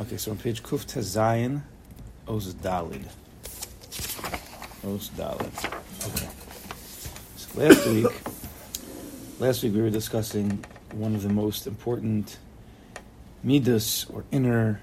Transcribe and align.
Okay, 0.00 0.16
so 0.16 0.30
on 0.30 0.38
page 0.38 0.62
Kuf 0.62 0.86
Tezayin, 0.86 1.60
Oz 2.26 2.54
Dalid. 2.54 3.04
Oz 4.82 5.10
Dalid. 5.10 5.64
Okay. 6.08 6.28
So 7.36 7.60
last 7.60 7.86
week, 7.86 8.06
last 9.38 9.62
week 9.62 9.74
we 9.74 9.82
were 9.82 9.90
discussing 9.90 10.64
one 10.92 11.14
of 11.14 11.22
the 11.22 11.28
most 11.28 11.66
important 11.66 12.38
midas 13.44 14.06
or 14.08 14.24
inner. 14.32 14.80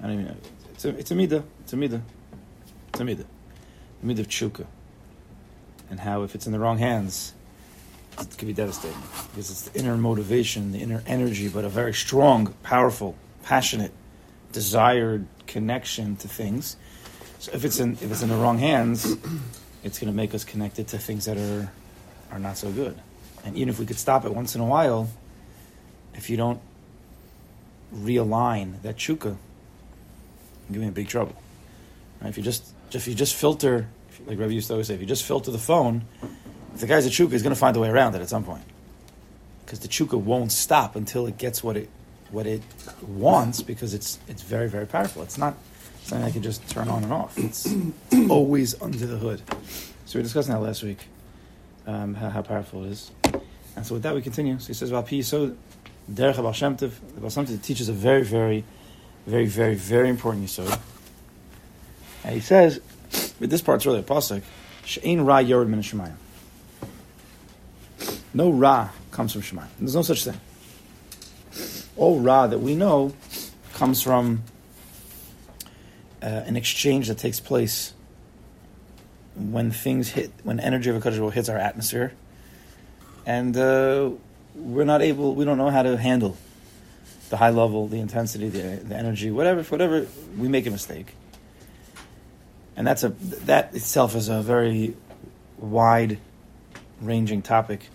I 0.00 0.08
don't 0.08 0.14
even 0.14 0.24
know. 0.24 0.36
It's 0.72 0.84
a 0.86 0.88
it's 0.88 1.10
a 1.12 1.14
midah. 1.14 1.44
It's 1.60 1.72
a 1.72 1.76
midah. 1.76 2.02
It's 2.88 3.00
a 3.00 3.04
midah. 3.04 3.26
The 4.02 4.12
midah 4.12 4.18
of 4.18 4.26
tshuka, 4.26 4.66
and 5.88 6.00
how 6.00 6.24
if 6.24 6.34
it's 6.34 6.46
in 6.46 6.52
the 6.52 6.58
wrong 6.58 6.78
hands, 6.78 7.32
it 8.18 8.36
could 8.36 8.48
be 8.48 8.54
devastating 8.54 9.00
because 9.30 9.52
it's 9.52 9.62
the 9.68 9.78
inner 9.78 9.96
motivation, 9.96 10.72
the 10.72 10.80
inner 10.80 11.04
energy, 11.06 11.48
but 11.48 11.64
a 11.64 11.68
very 11.68 11.94
strong, 11.94 12.52
powerful, 12.64 13.14
passionate, 13.44 13.92
desired 14.52 15.26
connection 15.46 16.16
to 16.16 16.28
things. 16.28 16.76
So 17.38 17.52
if 17.52 17.64
it's 17.64 17.80
in 17.80 17.92
if 17.94 18.10
it's 18.10 18.22
in 18.22 18.28
the 18.28 18.36
wrong 18.36 18.58
hands, 18.58 19.16
it's 19.84 19.98
going 19.98 20.12
to 20.12 20.16
make 20.16 20.34
us 20.34 20.44
connected 20.44 20.88
to 20.88 20.98
things 20.98 21.24
that 21.24 21.36
are 21.36 21.70
are 22.30 22.38
not 22.38 22.56
so 22.56 22.70
good. 22.70 22.98
And 23.44 23.56
even 23.56 23.68
if 23.68 23.78
we 23.78 23.86
could 23.86 23.98
stop 23.98 24.24
it 24.24 24.34
once 24.34 24.54
in 24.54 24.60
a 24.60 24.64
while, 24.64 25.08
if 26.14 26.30
you 26.30 26.36
don't 26.36 26.60
realign 27.94 28.80
that 28.82 28.96
chuka, 28.96 29.36
me 30.68 30.88
a 30.88 30.90
big 30.90 31.08
trouble. 31.08 31.36
Right? 32.20 32.28
If 32.28 32.36
you 32.36 32.42
just 32.42 32.72
if 32.92 33.06
you 33.08 33.14
just 33.14 33.34
filter, 33.34 33.88
like 34.26 34.38
Rabbi 34.38 34.52
used 34.52 34.68
to 34.68 34.74
always 34.74 34.86
say, 34.86 34.94
if 34.94 35.00
you 35.00 35.06
just 35.06 35.24
filter 35.24 35.50
the 35.50 35.58
phone, 35.58 36.04
if 36.74 36.80
the 36.80 36.86
guy's 36.86 37.06
a 37.06 37.10
chuka, 37.10 37.32
he's 37.32 37.42
going 37.42 37.54
to 37.54 37.58
find 37.58 37.76
a 37.76 37.80
way 37.80 37.88
around 37.88 38.14
it 38.14 38.20
at 38.20 38.28
some 38.28 38.44
point. 38.44 38.64
Because 39.64 39.80
the 39.80 39.88
chuka 39.88 40.18
won't 40.18 40.52
stop 40.52 40.96
until 40.96 41.26
it 41.26 41.38
gets 41.38 41.62
what 41.62 41.76
it 41.76 41.88
what 42.32 42.46
it 42.46 42.62
wants, 43.06 43.62
because 43.62 43.94
it's 43.94 44.18
it's 44.28 44.42
very 44.42 44.68
very 44.68 44.86
powerful. 44.86 45.22
It's 45.22 45.38
not 45.38 45.54
something 46.02 46.26
I 46.26 46.30
can 46.30 46.42
just 46.42 46.68
turn 46.68 46.88
on 46.88 47.04
and 47.04 47.12
off. 47.12 47.38
It's 47.38 47.72
always 48.28 48.80
under 48.82 49.06
the 49.06 49.18
hood. 49.18 49.42
So 50.06 50.18
we 50.18 50.18
were 50.18 50.24
discussing 50.24 50.52
that 50.52 50.60
last 50.60 50.82
week, 50.82 50.98
um, 51.86 52.14
how, 52.14 52.28
how 52.30 52.42
powerful 52.42 52.84
it 52.84 52.90
is. 52.90 53.10
And 53.76 53.86
so 53.86 53.94
with 53.94 54.02
that 54.02 54.14
we 54.14 54.22
continue. 54.22 54.58
So 54.58 54.68
he 54.68 54.74
says, 54.74 54.90
"Well, 54.90 55.06
so 55.22 55.56
Derech 56.10 56.36
Baal 56.36 56.52
Shem 56.52 56.76
Tov, 56.76 56.92
the 57.14 57.20
Baal 57.20 57.30
Shem 57.30 57.46
Tov 57.46 57.62
teaches 57.62 57.88
a 57.88 57.92
very, 57.92 58.22
very, 58.22 58.64
very, 59.26 59.46
very, 59.46 59.74
very 59.74 60.08
important 60.08 60.46
yisod. 60.46 60.78
And 62.24 62.34
he 62.34 62.40
says, 62.40 62.80
but 63.38 63.50
this 63.50 63.62
part's 63.62 63.86
really 63.86 64.00
a 64.00 64.02
pasuk. 64.02 64.42
She'ein 64.84 65.22
ra 65.22 65.38
yored 65.38 65.68
min 65.68 65.80
shemayim. 65.80 66.14
No 68.34 68.50
ra 68.50 68.90
comes 69.10 69.32
from 69.32 69.42
shemayim. 69.42 69.68
There's 69.78 69.94
no 69.94 70.02
such 70.02 70.24
thing. 70.24 70.40
All 71.96 72.20
ra 72.20 72.46
that 72.46 72.58
we 72.58 72.74
know 72.74 73.12
comes 73.74 74.02
from 74.02 74.42
uh, 76.22 76.26
an 76.26 76.56
exchange 76.56 77.08
that 77.08 77.18
takes 77.18 77.40
place 77.40 77.92
when 79.34 79.70
things 79.70 80.08
hit, 80.08 80.30
when 80.42 80.60
energy 80.60 80.90
of 80.90 80.96
a 80.96 81.00
Kaddish 81.00 81.34
hits 81.34 81.48
our 81.48 81.58
atmosphere, 81.58 82.12
and 83.26 83.56
uh, 83.56 84.10
we're 84.54 84.84
not 84.84 85.02
able, 85.02 85.34
we 85.34 85.44
don't 85.44 85.58
know 85.58 85.70
how 85.70 85.82
to 85.82 85.96
handle 85.96 86.36
the 87.30 87.38
high 87.38 87.50
level, 87.50 87.88
the 87.88 87.98
intensity, 87.98 88.48
the, 88.48 88.82
the 88.84 88.94
energy, 88.94 89.30
whatever, 89.30 89.62
whatever, 89.62 90.06
we 90.36 90.48
make 90.48 90.66
a 90.66 90.70
mistake. 90.70 91.14
And 92.76 92.86
that's 92.86 93.02
a 93.04 93.08
that 93.46 93.74
itself 93.74 94.14
is 94.14 94.28
a 94.28 94.42
very 94.42 94.94
wide 95.58 96.18
ranging 97.00 97.42
topic 97.42 97.88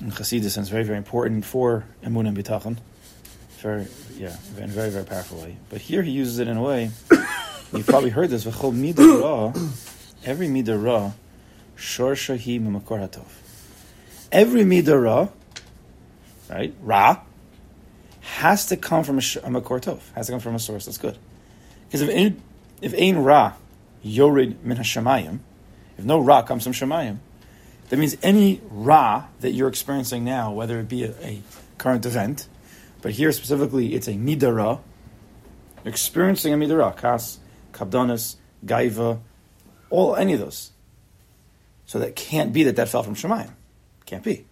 in 0.00 0.10
Chassidus, 0.10 0.56
and 0.56 0.62
it's 0.62 0.68
very, 0.68 0.84
very 0.84 0.98
important 0.98 1.44
for 1.44 1.84
Emun 2.04 2.28
and 2.28 2.36
Bitachon. 2.36 2.78
Very, 3.64 3.86
yeah, 4.18 4.36
in 4.58 4.64
a 4.64 4.66
very, 4.66 4.90
very 4.90 5.06
powerful 5.06 5.38
way. 5.38 5.56
But 5.70 5.80
here 5.80 6.02
he 6.02 6.10
uses 6.10 6.38
it 6.38 6.48
in 6.48 6.58
a 6.58 6.62
way, 6.62 6.90
you've 7.72 7.86
probably 7.86 8.10
heard 8.10 8.28
this, 8.28 8.44
every 8.44 8.52
midah 10.48 10.84
ra, 10.84 11.12
shor 11.74 12.12
shahi 12.12 12.60
mimakor 12.60 13.00
hatov. 13.00 13.24
Every 14.30 14.64
midah 14.64 15.30
right, 16.50 16.74
ra, 16.82 17.20
has 18.20 18.66
to 18.66 18.76
come 18.76 19.02
from 19.02 19.16
a, 19.16 19.22
sh- 19.22 19.36
a 19.36 19.40
tov, 19.40 20.00
has 20.14 20.26
to 20.26 20.32
come 20.32 20.40
from 20.40 20.54
a 20.54 20.58
source 20.58 20.84
that's 20.84 20.98
good. 20.98 21.16
Because 21.86 22.02
if 22.02 22.10
ein, 22.10 22.42
if 22.82 22.92
ein 22.92 23.16
ra 23.24 23.54
yorid 24.04 24.62
min 24.62 24.76
hashemayim, 24.76 25.38
if 25.96 26.04
no 26.04 26.18
ra 26.18 26.42
comes 26.42 26.64
from 26.64 26.74
shemayim, 26.74 27.16
that 27.88 27.96
means 27.98 28.14
any 28.22 28.60
ra 28.68 29.24
that 29.40 29.52
you're 29.52 29.68
experiencing 29.68 30.22
now, 30.22 30.52
whether 30.52 30.78
it 30.80 30.88
be 30.90 31.04
a, 31.04 31.14
a 31.22 31.40
current 31.78 32.04
event, 32.04 32.46
but 33.04 33.12
here 33.12 33.30
specifically 33.32 33.94
it's 33.94 34.08
a 34.08 34.14
midara, 34.14 34.80
experiencing 35.84 36.54
a 36.54 36.56
midara, 36.56 36.96
kas, 36.96 37.38
kabdonis, 37.70 38.36
gaiva, 38.64 39.20
all 39.90 40.16
any 40.16 40.32
of 40.32 40.40
those. 40.40 40.72
So 41.84 41.98
that 41.98 42.16
can't 42.16 42.50
be 42.50 42.62
that 42.62 42.76
that 42.76 42.88
fell 42.88 43.02
from 43.02 43.14
shemayim. 43.14 43.50
Can't 44.06 44.24
be. 44.24 44.46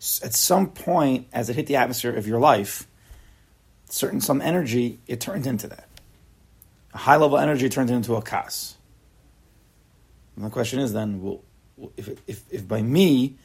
At 0.00 0.34
some 0.34 0.70
point, 0.70 1.28
as 1.32 1.48
it 1.48 1.54
hit 1.54 1.68
the 1.68 1.76
atmosphere 1.76 2.12
of 2.12 2.26
your 2.26 2.40
life, 2.40 2.88
certain 3.88 4.20
some 4.20 4.40
energy, 4.42 4.98
it 5.06 5.20
turned 5.20 5.46
into 5.46 5.68
that. 5.68 5.88
A 6.92 6.98
high 6.98 7.18
level 7.18 7.38
energy 7.38 7.68
turned 7.68 7.90
into 7.90 8.16
a 8.16 8.22
kas. 8.22 8.78
And 10.34 10.44
the 10.44 10.50
question 10.50 10.80
is 10.80 10.92
then, 10.92 11.22
well, 11.22 11.40
if, 11.96 12.08
if, 12.26 12.42
if 12.50 12.66
by 12.66 12.82
me 12.82 13.36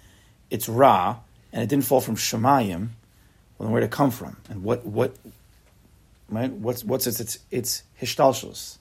it's 0.50 0.68
Ra 0.68 1.20
and 1.54 1.62
it 1.62 1.70
didn't 1.70 1.86
fall 1.86 2.02
from 2.02 2.16
Shemayim, 2.16 2.90
well, 3.58 3.68
then 3.68 3.72
where'd 3.72 3.84
it 3.84 3.92
come 3.92 4.12
from? 4.12 4.38
And 4.50 4.64
what, 4.64 4.86
what, 4.86 5.16
right? 6.30 6.52
What's, 6.52 6.84
what's 6.84 7.08
its, 7.08 7.20
its, 7.20 7.40
its 7.52 7.84
hishtalshus? 8.02 8.78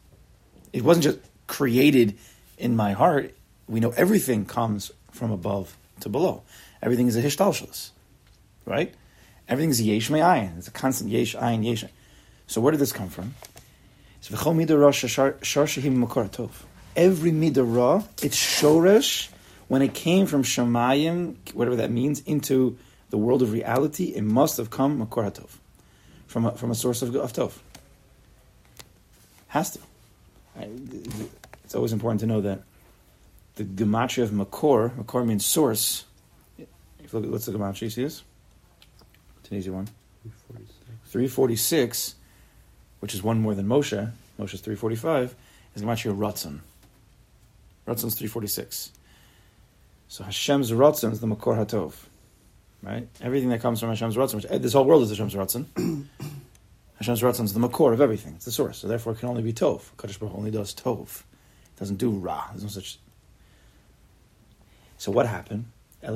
It 0.73 0.83
wasn't 0.83 1.05
just 1.05 1.19
created 1.47 2.19
in 2.59 2.75
my 2.77 2.93
heart. 2.93 3.35
We 3.69 3.81
know 3.81 3.91
everything 3.97 4.45
comes 4.45 4.91
from 5.13 5.31
above 5.31 5.77
to 6.01 6.09
below. 6.09 6.43
Everything 6.83 7.07
is 7.07 7.17
a 7.17 7.23
hishtalshus, 7.23 7.91
right? 8.67 8.93
Everything 9.49 9.71
is 9.71 9.81
yesh 9.81 10.11
ayin. 10.11 10.59
It's 10.59 10.69
a 10.69 10.73
constant 10.73 11.11
yesh 11.11 11.35
ayin 11.37 11.65
yesh. 11.65 11.85
So 12.47 12.61
where 12.61 12.73
did 12.73 12.81
this 12.81 12.93
come 12.93 13.09
from? 13.09 13.35
Every 16.97 17.31
ra, 17.63 18.03
it's 18.23 18.37
shoresh 18.37 19.29
when 19.69 19.83
it 19.83 19.95
came 19.95 20.27
from 20.27 20.43
Shemayim, 20.43 21.37
whatever 21.55 21.77
that 21.77 21.91
means, 21.91 22.21
into 22.21 22.79
the 23.15 23.19
world 23.19 23.43
of 23.43 23.53
reality, 23.53 24.07
it 24.07 24.25
must 24.25 24.57
have 24.57 24.71
come 24.71 24.99
Makor 24.99 25.31
HaTov, 25.31 25.51
from 26.27 26.47
a, 26.47 26.51
from 26.51 26.73
a 26.73 26.75
source 26.75 27.01
of, 27.01 27.15
of 27.15 27.33
Tov. 27.33 27.53
Has 29.47 29.71
to. 29.71 29.79
It's 31.63 31.77
always 31.77 31.93
important 31.93 32.19
to 32.23 32.27
know 32.27 32.41
that 32.41 32.63
the 33.55 33.63
gematria 33.63 34.25
of 34.25 34.31
Makor, 34.31 34.91
Makor 34.97 35.25
means 35.25 35.47
source. 35.47 36.07
If 36.59 36.67
you 36.99 37.09
look 37.13 37.23
at, 37.23 37.31
what's 37.31 37.47
the 37.47 37.53
gematria 37.53 37.83
you 37.83 37.91
see 37.91 38.03
this? 38.03 38.25
It's 39.39 39.51
an 39.53 39.59
easy 39.59 39.71
one. 39.71 39.87
346. 40.25 41.13
346, 41.13 42.15
which 42.99 43.15
is 43.15 43.23
one 43.23 43.39
more 43.39 43.55
than 43.55 43.69
Moshe, 43.69 44.11
Moshe's 44.41 44.61
345, 44.61 45.37
is 45.77 45.83
gematria 45.83 46.17
Ratzon. 46.17 46.59
Ratzon's 47.87 48.17
346. 48.17 48.91
So 50.09 50.25
Hashem's 50.25 50.73
Ratzon 50.73 51.13
is 51.13 51.21
the 51.21 51.29
Makor 51.29 51.65
HaTov. 51.65 51.95
Right? 52.85 53.09
Everything 53.23 53.49
that 53.49 53.63
comes 53.63 53.81
from 53.81 53.89
Hashem's 53.89 54.17
Ratzon, 54.17 54.35
which, 54.35 54.47
eh, 54.51 54.59
this 54.59 54.75
whole 54.75 54.85
world 54.85 55.03
is 55.05 55.11
Hashem's 55.11 55.35
Ratzon. 55.35 55.65
Hashem's 56.99 57.23
Ratzon 57.23 57.45
is 57.45 57.55
the 57.55 57.61
Makor 57.61 57.95
of 57.95 58.03
everything. 58.03 58.35
It's 58.35 58.45
the 58.45 58.51
source. 58.51 58.77
So 58.79 58.89
therefore 58.89 59.15
it 59.15 59.21
can 59.21 59.31
only 59.31 59.43
be 59.43 59.55
Tov. 59.55 59.85
Kaddish 59.97 60.19
Baruch 60.19 60.37
only 60.37 60.51
does 60.51 60.75
Tov. 60.75 61.21
It 61.21 61.79
doesn't 61.79 61.97
do 61.97 62.11
Ra. 62.11 62.49
There's 62.51 62.63
no 62.63 62.69
such... 62.69 62.99
So 64.99 65.11
what 65.11 65.27
happened? 65.27 65.65
It 66.03 66.09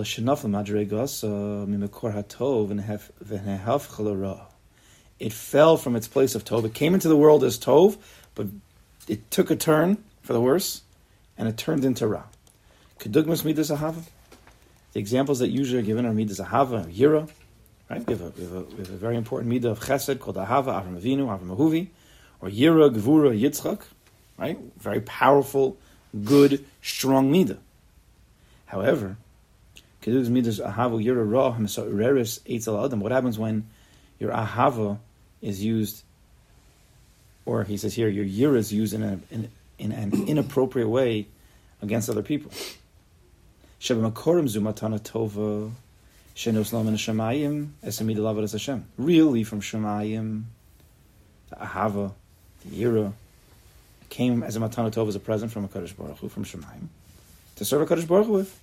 fell 5.33 5.77
from 5.79 5.97
its 5.97 6.09
place 6.09 6.35
of 6.35 6.45
Tov. 6.45 6.65
It 6.65 6.75
came 6.75 6.95
into 6.95 7.09
the 7.09 7.17
world 7.17 7.45
as 7.45 7.59
Tov, 7.59 7.97
but 8.35 8.47
it 9.09 9.31
took 9.31 9.51
a 9.51 9.57
turn 9.57 10.05
for 10.21 10.35
the 10.35 10.41
worse, 10.41 10.83
and 11.39 11.49
it 11.49 11.57
turned 11.57 11.87
into 11.87 12.07
Ra. 12.07 12.25
Kedugmas 12.99 13.45
midas. 13.45 13.71
The 14.93 15.01
examples 15.01 15.41
that 15.41 15.49
usually 15.49 15.81
are 15.81 15.85
given 15.85 16.07
are 16.07 16.15
midas 16.15 16.41
ahava, 16.41 16.87
yira. 16.93 17.29
Right? 17.91 18.07
We 18.07 18.15
have, 18.15 18.23
a, 18.23 18.31
we, 18.31 18.43
have 18.43 18.53
a, 18.53 18.61
we 18.61 18.77
have 18.79 18.91
a 18.91 18.97
very 18.97 19.17
important 19.17 19.53
midah 19.53 19.67
of 19.67 19.81
chesed 19.81 20.19
called 20.19 20.37
ahava, 20.37 20.83
Avram 20.83 21.01
Avinu, 21.01 21.27
Avram 21.27 21.57
Ahuvi, 21.57 21.89
or 22.41 22.49
yira, 22.49 22.95
gvura, 22.95 23.39
yitzchak. 23.39 23.83
Right? 24.39 24.59
Very 24.79 25.01
powerful, 25.01 25.77
good, 26.25 26.65
strong 26.81 27.33
midah. 27.33 27.59
However, 28.67 29.17
kedugmas 30.03 30.31
midas 30.31 30.61
ahava, 30.61 31.03
yira, 31.05 31.31
ra, 31.31 31.53
hamisa'ireris, 31.53 32.41
eitzel 32.43 32.85
adam. 32.85 33.01
What 33.01 33.13
happens 33.13 33.39
when 33.39 33.69
your 34.19 34.33
ahava 34.33 34.99
is 35.43 35.63
used, 35.63 36.03
or 37.45 37.65
he 37.65 37.77
says 37.77 37.95
here, 37.95 38.09
your 38.09 38.25
yira 38.25 38.57
is 38.57 38.73
used 38.73 38.95
in, 38.95 39.03
a, 39.03 39.21
in, 39.31 39.51
in 39.79 39.93
an 39.93 40.29
inappropriate 40.29 40.89
way 40.89 41.27
against 41.83 42.09
other 42.09 42.23
people? 42.23 42.51
Shebamakorim 43.81 44.49
zumatana 44.49 45.01
tova 45.01 45.71
shenos 46.35 46.73
lamen 46.73 46.95
shemayim 46.95 47.69
esamid 47.85 48.17
lavad 48.17 48.43
as 48.43 48.53
Hashem. 48.53 48.85
Really, 48.97 49.45
from 49.45 49.61
shemayim, 49.61 50.45
the 51.51 51.57
ahava, 51.57 52.13
the 52.65 52.85
yira, 52.85 53.13
came 54.09 54.43
as 54.43 54.57
a 54.57 54.61
matana 54.61 54.93
tov 54.93 55.09
as 55.09 55.15
a 55.15 55.21
present 55.21 55.53
from 55.53 55.65
a 55.65 55.69
Kaddish 55.69 55.93
Baruch 55.93 56.19
Hu, 56.19 56.29
from 56.29 56.45
Shemaim, 56.45 56.89
to 57.57 57.65
serve 57.65 57.83
a 57.83 57.87
Kaddish 57.87 58.07
Baruch 58.07 58.27
Hu 58.27 58.33
with. 58.33 58.61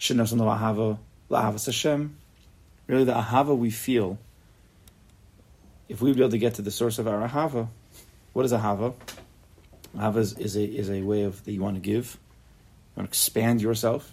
Shinasan 0.00 0.38
ahava, 0.38 0.98
la'avas 1.30 1.66
Hashem. 1.66 2.16
Really, 2.86 3.04
the 3.04 3.12
ahava 3.12 3.56
we 3.56 3.70
feel, 3.70 4.18
if 5.88 6.00
we 6.00 6.10
would 6.10 6.16
be 6.16 6.22
able 6.22 6.30
to 6.30 6.38
get 6.38 6.54
to 6.54 6.62
the 6.62 6.70
source 6.70 6.98
of 6.98 7.08
our 7.08 7.28
ahava, 7.28 7.68
what 8.32 8.44
is 8.44 8.52
ahava? 8.52 8.94
Ahava 9.96 10.16
is, 10.16 10.32
is, 10.38 10.56
a, 10.56 10.64
is 10.64 10.90
a 10.90 11.02
way 11.02 11.24
of 11.24 11.44
that 11.44 11.52
you 11.52 11.60
want 11.60 11.74
to 11.76 11.80
give, 11.80 12.18
you 12.94 13.00
want 13.00 13.08
to 13.08 13.10
expand 13.10 13.60
yourself. 13.60 14.12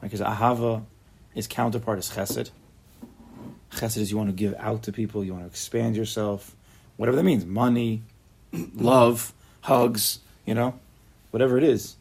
Because 0.00 0.20
ahava, 0.20 0.84
its 1.34 1.46
counterpart 1.46 1.98
is 1.98 2.10
chesed. 2.10 2.50
Chesed 3.72 3.98
is 3.98 4.10
you 4.10 4.16
want 4.16 4.30
to 4.30 4.34
give 4.34 4.54
out 4.58 4.82
to 4.84 4.92
people, 4.92 5.24
you 5.24 5.32
want 5.32 5.44
to 5.44 5.48
expand 5.48 5.96
yourself, 5.96 6.56
whatever 6.96 7.16
that 7.16 7.22
means 7.22 7.46
money, 7.46 8.02
love, 8.74 9.32
hugs, 9.62 10.20
you 10.46 10.54
know, 10.54 10.78
whatever 11.30 11.56
it 11.56 11.64
is. 11.64 11.96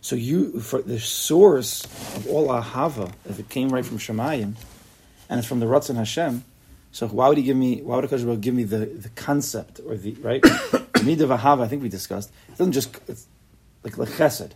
So 0.00 0.16
you, 0.16 0.60
for 0.60 0.80
the 0.80 0.98
source 0.98 1.84
of 2.16 2.26
all 2.26 2.48
ahava, 2.48 3.12
if 3.28 3.38
it 3.38 3.48
came 3.48 3.68
right 3.68 3.84
from 3.84 3.98
Shemayim, 3.98 4.54
and 5.28 5.38
it's 5.38 5.46
from 5.46 5.60
the 5.60 5.66
Ratzon 5.66 5.96
Hashem, 5.96 6.44
so 6.92 7.06
why 7.06 7.28
would 7.28 7.38
he 7.38 7.44
give 7.44 7.56
me? 7.56 7.82
Why 7.82 7.96
would 7.96 8.10
Hakadosh 8.10 8.40
give 8.40 8.54
me 8.54 8.64
the, 8.64 8.78
the 8.78 9.10
concept 9.10 9.80
or 9.86 9.96
the 9.96 10.12
right? 10.14 10.42
the 10.42 10.48
ahava, 10.50 11.62
I 11.62 11.68
think 11.68 11.82
we 11.82 11.88
discussed. 11.88 12.32
It 12.48 12.58
doesn't 12.58 12.72
just 12.72 12.98
it's 13.06 13.26
like 13.84 13.96
like 13.96 14.08
chesed. 14.08 14.52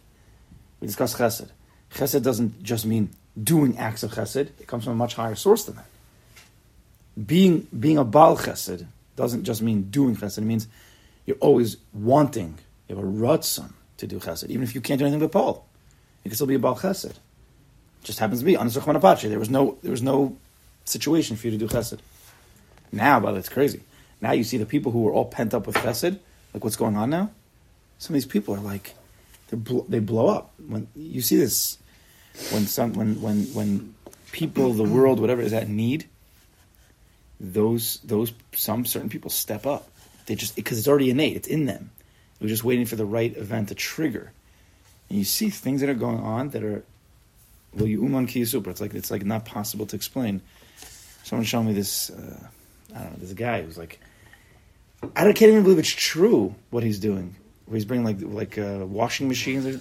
We 0.80 0.88
discussed 0.88 1.16
chesed. 1.16 1.50
Chesed 1.94 2.22
doesn't 2.22 2.62
just 2.62 2.84
mean 2.84 3.10
doing 3.40 3.78
acts 3.78 4.02
of 4.02 4.12
chesed. 4.12 4.48
It 4.60 4.66
comes 4.66 4.84
from 4.84 4.94
a 4.94 4.96
much 4.96 5.14
higher 5.14 5.34
source 5.34 5.64
than 5.64 5.76
that. 5.76 5.86
Being 7.26 7.68
being 7.78 7.98
a 7.98 8.04
bal 8.04 8.36
chesed 8.36 8.86
doesn't 9.16 9.44
just 9.44 9.62
mean 9.62 9.90
doing 9.90 10.16
chesed. 10.16 10.38
It 10.38 10.42
means 10.42 10.66
you're 11.24 11.36
always 11.36 11.76
wanting. 11.92 12.58
You 12.88 12.96
have 12.96 13.04
a 13.04 13.08
ratzon 13.08 13.72
to 13.98 14.06
do 14.06 14.18
chesed, 14.18 14.48
even 14.48 14.64
if 14.64 14.74
you 14.74 14.80
can't 14.80 14.98
do 14.98 15.04
anything 15.04 15.20
but 15.20 15.32
Paul. 15.32 15.66
You 16.24 16.30
can 16.30 16.34
still 16.34 16.48
be 16.48 16.56
a 16.56 16.58
bal 16.58 16.76
chesed. 16.76 17.10
It 17.10 17.18
just 18.02 18.18
happens 18.18 18.40
to 18.40 18.44
be 18.44 18.56
on 18.56 18.66
Apache. 18.68 19.28
There 19.28 19.38
was 19.38 19.50
no 19.50 19.78
there 19.82 19.92
was 19.92 20.02
no 20.02 20.36
situation 20.84 21.36
for 21.36 21.46
you 21.46 21.52
to 21.52 21.58
do 21.58 21.68
chesed. 21.68 22.00
Now, 22.90 23.20
but 23.20 23.34
it's 23.36 23.48
crazy. 23.48 23.82
Now 24.20 24.32
you 24.32 24.42
see 24.42 24.56
the 24.56 24.66
people 24.66 24.90
who 24.90 25.02
were 25.02 25.12
all 25.12 25.26
pent 25.26 25.54
up 25.54 25.66
with 25.66 25.76
chesed, 25.76 26.18
like 26.52 26.64
what's 26.64 26.76
going 26.76 26.96
on 26.96 27.10
now. 27.10 27.30
Some 27.98 28.14
of 28.14 28.14
these 28.14 28.26
people 28.26 28.54
are 28.54 28.60
like, 28.60 28.94
they 29.50 30.00
blow 30.00 30.28
up 30.28 30.52
when 30.66 30.88
you 30.96 31.20
see 31.20 31.36
this. 31.36 31.78
When 32.50 32.66
some 32.66 32.94
when 32.94 33.20
when 33.20 33.44
when 33.54 33.94
people, 34.32 34.72
the 34.72 34.82
world, 34.82 35.20
whatever 35.20 35.40
is 35.40 35.52
at 35.52 35.68
need, 35.68 36.06
those 37.38 38.00
those 38.04 38.32
some 38.54 38.84
certain 38.84 39.08
people 39.08 39.30
step 39.30 39.66
up. 39.66 39.88
They 40.26 40.34
just 40.34 40.56
because 40.56 40.78
it's 40.78 40.88
already 40.88 41.10
innate, 41.10 41.36
it's 41.36 41.48
in 41.48 41.66
them. 41.66 41.90
We're 42.40 42.48
just 42.48 42.64
waiting 42.64 42.86
for 42.86 42.96
the 42.96 43.04
right 43.04 43.36
event 43.36 43.68
to 43.68 43.74
trigger. 43.74 44.32
And 45.08 45.18
you 45.18 45.24
see 45.24 45.50
things 45.50 45.80
that 45.80 45.90
are 45.90 45.94
going 45.94 46.20
on 46.20 46.50
that 46.50 46.64
are 46.64 46.82
well, 47.74 47.86
you 47.86 48.02
uman 48.02 48.26
ki 48.26 48.44
super. 48.44 48.70
It's 48.70 48.80
like 48.80 48.94
it's 48.94 49.10
like 49.10 49.24
not 49.24 49.44
possible 49.44 49.86
to 49.86 49.96
explain. 49.96 50.40
Someone 51.22 51.44
showed 51.44 51.62
me 51.62 51.72
this. 51.72 52.10
Uh, 52.10 52.48
I 52.94 52.98
don't 52.98 53.10
know. 53.10 53.16
There's 53.18 53.32
a 53.32 53.34
guy 53.36 53.62
who's 53.62 53.78
like, 53.78 54.00
I 55.02 55.24
can't 55.32 55.50
even 55.50 55.62
believe 55.62 55.78
it's 55.78 55.88
true 55.88 56.54
what 56.70 56.82
he's 56.82 56.98
doing. 56.98 57.34
Where 57.66 57.76
he's 57.76 57.84
bringing 57.84 58.04
like 58.04 58.18
like 58.20 58.58
uh, 58.58 58.84
washing 58.86 59.28
machines. 59.28 59.66
Or, 59.66 59.80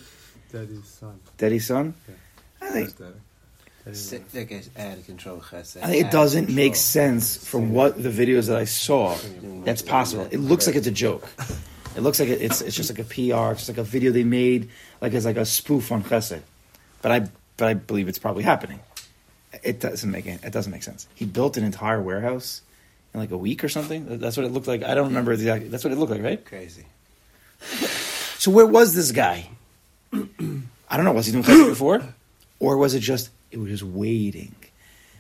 Daddy's 0.52 0.86
son. 0.86 1.20
Daddy's 1.38 1.68
son. 1.68 1.94
Yeah. 2.08 2.16
I 2.74 2.86
think. 2.86 3.00
Like 3.00 3.16
add 4.78 5.06
control. 5.06 5.44
I 5.52 5.62
think 5.62 6.06
it 6.06 6.12
doesn't 6.12 6.50
make 6.50 6.76
sense 6.76 7.36
from 7.36 7.74
what 7.74 8.02
the 8.02 8.10
videos 8.10 8.48
that 8.48 8.58
I 8.58 8.64
saw. 8.64 9.18
That's 9.66 9.82
possible. 9.82 10.28
It 10.32 10.40
looks 10.40 10.68
like 10.68 10.78
it's 10.78 10.88
a 10.88 10.92
joke. 10.92 11.28
It 11.96 12.02
looks 12.02 12.20
like 12.20 12.30
it's 12.30 12.62
it's 12.62 12.76
just 12.76 12.90
like 12.90 13.00
a 13.00 13.04
PR, 13.04 13.52
it's 13.52 13.66
just 13.66 13.70
like 13.70 13.78
a 13.78 13.84
video 13.84 14.12
they 14.12 14.24
made, 14.24 14.70
like 15.02 15.14
it's 15.14 15.26
like 15.26 15.38
a 15.38 15.46
spoof 15.46 15.92
on 15.92 16.04
Chesed. 16.04 16.42
But 17.02 17.12
I 17.12 17.28
but 17.58 17.68
I 17.68 17.74
believe 17.74 18.08
it's 18.08 18.20
probably 18.20 18.44
happening. 18.44 18.80
It 19.62 19.80
doesn't 19.80 20.10
make 20.10 20.26
it 20.26 20.52
doesn't 20.52 20.72
make 20.72 20.84
sense. 20.84 21.08
He 21.14 21.26
built 21.26 21.58
an 21.58 21.64
entire 21.64 22.02
warehouse 22.02 22.62
in 23.14 23.20
like 23.20 23.32
a 23.32 23.38
week 23.38 23.64
or 23.64 23.70
something. 23.70 24.18
That's 24.18 24.38
what 24.38 24.46
it 24.46 24.52
looked 24.52 24.68
like. 24.68 24.84
I 24.84 24.96
don't 24.96 25.08
remember 25.08 25.34
exactly. 25.34 25.68
That's 25.70 25.84
what 25.84 25.94
it 25.94 26.00
looked 26.00 26.12
like, 26.12 26.24
right? 26.24 26.44
Crazy. 26.44 26.86
So 28.40 28.50
where 28.50 28.66
was 28.66 28.96
this 28.96 29.12
guy? 29.12 29.50
I 30.14 30.98
don't 30.98 31.06
know. 31.06 31.14
Was 31.14 31.28
he 31.28 31.32
doing 31.32 31.44
Chesed 31.44 31.70
before, 31.70 32.02
or 32.64 32.78
was 32.78 32.94
it 32.94 33.02
just 33.02 33.30
it 33.52 33.60
was 33.60 33.70
just 33.70 33.84
waiting? 33.84 34.56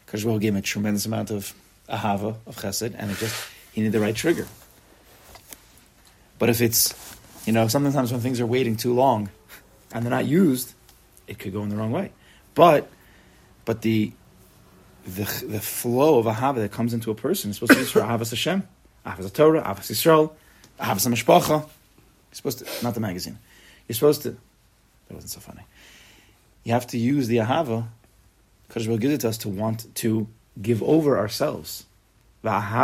Because 0.05 0.23
well 0.23 0.39
gave 0.39 0.53
him 0.53 0.57
a 0.57 0.61
tremendous 0.61 1.05
amount 1.05 1.29
of 1.29 1.53
ahava 1.89 2.37
of 2.47 2.55
Chesed, 2.55 2.95
and 2.97 3.11
it 3.11 3.17
just 3.17 3.35
he 3.73 3.81
needed 3.81 3.91
the 3.91 3.99
right 3.99 4.15
trigger. 4.15 4.47
But 6.39 6.49
if 6.49 6.61
it's, 6.61 6.93
you 7.45 7.53
know, 7.53 7.67
sometimes 7.67 8.11
when 8.11 8.21
things 8.21 8.39
are 8.39 8.45
waiting 8.45 8.75
too 8.75 8.93
long 8.93 9.29
and 9.91 10.03
they're 10.03 10.11
not 10.11 10.25
used, 10.25 10.73
it 11.27 11.39
could 11.39 11.53
go 11.53 11.63
in 11.63 11.69
the 11.69 11.75
wrong 11.75 11.91
way. 11.91 12.11
But, 12.55 12.89
but 13.65 13.81
the, 13.81 14.11
the, 15.05 15.23
the 15.47 15.59
flow 15.59 16.19
of 16.19 16.25
ahava 16.25 16.55
that 16.55 16.71
comes 16.71 16.93
into 16.93 17.11
a 17.11 17.15
person 17.15 17.51
is 17.51 17.57
supposed 17.57 17.73
to 17.73 17.79
be 17.79 17.85
for 17.85 18.01
ahavas 18.01 18.29
Hashem, 18.29 18.67
ahavas 19.05 19.33
Torah, 19.33 19.63
ahavas 19.63 19.91
Yisrael, 19.91 20.31
ahavas 20.79 21.07
Mishpacha. 21.07 21.61
You're 21.61 21.69
supposed 22.31 22.59
to, 22.59 22.83
not 22.83 22.93
the 22.93 22.99
magazine. 22.99 23.37
You're 23.87 23.95
supposed 23.95 24.23
to, 24.23 24.31
that 24.31 25.13
wasn't 25.13 25.31
so 25.31 25.39
funny. 25.39 25.61
You 26.63 26.73
have 26.73 26.87
to 26.87 26.97
use 26.97 27.27
the 27.27 27.37
ahava, 27.37 27.87
because 28.67 28.87
will 28.87 28.97
gives 28.97 29.13
it 29.13 29.21
to 29.21 29.29
us 29.29 29.37
to 29.39 29.49
want 29.49 29.93
to 29.95 30.27
give 30.61 30.81
over 30.83 31.17
ourselves. 31.17 31.85
And 32.43 32.53
you 32.53 32.61
can 32.69 32.83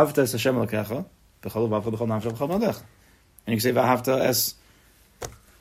say 3.60 3.72
v'ahavta 3.72 4.20
es 4.22 4.56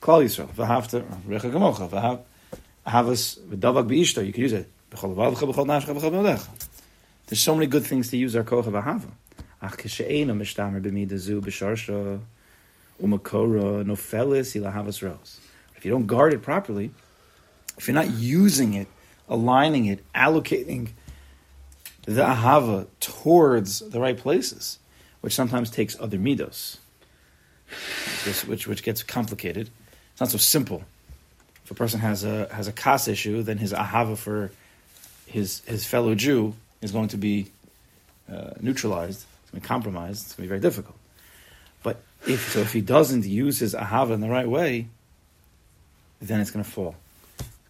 klal 0.01 0.23
Yisrael, 0.23 0.47
v'ahavta 0.49 1.03
recha 1.27 1.49
gamocha, 1.51 1.89
v'ahav 1.89 2.21
ahavas 2.85 3.39
v'davak 3.39 3.87
b'ishta. 3.87 4.25
You 4.25 4.33
can 4.33 4.41
use 4.43 4.53
it. 4.53 4.69
There's 7.27 7.41
so 7.41 7.53
many 7.53 7.67
good 7.67 7.85
things 7.85 8.09
to 8.09 8.17
use 8.17 8.35
our 8.35 8.43
kocha 8.43 8.71
v'ahava. 8.71 9.11
Ach 9.61 9.77
kishe'ena 9.77 10.33
mishtamer 10.33 10.81
b'mida 10.81 11.17
zu 11.17 11.41
b'sharsha 11.41 12.19
umakora 13.01 13.83
nofelis 13.83 14.55
ilahavas 14.55 15.01
ros. 15.03 15.39
If 15.75 15.85
you 15.85 15.91
don't 15.91 16.07
guard 16.07 16.33
it 16.33 16.41
properly, 16.41 16.91
if 17.79 17.87
you're 17.87 17.95
not 17.95 18.11
using 18.11 18.75
it, 18.75 18.87
aligning 19.27 19.87
it, 19.87 20.03
allocating 20.13 20.89
the 22.05 22.21
ahava 22.21 22.85
towards 22.99 23.79
the 23.79 23.99
right 23.99 24.17
places, 24.17 24.77
which 25.21 25.33
sometimes 25.33 25.71
takes 25.71 25.99
other 25.99 26.17
midos 26.17 26.77
which 28.45 28.67
which 28.67 28.83
gets 28.83 29.03
complicated. 29.03 29.69
It's 30.11 30.21
not 30.21 30.29
so 30.29 30.37
simple. 30.37 30.83
If 31.63 31.71
a 31.71 31.73
person 31.73 31.99
has 31.99 32.23
a 32.23 32.47
has 32.53 32.67
a 32.67 32.71
kas 32.71 33.07
issue, 33.07 33.43
then 33.43 33.57
his 33.57 33.73
ahava 33.73 34.17
for 34.17 34.51
his 35.25 35.61
his 35.65 35.85
fellow 35.85 36.15
Jew 36.15 36.55
is 36.81 36.91
going 36.91 37.09
to 37.09 37.17
be 37.17 37.47
uh, 38.31 38.51
neutralized, 38.59 39.25
it's 39.43 39.51
going 39.51 39.61
to 39.61 39.65
be 39.65 39.67
compromised. 39.67 40.25
It's 40.25 40.35
going 40.35 40.37
to 40.37 40.41
be 40.41 40.47
very 40.47 40.61
difficult. 40.61 40.95
But 41.83 42.01
if 42.27 42.51
so, 42.51 42.59
if 42.59 42.73
he 42.73 42.81
doesn't 42.81 43.25
use 43.25 43.59
his 43.59 43.73
ahava 43.73 44.11
in 44.11 44.21
the 44.21 44.29
right 44.29 44.47
way, 44.47 44.87
then 46.21 46.41
it's 46.41 46.51
going 46.51 46.65
to 46.65 46.69
fall. 46.69 46.95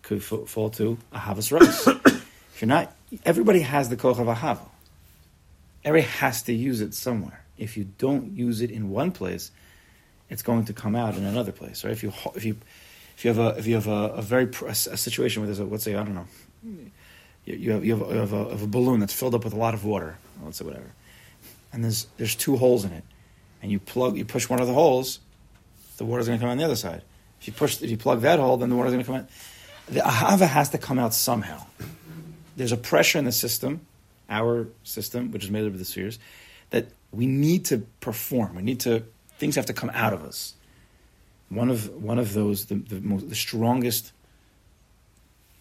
Could 0.10 0.24
fall 0.24 0.72
to 0.72 0.98
ahavas 1.14 1.52
ros. 1.52 1.86
if 2.08 2.62
you're 2.62 2.68
not, 2.68 2.92
everybody 3.24 3.60
has 3.60 3.90
the 3.90 3.96
koch 3.96 4.18
of 4.18 4.26
ahava. 4.26 4.68
Everybody 5.86 6.12
has 6.14 6.42
to 6.44 6.52
use 6.52 6.82
it 6.82 6.96
somewhere. 6.96 7.46
If 7.60 7.78
you 7.78 7.84
don't 8.00 8.36
use 8.36 8.62
it 8.62 8.72
in 8.72 8.90
one 8.90 9.12
place, 9.12 9.52
it's 10.28 10.42
going 10.42 10.66
to 10.66 10.74
come 10.74 10.96
out 10.96 11.16
in 11.16 11.26
another 11.26 11.52
place, 11.52 11.84
right? 11.84 11.94
If 11.94 12.02
you 12.02 12.12
if 12.34 12.44
you 12.44 12.58
if 13.18 13.24
you 13.24 13.34
have 13.36 13.38
a 13.38 13.60
if 13.60 13.68
you 13.68 13.76
have 13.76 13.86
a, 13.86 14.16
a 14.16 14.22
very 14.24 14.50
a, 14.64 14.72
a 14.72 14.76
situation 14.98 15.44
where 15.44 15.46
there's 15.46 15.60
a 15.60 15.66
let's 15.66 15.84
say 15.84 15.94
I 15.94 16.02
don't 16.02 16.16
know, 16.16 16.28
you, 17.46 17.56
you 17.56 17.72
have 17.74 17.86
you 17.86 17.96
have, 17.96 18.10
a, 18.10 18.12
you 18.12 18.20
have, 18.20 18.34
a, 18.34 18.46
a 18.64 18.68
balloon 18.68 19.00
that's 19.00 19.14
filled 19.14 19.36
up 19.36 19.44
with 19.44 19.54
a 19.54 19.58
lot 19.58 19.76
of 19.76 19.86
water, 19.86 20.18
let's 20.44 20.58
say 20.58 20.66
whatever, 20.66 20.92
and 21.72 21.84
there's 21.84 22.08
there's 22.18 22.34
two 22.34 22.58
holes 22.58 22.84
in 22.84 22.94
it, 22.94 23.04
and 23.62 23.72
you 23.72 23.78
plug 23.78 24.18
you 24.18 24.26
push 24.26 24.50
one 24.50 24.60
of 24.60 24.66
the 24.66 24.74
holes, 24.74 25.20
the 25.98 26.06
water's 26.06 26.26
going 26.26 26.40
to 26.40 26.42
come 26.42 26.50
on 26.50 26.58
the 26.58 26.66
other 26.66 26.76
side. 26.76 27.04
If 27.40 27.46
you 27.46 27.54
push 27.54 27.80
if 27.84 27.92
you 27.92 27.98
plug 27.98 28.22
that 28.22 28.40
hole, 28.40 28.58
then 28.58 28.70
the 28.70 28.76
water's 28.76 28.94
going 28.94 29.06
to 29.06 29.08
come 29.08 29.16
out. 29.18 29.30
The 29.92 30.02
ahava 30.02 30.48
has 30.48 30.70
to 30.70 30.78
come 30.78 31.00
out 31.00 31.14
somehow. 31.14 31.66
There's 32.56 32.72
a 32.72 32.78
pressure 32.78 33.18
in 33.18 33.26
the 33.26 33.32
system, 33.32 33.82
our 34.30 34.68
system, 34.84 35.32
which 35.32 35.44
is 35.44 35.50
made 35.50 35.66
up 35.66 35.74
of 35.74 35.80
the 35.80 35.86
spheres, 35.86 36.20
that 36.70 36.90
we 37.12 37.26
need 37.26 37.66
to 37.66 37.80
perform. 38.00 38.56
We 38.56 38.62
need 38.62 38.82
to 38.82 39.04
things 39.38 39.56
have 39.56 39.66
to 39.68 39.74
come 39.74 39.90
out 39.94 40.14
of 40.14 40.24
us. 40.24 40.54
One 41.50 41.70
of 41.70 42.04
one 42.04 42.20
of 42.20 42.34
those, 42.34 42.66
the 42.66 42.76
the, 42.76 43.02
most, 43.02 43.30
the 43.30 43.36
strongest, 43.36 44.12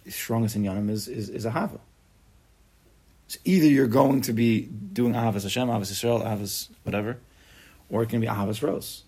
strongest 0.09 0.57
in 0.57 0.65
Yanam 0.65 0.91
is 0.91 1.09
is, 1.09 1.31
is 1.31 1.47
Ahava. 1.47 1.81
So 3.29 3.39
either 3.45 3.67
you're 3.67 3.87
going 3.87 4.23
to 4.23 4.33
be 4.33 4.63
doing 4.63 5.15
Ahavas 5.15 5.43
Hashem, 5.43 5.69
Ahavas 5.69 5.91
Israel, 5.91 6.21
Ahavas 6.21 6.69
whatever, 6.83 7.19
or 7.89 8.03
it 8.03 8.09
can 8.09 8.21
be 8.21 8.27
Ahavas 8.27 8.63
Rose. 8.63 9.05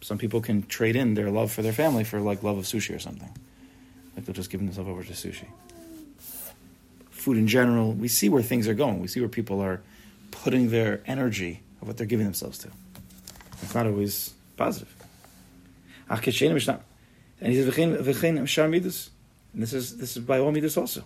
Some 0.00 0.18
people 0.18 0.40
can 0.40 0.62
trade 0.66 0.96
in 0.96 1.14
their 1.14 1.30
love 1.30 1.52
for 1.52 1.62
their 1.62 1.72
family 1.72 2.04
for 2.04 2.20
like 2.20 2.42
love 2.42 2.58
of 2.58 2.64
sushi 2.64 2.94
or 2.94 2.98
something. 2.98 3.30
Like 4.16 4.24
they'll 4.26 4.34
just 4.34 4.50
give 4.50 4.60
themselves 4.60 4.88
over 4.88 5.02
to 5.02 5.12
sushi. 5.12 5.46
Food 7.10 7.36
in 7.36 7.46
general, 7.46 7.92
we 7.92 8.08
see 8.08 8.28
where 8.28 8.42
things 8.42 8.66
are 8.68 8.74
going. 8.74 9.00
We 9.00 9.08
see 9.08 9.20
where 9.20 9.28
people 9.28 9.60
are 9.60 9.80
putting 10.30 10.70
their 10.70 11.00
energy 11.06 11.62
of 11.80 11.88
what 11.88 11.96
they're 11.96 12.06
giving 12.06 12.26
themselves 12.26 12.58
to. 12.58 12.68
It's 13.62 13.74
not 13.74 13.86
always 13.86 14.34
positive. 14.56 14.94
And 16.08 17.52
he 17.52 17.62
says. 17.62 19.10
And 19.54 19.62
this 19.62 19.72
is 19.72 19.96
this 19.98 20.16
is 20.16 20.22
by 20.24 20.38
all 20.38 20.50
midas 20.52 20.76
also. 20.76 21.04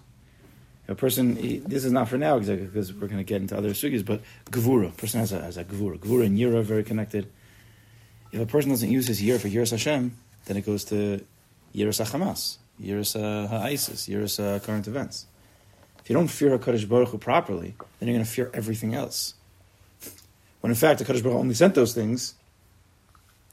A 0.88 0.94
person, 0.94 1.34
he, 1.34 1.58
this 1.58 1.84
is 1.84 1.90
not 1.90 2.08
for 2.08 2.16
now 2.16 2.36
exactly 2.36 2.66
because 2.66 2.92
we're 2.92 3.08
going 3.08 3.18
to 3.18 3.24
get 3.24 3.40
into 3.40 3.56
other 3.56 3.70
sugis, 3.70 4.04
but 4.04 4.20
gevura. 4.50 4.90
A 4.90 4.92
person 4.92 5.18
has 5.18 5.32
a, 5.32 5.42
has 5.42 5.56
a 5.56 5.64
gevura. 5.64 5.98
Gevura 5.98 6.26
and 6.26 6.38
yira 6.38 6.54
are 6.56 6.62
very 6.62 6.84
connected. 6.84 7.26
If 8.30 8.40
a 8.40 8.46
person 8.46 8.70
doesn't 8.70 8.90
use 8.90 9.08
his 9.08 9.20
year 9.20 9.38
for 9.38 9.48
yiras 9.48 9.72
Hashem, 9.72 10.16
then 10.44 10.56
it 10.56 10.64
goes 10.64 10.84
to 10.84 11.24
yiras 11.74 12.00
Hamas, 12.08 12.58
yiras 12.80 13.48
Ha'ISIS, 13.48 14.08
yiras 14.08 14.42
uh, 14.42 14.58
current 14.60 14.86
events. 14.86 15.26
If 16.00 16.10
you 16.10 16.14
don't 16.14 16.28
fear 16.28 16.56
HaKadosh 16.56 16.88
Baruch 16.88 17.08
Hu 17.08 17.18
properly, 17.18 17.74
then 17.98 18.08
you're 18.08 18.16
going 18.16 18.24
to 18.24 18.30
fear 18.30 18.50
everything 18.54 18.94
else. 18.94 19.34
When 20.60 20.70
in 20.70 20.76
fact, 20.76 21.00
HaKadosh 21.00 21.22
Baruch 21.22 21.34
Hu 21.34 21.38
only 21.38 21.54
sent 21.54 21.74
those 21.74 21.94
things 21.94 22.34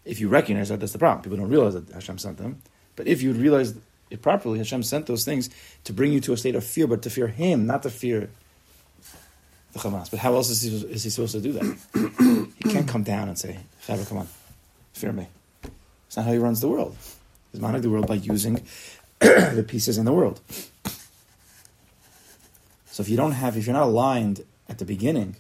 if 0.06 0.20
you 0.20 0.28
recognize 0.28 0.70
that, 0.70 0.80
that's 0.80 0.92
the 0.92 1.00
problem. 1.00 1.24
People 1.24 1.38
don't 1.38 1.50
realize 1.50 1.74
that 1.76 1.90
Hashem 1.94 2.18
sent 2.18 2.38
them. 2.38 2.62
But 2.96 3.08
if 3.08 3.22
you 3.22 3.34
realize 3.34 3.74
it 4.10 4.22
properly, 4.22 4.58
Hashem 4.58 4.84
sent 4.84 5.08
those 5.08 5.26
things 5.26 5.50
to 5.86 5.94
bring 5.94 6.12
you 6.12 6.20
to 6.22 6.34
a 6.34 6.38
state 6.38 6.56
of 6.56 6.64
fear, 6.64 6.88
but 6.88 7.02
to 7.04 7.10
fear 7.10 7.28
Him, 7.28 7.66
not 7.66 7.84
to 7.84 7.90
fear 7.90 8.30
the 9.72 9.80
Hamas. 9.80 10.12
But 10.12 10.20
how 10.20 10.36
else 10.36 10.50
is 10.50 10.62
he, 10.62 10.76
is 10.92 11.04
he 11.04 11.10
supposed 11.10 11.32
to 11.32 11.42
do 11.42 11.54
that? 11.54 12.50
he 12.64 12.70
can't 12.70 12.88
come 12.88 13.04
down 13.04 13.30
and 13.30 13.38
say, 13.38 13.58
Chavah, 13.88 14.08
come 14.08 14.20
on, 14.20 14.28
fear 14.94 15.12
me. 15.12 15.28
It's 16.08 16.18
not 16.18 16.26
how 16.26 16.34
he 16.34 16.38
runs 16.38 16.62
the 16.62 16.68
world. 16.68 16.96
He's 17.52 17.62
managing 17.62 17.84
the 17.84 17.90
world 17.90 18.08
by 18.08 18.16
using 18.16 18.62
the 19.24 19.66
pieces 19.68 19.98
in 19.98 20.06
the 20.06 20.14
world. 20.14 20.42
So 22.86 23.02
if 23.02 23.10
you 23.10 23.18
don't 23.18 23.32
have, 23.32 23.58
if 23.58 23.66
you're 23.66 23.74
not 23.74 23.84
aligned 23.84 24.46
at 24.70 24.78
the 24.78 24.86
beginning 24.86 25.38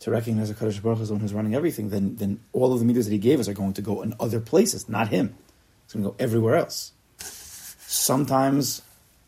to 0.00 0.10
recognize 0.10 0.48
that 0.48 0.58
Kadosh 0.58 0.82
Baruch 0.82 1.00
is 1.00 1.08
the 1.08 1.14
one 1.14 1.20
who's 1.20 1.34
running 1.34 1.54
everything, 1.54 1.90
then 1.90 2.16
then 2.16 2.40
all 2.52 2.72
of 2.72 2.78
the 2.80 2.84
meters 2.84 3.06
that 3.06 3.12
He 3.12 3.18
gave 3.18 3.38
us 3.38 3.48
are 3.48 3.54
going 3.54 3.74
to 3.74 3.82
go 3.82 4.02
in 4.02 4.14
other 4.18 4.40
places, 4.40 4.88
not 4.88 5.08
Him. 5.08 5.36
It's 5.84 5.94
going 5.94 6.04
to 6.04 6.10
go 6.10 6.16
everywhere 6.18 6.56
else. 6.56 6.92
Sometimes 7.18 8.82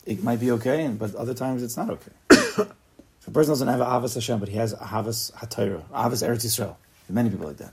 it 0.05 0.23
might 0.23 0.40
be 0.40 0.50
okay, 0.52 0.88
but 0.88 1.14
other 1.14 1.35
times 1.35 1.62
it's 1.62 1.76
not 1.76 1.90
okay. 1.90 2.12
if 2.31 3.29
a 3.29 3.31
person 3.31 3.52
doesn't 3.52 3.69
have 3.69 3.81
Avas 3.81 4.14
Hashem, 4.14 4.40
but 4.40 4.49
he 4.49 4.57
has 4.57 4.75
Avas 4.75 5.33
Hatayra, 5.33 5.83
Avas 5.90 6.26
Eretz 6.26 6.45
Yisrael, 6.45 6.76
many 7.09 7.31
people 7.31 7.47
like 7.47 7.59
that. 7.59 7.73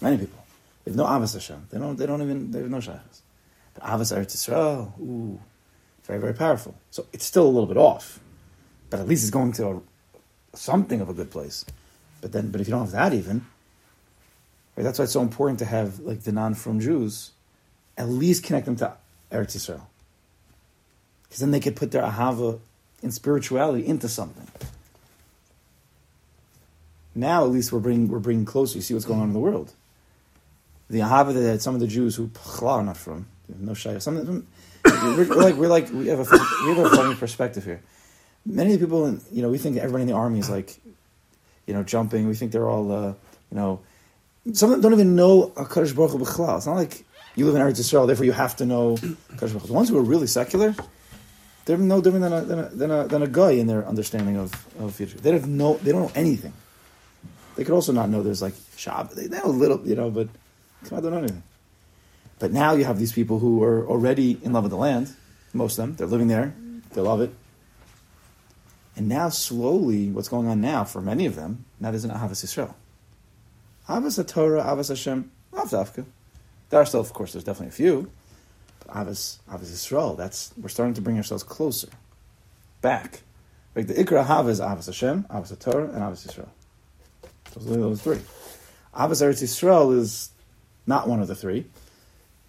Many 0.00 0.18
people. 0.18 0.44
They 0.84 0.90
have 0.90 0.96
no 0.96 1.04
Avas 1.04 1.34
Hashem. 1.34 1.68
They 1.70 1.78
don't, 1.78 1.96
they 1.96 2.06
don't 2.06 2.22
even, 2.22 2.50
they 2.50 2.60
have 2.60 2.70
no 2.70 2.78
Shaykhs. 2.78 3.22
But 3.74 3.84
Avas 3.84 4.16
Eretz 4.16 4.34
Yisrael, 4.34 4.92
oh, 4.98 5.02
ooh, 5.02 5.40
very, 6.04 6.18
very 6.18 6.34
powerful. 6.34 6.74
So 6.90 7.06
it's 7.12 7.24
still 7.24 7.46
a 7.46 7.48
little 7.48 7.66
bit 7.66 7.76
off 7.76 8.20
but 8.90 8.98
at 8.98 9.08
least 9.08 9.22
it's 9.22 9.30
going 9.30 9.52
to 9.52 9.68
a, 9.68 9.80
something 10.56 11.00
of 11.00 11.08
a 11.08 11.14
good 11.14 11.30
place. 11.30 11.64
But 12.20 12.32
then, 12.32 12.50
but 12.50 12.60
if 12.60 12.66
you 12.66 12.72
don't 12.72 12.82
have 12.82 12.90
that 12.90 13.14
even, 13.14 13.46
right, 14.76 14.82
that's 14.82 14.98
why 14.98 15.04
it's 15.04 15.12
so 15.12 15.22
important 15.22 15.60
to 15.60 15.64
have 15.64 16.00
like 16.00 16.22
the 16.22 16.32
non-from 16.32 16.80
Jews, 16.80 17.30
at 17.96 18.08
least 18.08 18.44
connect 18.44 18.66
them 18.66 18.76
to 18.76 18.92
Eretz 19.30 19.56
Yisrael, 19.56 19.82
because 21.22 21.38
then 21.38 21.52
they 21.52 21.60
could 21.60 21.76
put 21.76 21.92
their 21.92 22.02
ahava 22.02 22.58
in 23.02 23.12
spirituality 23.12 23.86
into 23.86 24.08
something. 24.08 24.48
Now, 27.14 27.44
at 27.44 27.50
least 27.50 27.72
we're 27.72 27.80
bringing 27.80 28.08
we're 28.08 28.18
bringing 28.18 28.44
closer. 28.44 28.76
You 28.76 28.82
see 28.82 28.94
what's 28.94 29.06
going 29.06 29.20
on 29.20 29.28
in 29.28 29.32
the 29.32 29.38
world. 29.38 29.72
The 30.88 31.00
ahava 31.00 31.32
that 31.32 31.62
some 31.62 31.74
of 31.74 31.80
the 31.80 31.86
Jews 31.86 32.16
who 32.16 32.30
are 32.62 32.82
not 32.82 32.96
from, 32.96 33.26
no 33.58 33.72
shayah. 33.72 34.00
Some, 34.00 34.24
some 34.24 34.46
we're, 34.84 35.28
we're, 35.28 35.34
like 35.34 35.54
we're 35.56 35.68
like 35.68 35.90
we 35.90 36.08
have 36.08 36.20
a 36.20 36.38
we 36.64 36.74
have 36.74 36.86
a 36.86 36.90
funny 36.90 37.14
perspective 37.14 37.64
here 37.64 37.82
many 38.44 38.78
people, 38.78 39.06
in, 39.06 39.20
you 39.30 39.42
know, 39.42 39.48
we 39.48 39.58
think 39.58 39.76
everybody 39.76 40.02
in 40.02 40.08
the 40.08 40.14
army 40.14 40.38
is 40.38 40.50
like, 40.50 40.80
you 41.66 41.74
know, 41.74 41.82
jumping. 41.82 42.26
We 42.26 42.34
think 42.34 42.52
they're 42.52 42.68
all, 42.68 42.90
uh, 42.90 43.08
you 43.50 43.56
know, 43.56 43.80
some 44.52 44.70
of 44.70 44.76
them 44.76 44.82
don't 44.82 44.98
even 44.98 45.16
know 45.16 45.52
a 45.56 45.64
Baruch 45.64 46.10
Hu. 46.10 46.22
It's 46.22 46.66
not 46.66 46.76
like 46.76 47.04
you 47.36 47.46
live 47.46 47.54
in 47.54 47.62
Eretz 47.62 47.78
Yisrael, 47.78 48.06
therefore 48.06 48.24
you 48.24 48.32
have 48.32 48.56
to 48.56 48.66
know 48.66 48.96
Kaddish 48.96 49.52
Baruch 49.52 49.66
The 49.66 49.72
ones 49.72 49.88
who 49.88 49.98
are 49.98 50.02
really 50.02 50.26
secular, 50.26 50.74
they're 51.64 51.76
no 51.76 52.00
different 52.00 52.24
than 52.24 52.32
a, 52.32 52.40
than 52.42 52.58
a, 52.58 52.68
than 52.70 52.90
a, 52.90 53.08
than 53.08 53.22
a 53.22 53.26
guy 53.26 53.52
in 53.52 53.66
their 53.66 53.86
understanding 53.86 54.36
of, 54.36 54.52
of 54.80 54.94
future. 54.94 55.18
They 55.18 55.32
don't 55.32 55.56
know, 55.56 55.74
they 55.76 55.92
don't 55.92 56.02
know 56.02 56.12
anything. 56.14 56.52
They 57.56 57.64
could 57.64 57.74
also 57.74 57.92
not 57.92 58.08
know 58.08 58.22
there's 58.22 58.42
like 58.42 58.54
Shabbat. 58.54 59.14
They 59.14 59.28
know 59.28 59.44
a 59.44 59.48
little, 59.48 59.86
you 59.86 59.94
know, 59.94 60.10
but 60.10 60.28
come 60.84 60.96
on, 60.96 61.02
don't 61.02 61.12
know 61.12 61.18
anything. 61.18 61.42
But 62.40 62.50
now 62.50 62.72
you 62.72 62.84
have 62.84 62.98
these 62.98 63.12
people 63.12 63.38
who 63.38 63.62
are 63.62 63.86
already 63.86 64.40
in 64.42 64.52
love 64.52 64.64
with 64.64 64.72
the 64.72 64.76
land. 64.76 65.14
Most 65.52 65.78
of 65.78 65.84
them, 65.84 65.96
they're 65.96 66.06
living 66.08 66.26
there, 66.26 66.52
they 66.92 67.00
love 67.00 67.20
it, 67.20 67.32
and 69.00 69.08
now, 69.08 69.30
slowly, 69.30 70.10
what's 70.10 70.28
going 70.28 70.46
on 70.46 70.60
now 70.60 70.84
for 70.84 71.00
many 71.00 71.24
of 71.24 71.34
them, 71.34 71.64
that 71.80 71.94
isn't 71.94 72.10
Ahavas 72.10 72.44
Yisrael. 72.44 72.74
Ahavas 73.88 74.28
Torah, 74.28 74.62
Ahavas 74.62 74.88
Hashem, 74.88 75.30
Avdavka. 75.54 76.04
There 76.68 76.80
are 76.80 76.84
still, 76.84 77.00
of 77.00 77.12
course, 77.14 77.32
there's 77.32 77.44
definitely 77.44 77.68
a 77.68 77.72
few. 77.72 78.10
But 78.80 78.94
Ahavas, 78.94 79.38
Ahavas 79.50 79.70
Yisrael, 79.70 80.18
that's, 80.18 80.52
we're 80.60 80.68
starting 80.68 80.92
to 80.94 81.00
bring 81.00 81.16
ourselves 81.16 81.42
closer. 81.42 81.88
Back. 82.82 83.22
Like 83.74 83.86
the 83.86 83.94
Ikra 83.94 84.22
Hava 84.22 84.50
is 84.50 84.60
Ahavas 84.60 84.84
Hashem, 84.84 85.24
Ahavas 85.30 85.58
Torah, 85.58 85.84
and 85.84 86.02
Ahavas 86.02 86.26
Yisrael. 86.26 86.48
Those 87.54 87.70
are 87.70 87.80
those 87.80 88.02
three. 88.02 88.20
Ahavas 88.94 89.22
Eretz 89.22 89.42
Yisrael 89.42 89.96
is 89.96 90.30
not 90.86 91.08
one 91.08 91.22
of 91.22 91.28
the 91.28 91.34
three. 91.34 91.64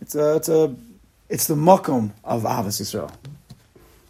It's 0.01 0.15
a, 0.15 0.35
it's 0.35 0.49
a, 0.49 0.75
it's 1.29 1.47
the 1.47 1.55
makom 1.55 2.11
of 2.23 2.43
Ahavas 2.43 2.81
Yisrael. 2.81 3.13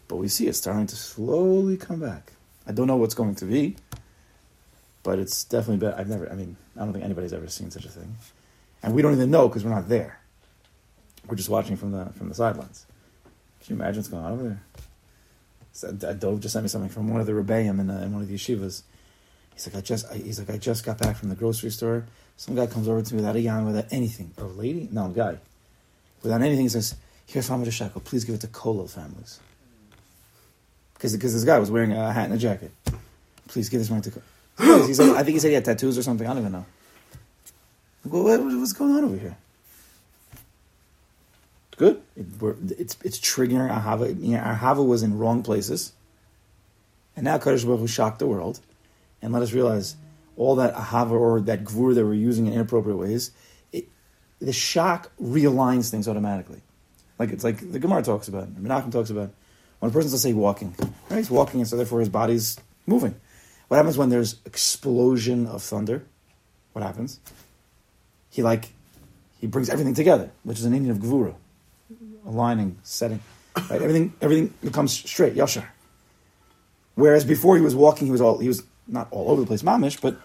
But 0.08 0.16
we 0.16 0.28
see 0.28 0.48
it 0.48 0.54
starting 0.54 0.88
to 0.88 0.96
slowly 0.96 1.78
come 1.78 2.00
back. 2.00 2.32
I 2.66 2.72
don't 2.72 2.88
know 2.88 2.96
what's 2.96 3.14
going 3.14 3.36
to 3.36 3.46
be, 3.46 3.76
but 5.04 5.20
it's 5.20 5.44
definitely 5.44 5.78
better. 5.78 6.00
I've 6.00 6.10
never, 6.10 6.30
I 6.30 6.36
mean, 6.36 6.58
I 6.76 6.80
don't 6.80 6.94
think 6.94 7.06
anybody's 7.06 7.34
ever 7.34 7.48
seen 7.48 7.72
such 7.72 7.86
a 7.86 7.90
thing. 7.90 8.16
And 8.84 8.94
we 8.94 9.02
don't 9.02 9.14
even 9.14 9.32
know 9.32 9.48
because 9.48 9.64
we're 9.64 9.72
not 9.72 9.90
there. 9.90 10.20
We're 11.28 11.36
just 11.36 11.50
watching 11.50 11.78
from 11.78 11.92
the 11.92 12.06
from 12.18 12.30
the 12.30 12.36
sidelines. 12.36 12.86
Can 13.64 13.76
you 13.76 13.82
imagine 13.82 14.00
what's 14.00 14.10
going 14.10 14.26
on 14.26 14.32
over 14.34 14.44
there? 14.44 14.64
So, 15.74 15.92
Dove 15.92 16.40
just 16.42 16.54
sent 16.54 16.64
me 16.64 16.70
something 16.70 16.90
from 16.90 17.10
one 17.10 17.22
of 17.22 17.28
the 17.28 17.34
rebbeim 17.34 17.80
in, 17.80 17.90
uh, 17.90 18.00
in 18.00 18.12
one 18.12 18.22
of 18.22 18.28
the 18.28 18.36
yeshivas. 18.36 18.82
He's 19.54 19.68
like, 19.68 19.76
I 19.76 19.82
just, 19.82 20.12
I, 20.12 20.16
he's 20.16 20.40
like, 20.40 20.50
I 20.50 20.58
just 20.58 20.84
got 20.84 20.98
back 20.98 21.16
from 21.16 21.30
the 21.30 21.36
grocery 21.36 21.70
store. 21.70 22.06
Some 22.38 22.56
guy 22.56 22.66
comes 22.66 22.88
over 22.88 23.02
to 23.02 23.14
me 23.14 23.22
without 23.22 23.36
a 23.36 23.40
yarn, 23.40 23.66
without 23.66 23.86
anything. 23.92 24.32
A 24.38 24.44
lady? 24.44 24.90
No, 24.92 25.06
a 25.06 25.10
guy. 25.10 25.38
Without 26.24 26.42
anything, 26.42 26.64
he 26.64 26.70
says, 26.70 26.96
"Here's 27.26 27.48
how 27.48 27.58
much 27.58 27.68
a 27.68 27.72
shekel. 27.72 28.02
Please 28.02 28.26
give 28.26 28.36
it 28.36 28.42
to 28.42 28.48
Kollel 28.48 28.90
families." 28.90 29.40
because 31.02 31.14
because 31.14 31.34
this 31.34 31.44
guy 31.44 31.58
was 31.58 31.72
wearing 31.72 31.92
a 31.92 32.14
hat 32.14 32.26
and 32.26 32.34
a 32.36 32.38
jacket. 32.38 32.72
Please 33.48 33.70
give 33.70 33.80
this 33.80 33.90
money 33.90 34.04
to. 34.04 34.12
He's 34.86 35.00
like, 35.00 35.18
I 35.18 35.24
think 35.24 35.34
he 35.34 35.40
said 35.40 35.48
he 35.48 35.56
had 35.56 35.66
tattoos 35.66 35.98
or 35.98 36.04
something. 36.04 36.28
I 36.28 36.30
don't 36.30 36.40
even 36.40 36.52
know. 36.52 36.66
What, 38.04 38.40
what, 38.40 38.60
what's 38.60 38.74
going 38.74 38.96
on 38.96 39.06
over 39.06 39.18
here? 39.18 39.36
Good. 41.76 42.04
It, 42.16 42.26
it's 42.78 42.98
it's 43.04 43.20
triggering 43.20 43.76
ahava. 43.76 44.10
You 44.10 44.38
know, 44.38 44.44
ahava 44.44 44.86
was 44.86 45.02
in 45.02 45.18
wrong 45.18 45.42
places, 45.42 45.94
and 47.16 47.24
now 47.24 47.40
Kadosh 47.40 47.66
Baruch 47.66 47.80
Hu 47.80 47.88
shocked 47.88 48.20
the 48.20 48.28
world, 48.28 48.60
and 49.24 49.34
let 49.34 49.42
us 49.42 49.54
realize 49.54 49.96
all 50.38 50.56
that 50.58 50.76
ahava 50.76 51.12
or 51.12 51.42
that 51.42 51.64
gvur 51.64 51.96
that 51.96 52.06
we're 52.06 52.14
using 52.14 52.46
in 52.46 52.54
inappropriate 52.54 53.00
ways. 53.00 53.32
It, 54.42 54.46
the 54.46 54.54
shock 54.54 55.12
realigns 55.22 55.90
things 55.90 56.08
automatically. 56.08 56.62
Like 57.20 57.32
it's 57.32 57.44
like 57.44 57.72
the 57.72 57.80
Gemara 57.80 58.04
talks 58.04 58.28
about, 58.28 58.54
the 58.54 58.62
Menachem 58.62 58.92
talks 58.92 59.10
about. 59.10 59.32
When 59.80 59.90
a 59.90 59.94
person's, 59.94 60.14
let's 60.14 60.24
say, 60.24 60.34
walking, 60.34 60.76
right? 61.10 61.18
he's 61.18 61.32
walking, 61.32 61.60
and 61.60 61.68
so 61.68 61.76
therefore 61.76 62.00
his 62.00 62.10
body's 62.10 62.60
moving. 62.86 63.16
What 63.68 63.78
happens 63.78 63.98
when 63.98 64.10
there's 64.10 64.36
explosion 64.46 65.48
of 65.48 65.64
thunder? 65.64 66.06
What 66.74 66.84
happens? 66.84 67.20
He 68.30 68.44
like 68.44 68.70
he 69.40 69.48
brings 69.48 69.70
everything 69.70 69.96
together, 69.96 70.32
which 70.44 70.60
is 70.60 70.66
an 70.66 70.74
inyan 70.74 70.92
of 70.92 70.98
gvura, 70.98 71.36
aligning, 72.26 72.78
setting. 72.84 73.20
Right? 73.56 73.82
Everything 73.82 74.14
everything 74.22 74.54
becomes 74.64 74.94
straight, 74.94 75.36
yashar. 75.36 75.66
Whereas 76.96 77.26
before 77.26 77.56
he 77.56 77.62
was 77.62 77.76
walking, 77.76 78.08
he 78.08 78.12
was 78.12 78.22
all 78.22 78.38
he 78.38 78.48
was 78.48 78.64
not 78.88 79.08
all 79.12 79.32
over 79.32 79.42
the 79.42 79.48
place, 79.48 79.64
mamish, 79.64 80.00
but 80.00 80.18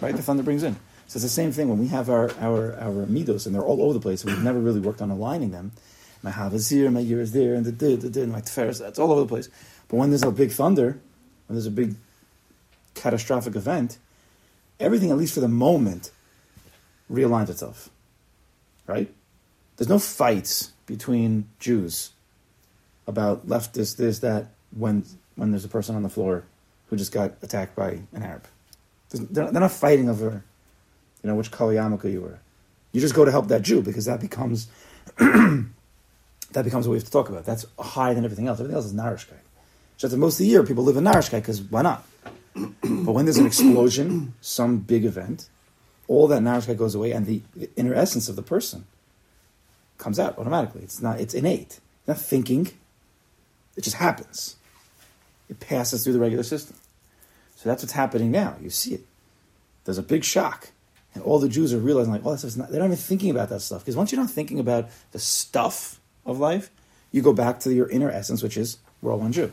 right, 0.00 0.16
the 0.16 0.22
thunder 0.22 0.42
brings 0.42 0.62
in. 0.62 0.76
So 1.08 1.18
it's 1.18 1.24
the 1.24 1.28
same 1.28 1.52
thing 1.52 1.68
when 1.68 1.78
we 1.78 1.88
have 1.88 2.08
our 2.08 2.30
our 2.40 2.74
our 2.78 3.06
midos 3.06 3.46
and 3.46 3.54
they're 3.54 3.62
all 3.62 3.82
over 3.82 3.92
the 3.92 4.00
place, 4.00 4.24
we've 4.24 4.42
never 4.42 4.58
really 4.58 4.80
worked 4.80 5.02
on 5.02 5.10
aligning 5.10 5.50
them 5.50 5.72
my 6.22 6.30
Hav 6.30 6.54
is 6.54 6.68
here, 6.68 6.90
my 6.90 7.00
year 7.00 7.20
is 7.20 7.32
there, 7.32 7.54
and 7.54 7.66
the 7.66 7.72
did, 7.72 8.00
the 8.00 8.10
did, 8.10 8.28
my 8.28 8.40
Tiferes, 8.40 8.78
that's 8.78 8.98
all 8.98 9.10
over 9.10 9.22
the 9.22 9.26
place. 9.26 9.48
But 9.88 9.96
when 9.96 10.10
there's 10.10 10.22
a 10.22 10.30
big 10.30 10.52
thunder, 10.52 11.00
when 11.46 11.56
there's 11.56 11.66
a 11.66 11.70
big 11.70 11.96
catastrophic 12.94 13.56
event, 13.56 13.98
everything, 14.78 15.10
at 15.10 15.16
least 15.16 15.34
for 15.34 15.40
the 15.40 15.48
moment, 15.48 16.12
realigns 17.10 17.50
itself. 17.50 17.90
Right? 18.86 19.12
There's 19.76 19.88
no 19.88 19.98
fights 19.98 20.72
between 20.86 21.48
Jews 21.58 22.10
about 23.06 23.48
left 23.48 23.74
this, 23.74 23.94
this, 23.94 24.20
that, 24.20 24.46
when, 24.76 25.04
when 25.34 25.50
there's 25.50 25.64
a 25.64 25.68
person 25.68 25.96
on 25.96 26.02
the 26.02 26.08
floor 26.08 26.44
who 26.88 26.96
just 26.96 27.12
got 27.12 27.34
attacked 27.42 27.74
by 27.74 28.02
an 28.12 28.22
Arab. 28.22 28.46
They're 29.10 29.50
not 29.52 29.72
fighting 29.72 30.08
over, 30.08 30.44
you 31.22 31.30
know, 31.30 31.34
which 31.34 31.50
Kali 31.50 31.76
you 31.76 32.20
were. 32.20 32.38
You 32.92 33.00
just 33.00 33.14
go 33.14 33.24
to 33.24 33.30
help 33.30 33.48
that 33.48 33.62
Jew 33.62 33.82
because 33.82 34.04
that 34.04 34.20
becomes 34.20 34.68
that 35.18 35.64
becomes 36.52 36.86
what 36.86 36.92
we 36.92 36.98
have 36.98 37.04
to 37.04 37.10
talk 37.10 37.28
about. 37.28 37.44
That's 37.44 37.64
higher 37.78 38.14
than 38.14 38.24
everything 38.24 38.48
else. 38.48 38.60
Everything 38.60 38.76
else 38.76 38.86
is 38.86 38.94
Narishkai. 38.94 39.38
Just 39.96 40.16
most 40.16 40.34
of 40.34 40.38
the 40.38 40.46
year, 40.46 40.62
people 40.64 40.84
live 40.84 40.96
in 40.96 41.04
Narishkai 41.04 41.38
because 41.38 41.62
why 41.62 41.82
not? 41.82 42.04
but 42.54 43.12
when 43.12 43.24
there's 43.24 43.38
an 43.38 43.46
explosion, 43.46 44.34
some 44.40 44.78
big 44.78 45.04
event, 45.04 45.48
all 46.08 46.26
that 46.28 46.42
narishkeit 46.42 46.76
goes 46.76 46.94
away, 46.94 47.12
and 47.12 47.26
the, 47.26 47.42
the 47.56 47.70
inner 47.76 47.94
essence 47.94 48.28
of 48.28 48.36
the 48.36 48.42
person 48.42 48.84
comes 49.98 50.18
out 50.18 50.36
automatically. 50.38 50.82
It's 50.82 51.00
not. 51.00 51.20
It's 51.20 51.34
innate. 51.34 51.80
It's 52.00 52.08
not 52.08 52.18
thinking. 52.18 52.70
It 53.76 53.84
just 53.84 53.96
happens. 53.96 54.56
It 55.48 55.60
passes 55.60 56.04
through 56.04 56.12
the 56.12 56.20
regular 56.20 56.42
system. 56.42 56.76
So 57.56 57.68
that's 57.68 57.82
what's 57.82 57.92
happening 57.92 58.30
now. 58.30 58.56
You 58.60 58.70
see 58.70 58.94
it. 58.94 59.06
There's 59.84 59.98
a 59.98 60.02
big 60.02 60.24
shock. 60.24 60.70
And 61.14 61.22
all 61.24 61.38
the 61.38 61.48
Jews 61.48 61.74
are 61.74 61.78
realizing, 61.78 62.12
like, 62.12 62.24
this 62.24 62.44
is 62.44 62.56
not, 62.56 62.70
they're 62.70 62.80
not 62.80 62.86
even 62.86 62.96
thinking 62.96 63.30
about 63.30 63.48
that 63.50 63.60
stuff. 63.60 63.82
Because 63.82 63.96
once 63.96 64.12
you're 64.12 64.20
not 64.20 64.30
thinking 64.30 64.58
about 64.58 64.88
the 65.12 65.18
stuff 65.18 66.00
of 66.24 66.38
life, 66.38 66.70
you 67.10 67.20
go 67.20 67.32
back 67.32 67.60
to 67.60 67.74
your 67.74 67.88
inner 67.88 68.10
essence, 68.10 68.42
which 68.42 68.56
is, 68.56 68.78
we're 69.02 69.12
all 69.12 69.18
one 69.18 69.32
Jew. 69.32 69.52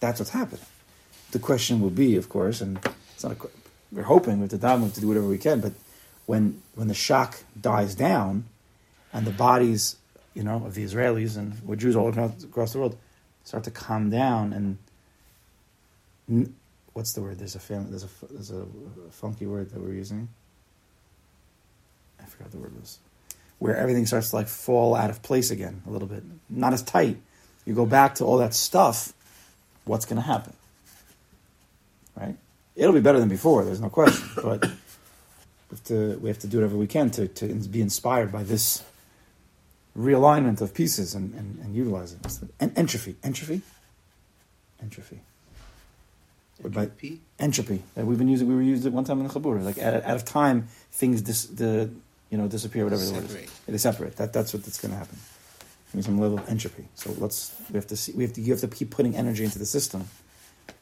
That's 0.00 0.18
what's 0.18 0.30
happening. 0.30 0.64
The 1.30 1.38
question 1.38 1.80
will 1.80 1.90
be, 1.90 2.16
of 2.16 2.28
course, 2.28 2.60
and 2.60 2.78
it's 3.14 3.22
not 3.22 3.32
a, 3.32 3.36
we're 3.92 4.02
hoping 4.02 4.40
with 4.40 4.50
the 4.50 4.58
davening 4.58 4.92
to 4.94 5.00
do 5.00 5.06
whatever 5.06 5.26
we 5.26 5.38
can, 5.38 5.60
but 5.60 5.72
when 6.26 6.62
when 6.74 6.88
the 6.88 6.94
shock 6.94 7.42
dies 7.60 7.94
down, 7.94 8.44
and 9.12 9.26
the 9.26 9.32
bodies, 9.32 9.96
you 10.34 10.42
know, 10.42 10.62
of 10.64 10.74
the 10.74 10.84
Israelis 10.84 11.36
and 11.36 11.60
we're 11.64 11.76
Jews 11.76 11.96
all 11.96 12.08
across 12.08 12.72
the 12.72 12.78
world 12.78 12.96
start 13.44 13.64
to 13.64 13.70
calm 13.70 14.10
down 14.10 14.52
and 16.28 16.54
what's 16.92 17.12
the 17.12 17.22
word? 17.22 17.38
There's 17.38 17.54
a 17.54 17.60
family. 17.60 17.90
There's 17.90 18.04
a 18.04 18.08
there's 18.30 18.50
a 18.50 18.66
funky 19.10 19.46
word 19.46 19.70
that 19.70 19.80
we're 19.80 19.94
using. 19.94 20.28
I 22.20 22.24
forgot 22.24 22.50
the 22.50 22.58
word 22.58 22.78
was. 22.78 22.98
Where 23.58 23.76
everything 23.76 24.06
starts 24.06 24.30
to 24.30 24.36
like 24.36 24.48
fall 24.48 24.94
out 24.94 25.10
of 25.10 25.22
place 25.22 25.50
again 25.50 25.82
a 25.86 25.90
little 25.90 26.08
bit, 26.08 26.22
not 26.48 26.72
as 26.72 26.82
tight. 26.82 27.18
You 27.66 27.74
go 27.74 27.86
back 27.86 28.16
to 28.16 28.24
all 28.24 28.38
that 28.38 28.54
stuff. 28.54 29.12
What's 29.84 30.06
going 30.06 30.16
to 30.16 30.26
happen? 30.26 30.54
Right? 32.16 32.36
It'll 32.74 32.94
be 32.94 33.00
better 33.00 33.20
than 33.20 33.28
before. 33.28 33.64
There's 33.64 33.80
no 33.80 33.90
question. 33.90 34.28
But 34.42 34.64
we 34.64 35.76
have 35.76 35.84
to 35.84 36.18
we 36.18 36.28
have 36.28 36.38
to 36.40 36.46
do 36.46 36.56
whatever 36.58 36.76
we 36.76 36.86
can 36.86 37.10
to 37.10 37.28
to 37.28 37.46
be 37.46 37.80
inspired 37.80 38.32
by 38.32 38.42
this 38.42 38.82
realignment 39.96 40.60
of 40.60 40.72
pieces 40.72 41.14
and, 41.14 41.34
and, 41.34 41.58
and 41.62 41.74
utilize 41.74 42.12
it. 42.12 42.20
Entropy. 42.76 43.16
Entropy? 43.22 43.62
Entropy. 44.80 45.20
Entropy? 46.64 47.20
entropy. 47.38 47.82
That 47.94 48.06
we've 48.06 48.18
been 48.18 48.28
using, 48.28 48.48
we 48.48 48.54
were 48.54 48.62
using 48.62 48.92
it 48.92 48.94
one 48.94 49.04
time 49.04 49.20
in 49.20 49.26
the 49.26 49.32
Chabur. 49.32 49.62
Like 49.62 49.78
out, 49.78 50.04
out 50.04 50.16
of 50.16 50.24
time, 50.24 50.68
things 50.92 51.22
dis, 51.22 51.46
the, 51.46 51.90
you 52.30 52.38
know, 52.38 52.48
disappear, 52.48 52.84
whatever 52.84 53.02
separate. 53.02 53.28
the 53.28 53.34
word 53.34 53.44
is. 53.44 53.50
They 53.66 53.78
separate. 53.78 54.16
That, 54.16 54.32
that's 54.32 54.52
what 54.52 54.64
that's 54.64 54.80
going 54.80 54.92
to 54.92 54.98
happen. 54.98 55.18
There's 55.92 56.06
some 56.06 56.18
level 56.18 56.38
of 56.38 56.48
entropy. 56.48 56.84
So 56.94 57.14
let's, 57.18 57.54
we 57.70 57.74
have 57.74 57.86
to 57.88 57.96
see, 57.96 58.12
we 58.12 58.22
have 58.22 58.32
to, 58.34 58.40
you 58.40 58.52
have 58.52 58.60
to 58.60 58.68
keep 58.68 58.90
putting 58.90 59.16
energy 59.16 59.44
into 59.44 59.58
the 59.58 59.66
system 59.66 60.08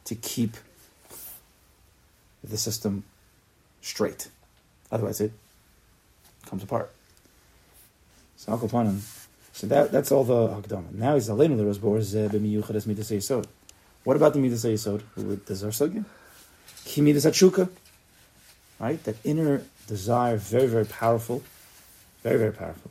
to 0.05 0.15
keep 0.15 0.57
the 2.43 2.57
system 2.57 3.03
straight. 3.81 4.27
Otherwise, 4.91 5.21
it 5.21 5.31
comes 6.45 6.63
apart. 6.63 6.91
So 8.37 8.55
Akopanim. 8.55 8.99
So 9.51 9.67
that 9.67 9.91
that's 9.91 10.11
all 10.11 10.23
the 10.23 10.47
Hakdama. 10.47 10.93
Now 10.93 11.15
he's 11.15 11.27
Alenu 11.27 11.57
the 11.57 11.63
Rosbor 11.63 11.99
b'miyuchad 12.29 12.75
as 12.75 12.87
midas 12.87 13.11
yisod. 13.11 13.45
What 14.09 14.15
about 14.15 14.33
the 14.33 14.39
midas 14.39 14.65
yisod? 14.65 15.03
Does 15.45 15.63
our 15.63 15.69
sugya? 15.69 16.03
Ki 16.83 17.01
midas 17.01 17.25
atshuka. 17.25 17.69
Right, 18.79 19.03
that 19.03 19.17
inner 19.23 19.61
desire, 19.85 20.35
very 20.35 20.65
very 20.65 20.87
powerful, 20.87 21.43
very 22.23 22.39
very 22.39 22.51
powerful. 22.51 22.89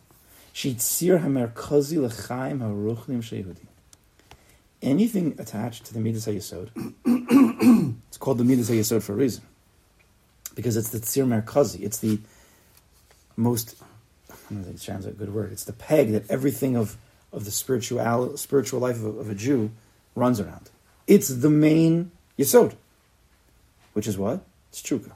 Anything 4.80 5.34
attached 5.40 5.86
to 5.86 5.92
the 5.92 5.98
midas 5.98 6.26
yisod, 6.28 6.68
it's 8.06 8.16
called 8.16 8.38
the 8.38 8.44
midas 8.44 8.70
yisod 8.70 9.02
for 9.02 9.14
a 9.14 9.16
reason, 9.16 9.42
because 10.54 10.76
it's 10.76 10.90
the 10.90 11.00
tzir 11.00 11.26
merkazi. 11.26 11.80
It's 11.80 11.98
the 11.98 12.20
most 13.34 13.74
I 14.30 14.54
don't 14.54 14.62
think 14.62 14.76
it 14.76 14.80
sounds 14.82 15.04
like 15.04 15.14
a 15.16 15.18
good 15.18 15.34
word. 15.34 15.50
It's 15.50 15.64
the 15.64 15.72
peg 15.72 16.12
that 16.12 16.30
everything 16.30 16.76
of, 16.76 16.96
of 17.32 17.44
the 17.44 17.50
spiritual 17.50 18.36
spiritual 18.36 18.78
life 18.78 18.98
of, 18.98 19.18
of 19.18 19.28
a 19.28 19.34
Jew 19.34 19.72
runs 20.14 20.38
around. 20.38 20.70
It's 21.08 21.28
the 21.28 21.50
main 21.50 22.12
yesod, 22.38 22.76
which 23.94 24.06
is 24.06 24.16
what? 24.16 24.40
It's 24.70 24.80
trukah. 24.80 25.14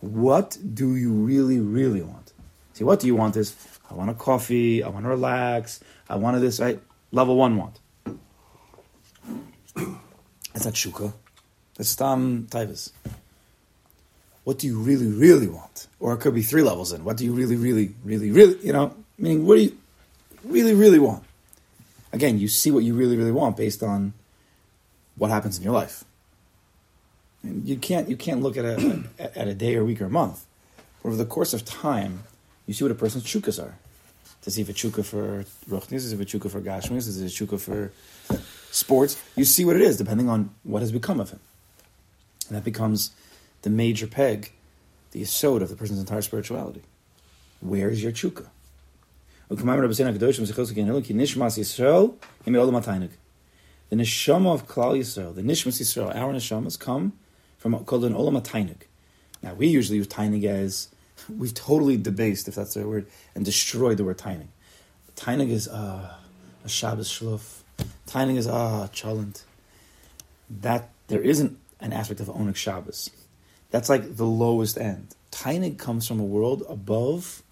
What 0.00 0.58
do 0.74 0.94
you 0.96 1.10
really, 1.10 1.58
really 1.60 2.02
want? 2.02 2.32
See, 2.74 2.84
what 2.84 3.00
do 3.00 3.06
you 3.06 3.16
want 3.16 3.36
is, 3.36 3.56
I 3.90 3.94
want 3.94 4.10
a 4.10 4.14
coffee, 4.14 4.82
I 4.82 4.88
want 4.90 5.06
to 5.06 5.08
relax, 5.08 5.80
I 6.10 6.16
want 6.16 6.38
this, 6.42 6.60
right? 6.60 6.78
Level 7.12 7.36
one 7.36 7.56
want. 7.56 7.80
That's 10.52 10.66
not 10.66 10.74
shukah. 10.74 11.14
That's 11.76 11.88
stam 11.88 12.46
taivas 12.50 12.90
what 14.44 14.58
do 14.58 14.66
you 14.66 14.78
really, 14.78 15.06
really 15.06 15.48
want? 15.48 15.88
Or 15.98 16.12
it 16.12 16.18
could 16.18 16.34
be 16.34 16.42
three 16.42 16.62
levels 16.62 16.92
in. 16.92 17.02
What 17.02 17.16
do 17.16 17.24
you 17.24 17.32
really, 17.32 17.56
really, 17.56 17.94
really, 18.04 18.30
really, 18.30 18.58
you 18.64 18.72
know, 18.72 18.94
meaning 19.18 19.46
what 19.46 19.56
do 19.56 19.62
you 19.62 19.78
really, 20.44 20.74
really 20.74 20.98
want? 20.98 21.24
Again, 22.12 22.38
you 22.38 22.46
see 22.46 22.70
what 22.70 22.84
you 22.84 22.94
really, 22.94 23.16
really 23.16 23.32
want 23.32 23.56
based 23.56 23.82
on 23.82 24.12
what 25.16 25.30
happens 25.30 25.58
in 25.58 25.64
your 25.64 25.72
life. 25.72 26.04
And 27.42 27.66
you 27.66 27.76
can't 27.76 28.08
you 28.08 28.16
can't 28.16 28.42
look 28.42 28.56
at 28.56 28.64
a 28.64 29.04
at 29.18 29.48
a 29.48 29.54
day 29.54 29.76
or 29.76 29.84
week 29.84 30.00
or 30.00 30.08
month. 30.08 30.46
But 31.02 31.08
Over 31.08 31.16
the 31.16 31.26
course 31.26 31.52
of 31.52 31.64
time, 31.64 32.24
you 32.66 32.74
see 32.74 32.84
what 32.84 32.90
a 32.90 32.94
person's 32.94 33.24
chukas 33.24 33.62
are. 33.62 33.76
To 34.42 34.50
see 34.50 34.60
if 34.60 34.68
it's 34.68 34.82
chuka 34.82 35.04
for 35.04 35.44
ruchnis, 35.68 36.04
is 36.04 36.12
if 36.12 36.20
it's 36.20 36.32
chuka 36.32 36.50
for 36.50 36.60
gashmis, 36.60 37.08
is 37.08 37.20
it 37.20 37.26
a 37.26 37.44
chuka 37.44 37.58
for 37.58 37.92
sports. 38.70 39.22
You 39.36 39.44
see 39.44 39.64
what 39.64 39.76
it 39.76 39.82
is, 39.82 39.96
depending 39.96 40.28
on 40.28 40.50
what 40.64 40.82
has 40.82 40.92
become 40.92 41.20
of 41.20 41.30
him. 41.30 41.40
And 42.48 42.56
that 42.56 42.64
becomes 42.64 43.12
the 43.62 43.70
major 43.70 44.06
peg, 44.06 44.52
the 45.12 45.22
yisod 45.22 45.62
of 45.62 45.70
the 45.70 45.76
person's 45.76 46.00
entire 46.00 46.22
spirituality. 46.22 46.82
Where 47.60 47.88
is 47.88 48.02
your 48.02 48.12
chukka? 48.12 48.48
The 53.94 54.02
neshama 54.02 54.52
of 54.52 54.66
Klal 54.66 54.98
Yisrael, 54.98 55.36
the 55.36 55.42
nishmas 55.42 55.80
Yisrael, 55.80 56.12
our 56.16 56.32
neshamas 56.32 56.76
come 56.76 57.12
from 57.58 57.78
called 57.84 58.04
an 58.04 58.12
olam 58.12 58.42
atainig. 58.42 58.88
Now 59.40 59.54
we 59.54 59.68
usually 59.68 59.98
use 59.98 60.08
tainig 60.08 60.42
as 60.46 60.88
we've 61.38 61.54
totally 61.54 61.96
debased, 61.96 62.48
if 62.48 62.56
that's 62.56 62.74
the 62.74 62.88
word, 62.88 63.06
and 63.36 63.44
destroyed 63.44 63.98
the 63.98 64.02
word 64.02 64.18
tainig. 64.18 64.48
Tainig 65.14 65.48
is 65.48 65.68
uh, 65.68 66.12
a 66.64 66.68
Shabbos 66.68 67.08
shluf. 67.08 67.60
Tainig 68.08 68.36
is 68.36 68.48
ah 68.48 68.88
chalent. 68.88 69.44
That 70.50 70.88
there 71.06 71.22
isn't 71.22 71.56
an 71.78 71.92
aspect 71.92 72.18
of 72.18 72.26
onik 72.26 72.56
Shabbos. 72.56 73.10
That's 73.70 73.88
like 73.88 74.16
the 74.16 74.26
lowest 74.26 74.76
end. 74.76 75.14
Tainig 75.30 75.78
comes 75.78 76.08
from 76.08 76.18
a 76.18 76.24
world 76.24 76.64
above. 76.68 77.44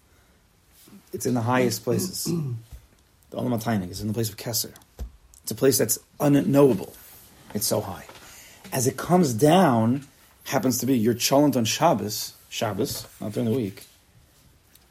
It's 1.13 1.25
in 1.25 1.35
the 1.35 1.41
highest 1.43 1.85
places. 1.85 2.25
the 3.29 3.37
Olam 3.37 3.63
Tainig 3.63 3.91
is 3.91 4.01
in 4.01 4.07
the 4.07 4.13
place 4.13 4.29
of 4.29 4.35
Keser. 4.35 4.73
It's 5.43 5.51
a 5.51 5.55
place 5.55 5.77
that's 5.77 5.99
unknowable. 6.19 6.93
It's 7.53 7.67
so 7.67 7.81
high. 7.81 8.05
As 8.71 8.87
it 8.87 8.97
comes 8.97 9.33
down, 9.33 10.07
happens 10.45 10.79
to 10.79 10.85
be 10.85 10.97
your 10.97 11.13
cholent 11.13 11.55
on 11.55 11.65
Shabbos, 11.65 12.33
Shabbos, 12.49 13.05
not 13.21 13.33
during 13.33 13.49
the 13.49 13.55
week, 13.55 13.85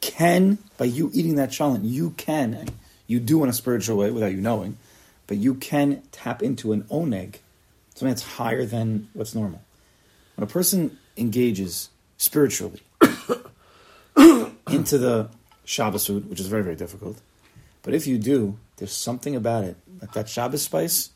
can, 0.00 0.58
by 0.76 0.84
you 0.84 1.10
eating 1.14 1.36
that 1.36 1.50
cholent, 1.50 1.80
you 1.84 2.10
can, 2.10 2.68
you 3.06 3.20
do 3.20 3.42
in 3.42 3.48
a 3.48 3.52
spiritual 3.52 3.96
way 3.96 4.10
without 4.10 4.32
you 4.32 4.40
knowing, 4.40 4.76
but 5.26 5.36
you 5.36 5.54
can 5.54 6.02
tap 6.12 6.42
into 6.42 6.72
an 6.72 6.82
oneg, 6.84 7.36
something 7.94 8.08
that's 8.08 8.22
higher 8.22 8.64
than 8.66 9.08
what's 9.14 9.34
normal. 9.34 9.62
When 10.36 10.44
a 10.44 10.50
person 10.50 10.98
engages 11.16 11.88
spiritually 12.16 12.80
into 14.16 14.98
the 14.98 15.28
Shabbos 15.64 16.06
food, 16.06 16.28
which 16.28 16.40
is 16.40 16.46
very, 16.46 16.62
very 16.62 16.76
difficult. 16.76 17.18
But 17.82 17.94
if 17.94 18.06
you 18.06 18.18
do, 18.18 18.58
there's 18.83 18.92
something 18.92 19.37
about 19.37 19.62
it. 19.62 19.77
Like 20.01 20.12
that 20.14 20.29
Shabbos 20.29 20.62
spice, 20.62 21.11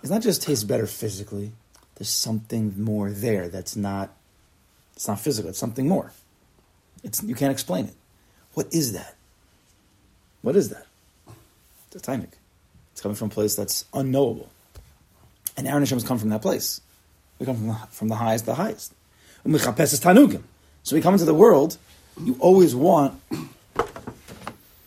it's 0.00 0.10
not 0.10 0.22
just 0.22 0.44
tastes 0.44 0.62
better 0.62 0.86
physically. 0.86 1.50
There's 1.96 2.08
something 2.08 2.72
more 2.80 3.10
there 3.10 3.48
that's 3.48 3.74
not 3.74 4.14
it's 4.94 5.08
not 5.08 5.18
physical, 5.18 5.50
it's 5.50 5.58
something 5.58 5.88
more. 5.88 6.12
It's 7.02 7.20
you 7.20 7.34
can't 7.34 7.50
explain 7.50 7.86
it. 7.86 7.94
What 8.54 8.72
is 8.72 8.92
that? 8.92 9.16
What 10.42 10.54
is 10.54 10.68
that? 10.68 10.86
It's 11.90 12.06
a 12.06 12.12
tainik. 12.12 12.34
It's 12.92 13.00
coming 13.00 13.16
from 13.16 13.26
a 13.26 13.34
place 13.34 13.56
that's 13.56 13.84
unknowable. 13.92 14.48
And 15.56 15.66
Aaron 15.66 15.82
Hashem 15.82 15.96
has 15.96 16.04
come 16.04 16.20
from 16.20 16.28
that 16.28 16.42
place. 16.42 16.80
We 17.40 17.46
come 17.46 17.56
from 17.56 17.66
the, 17.66 17.74
from 17.90 18.06
the 18.06 18.14
highest 18.14 18.44
to 18.44 18.52
the 18.52 18.54
highest. 18.54 18.94
So 19.42 20.94
we 20.94 21.02
come 21.02 21.14
into 21.14 21.24
the 21.24 21.34
world, 21.34 21.76
you 22.22 22.36
always 22.38 22.72
want 22.76 23.20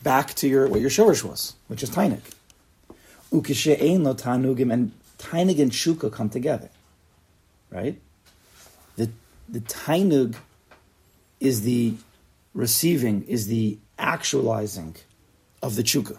back 0.03 0.33
to 0.35 0.47
your 0.47 0.67
what 0.67 0.81
your 0.81 0.89
shorish 0.89 1.23
was, 1.23 1.55
which 1.67 1.83
is 1.83 1.89
tainik. 1.89 2.21
Ukishe'ein 3.31 4.03
lo 4.03 4.13
tanugim 4.13 4.71
and 4.73 4.91
tainug 5.17 5.59
and 5.59 5.71
shuka 5.71 6.11
come 6.11 6.29
together, 6.29 6.69
right? 7.69 7.99
The 8.95 9.11
the 9.47 9.59
tainug 9.61 10.35
is 11.39 11.61
the 11.61 11.95
receiving, 12.53 13.23
is 13.23 13.47
the 13.47 13.77
actualizing 13.97 14.95
of 15.61 15.75
the 15.75 15.83
chuka. 15.83 16.17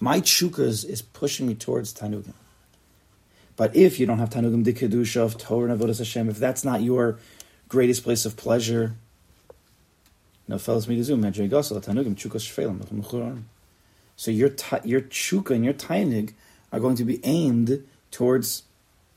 My 0.00 0.20
chuka 0.20 0.60
is, 0.60 0.84
is 0.84 1.02
pushing 1.02 1.46
me 1.46 1.54
towards 1.54 1.92
tanugim. 1.94 2.34
But 3.56 3.76
if 3.76 4.00
you 4.00 4.06
don't 4.06 4.18
have 4.18 4.30
Tanugim 4.30 4.64
de 4.64 4.72
Kedusha 4.72 5.18
of 5.18 5.36
Torah 5.36 5.70
and 5.70 5.78
Avodas 5.78 5.98
Hashem, 5.98 6.30
if 6.30 6.38
that's 6.38 6.64
not 6.64 6.80
your 6.80 7.18
greatest 7.70 8.02
place 8.02 8.26
of 8.26 8.36
pleasure. 8.36 8.94
No 10.50 10.58
fellas 10.58 10.88
me 10.88 11.00
So 14.16 14.30
your 14.32 14.50
your 14.84 15.00
chuka 15.02 15.54
and 15.54 15.64
your 15.64 15.74
tainig 15.74 16.32
are 16.72 16.80
going 16.80 16.96
to 16.96 17.04
be 17.04 17.20
aimed 17.22 17.86
towards 18.10 18.64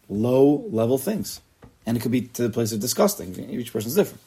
low 0.08 0.64
level 0.70 1.00
things, 1.00 1.42
and 1.88 1.98
it 1.98 2.02
could 2.02 2.12
be 2.12 2.22
to 2.22 2.44
the 2.44 2.52
place 2.52 2.72
of 2.72 2.80
disgusting. 2.80 3.34
Each 3.50 3.74
person's 3.74 3.96
different. 3.96 4.22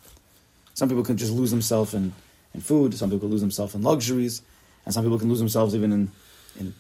Some 0.74 0.88
people 0.88 1.04
can 1.04 1.16
just 1.16 1.30
lose 1.30 1.52
themselves 1.52 1.94
in, 1.94 2.12
in 2.52 2.60
food. 2.60 2.92
Some 2.94 3.10
people 3.12 3.28
lose 3.28 3.40
themselves 3.40 3.76
in 3.76 3.82
luxuries, 3.82 4.42
and 4.84 4.92
some 4.92 5.04
people 5.04 5.20
can 5.20 5.28
lose 5.28 5.38
themselves 5.38 5.76
even 5.76 5.92
in 5.92 6.10
in 6.58 6.74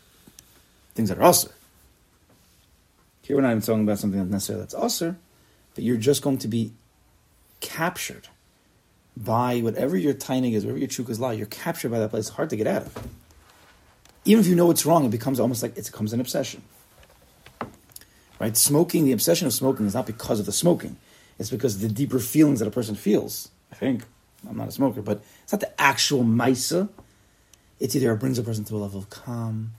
things 0.96 1.08
that 1.08 1.18
are 1.18 1.22
usher. 1.22 1.52
Here 3.22 3.36
we're 3.36 3.42
not 3.42 3.52
even 3.52 3.62
talking 3.62 3.84
about 3.84 4.00
something 4.00 4.18
that's 4.18 4.32
necessarily 4.32 4.64
that's 4.64 4.74
usher, 4.74 5.18
but 5.76 5.84
you're 5.84 5.96
just 5.96 6.20
going 6.20 6.38
to 6.38 6.48
be 6.48 6.72
captured 7.60 8.26
by 9.16 9.60
whatever 9.60 9.96
your 9.96 10.14
tainig 10.14 10.52
is, 10.52 10.64
whatever 10.64 10.78
your 10.78 10.88
chukas 10.88 11.18
lie, 11.18 11.32
you're 11.32 11.46
captured 11.46 11.90
by 11.90 11.98
that 11.98 12.10
place. 12.10 12.26
It's 12.26 12.36
hard 12.36 12.50
to 12.50 12.56
get 12.56 12.66
out 12.66 12.82
of. 12.82 13.08
Even 14.24 14.40
if 14.40 14.48
you 14.48 14.56
know 14.56 14.70
it's 14.70 14.84
wrong, 14.84 15.04
it 15.04 15.10
becomes 15.10 15.40
almost 15.40 15.62
like 15.62 15.76
it 15.78 15.86
becomes 15.86 16.12
an 16.12 16.20
obsession. 16.20 16.62
Right? 18.38 18.56
Smoking, 18.56 19.06
the 19.06 19.12
obsession 19.12 19.46
of 19.46 19.52
smoking 19.52 19.86
is 19.86 19.94
not 19.94 20.06
because 20.06 20.40
of 20.40 20.46
the 20.46 20.52
smoking. 20.52 20.96
It's 21.38 21.50
because 21.50 21.76
of 21.76 21.80
the 21.80 21.88
deeper 21.88 22.18
feelings 22.18 22.58
that 22.58 22.68
a 22.68 22.70
person 22.70 22.94
feels. 22.94 23.50
I 23.72 23.76
think. 23.76 24.04
I'm 24.48 24.56
not 24.56 24.68
a 24.68 24.72
smoker, 24.72 25.02
but 25.02 25.22
it's 25.42 25.52
not 25.52 25.60
the 25.60 25.80
actual 25.80 26.22
maisa. 26.22 26.88
It's 27.80 27.96
either 27.96 28.12
it 28.12 28.16
brings 28.18 28.38
a 28.38 28.42
person 28.42 28.64
to 28.64 28.76
a 28.76 28.78
level 28.78 28.98
of 28.98 29.10
calm, 29.10 29.72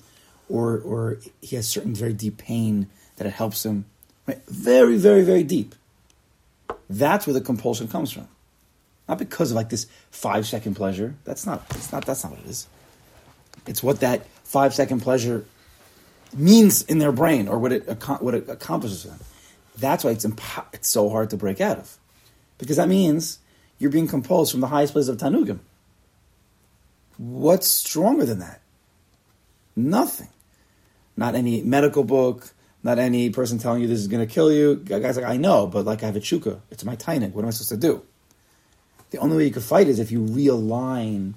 or 0.50 0.80
or 0.80 1.19
he 1.41 1.56
has 1.56 1.67
certain 1.67 1.93
very 1.93 2.13
deep 2.13 2.38
pain 2.38 2.88
that 3.17 3.28
it 3.28 3.34
helps 3.34 3.65
him. 3.65 3.86
Right? 4.26 4.41
Very, 4.47 4.97
very, 4.97 5.21
very 5.21 5.43
deep. 5.43 5.76
That's 6.89 7.28
where 7.28 7.34
the 7.34 7.41
compulsion 7.41 7.88
comes 7.88 8.12
from. 8.12 8.28
Not 9.08 9.17
because 9.17 9.52
of 9.52 9.56
like 9.56 9.70
this 9.70 9.88
five 10.12 10.46
second 10.46 10.76
pleasure. 10.76 11.15
That's 11.24 11.46
not. 11.46 11.63
It's 11.72 11.91
not. 11.91 12.06
That's 12.06 12.24
not 12.24 12.34
what 12.34 12.41
it 12.41 12.50
is. 12.50 12.67
It's 13.65 13.82
what 13.82 14.02
that 14.02 14.26
five 14.43 14.74
second 14.74 15.02
pleasure 15.02 15.46
means 16.34 16.82
in 16.84 16.98
their 17.00 17.12
brain 17.12 17.48
or 17.48 17.58
what 17.58 17.72
it 17.72 18.04
what 18.20 18.34
it 18.34 18.50
accomplishes 18.50 19.04
them. 19.04 19.20
That's 19.78 20.04
why 20.04 20.12
it's 20.12 20.26
impo- 20.26 20.65
it's 20.74 20.89
so 20.89 21.10
hard 21.10 21.30
to 21.30 21.38
break 21.38 21.62
out 21.62 21.78
of, 21.78 21.98
because 22.58 22.78
that 22.78 22.89
means 22.89 23.39
you're 23.78 23.91
being 23.91 24.08
compulsed 24.08 24.52
from 24.52 24.62
the 24.62 24.67
highest 24.67 24.93
place 24.93 25.08
of 25.08 25.17
tanugim. 25.17 25.60
What's 27.17 27.67
stronger 27.67 28.26
than 28.26 28.39
that? 28.39 28.62
Nothing. 29.76 30.30
Not 31.15 31.36
any 31.36 31.62
medical 31.62 32.04
book. 32.04 32.54
Not 32.84 33.00
any 33.00 33.30
person 33.32 33.58
telling 33.58 33.82
you 33.82 33.88
this 33.88 34.00
is 34.00 34.08
going 34.08 34.26
to 34.26 34.32
kill 34.32 34.52
you. 34.52 34.76
Guys 34.76 35.17
like 35.17 35.26
I 35.26 35.38
know, 35.38 35.67
but 35.67 35.86
like 35.86 36.04
I 36.04 36.06
have 36.06 36.15
a 36.15 36.20
chuka. 36.20 36.60
It's 36.70 36.84
my 36.84 36.96
tainik. 36.96 37.34
What 37.34 37.41
am 37.41 37.48
I 37.48 37.52
supposed 37.52 37.70
to 37.70 37.78
do? 37.78 38.04
The 39.12 39.17
only 39.20 39.38
way 39.38 39.46
you 39.46 39.52
can 39.52 39.62
fight 39.62 39.88
is 39.88 40.00
if 40.00 40.12
you 40.12 40.22
realign 40.22 41.34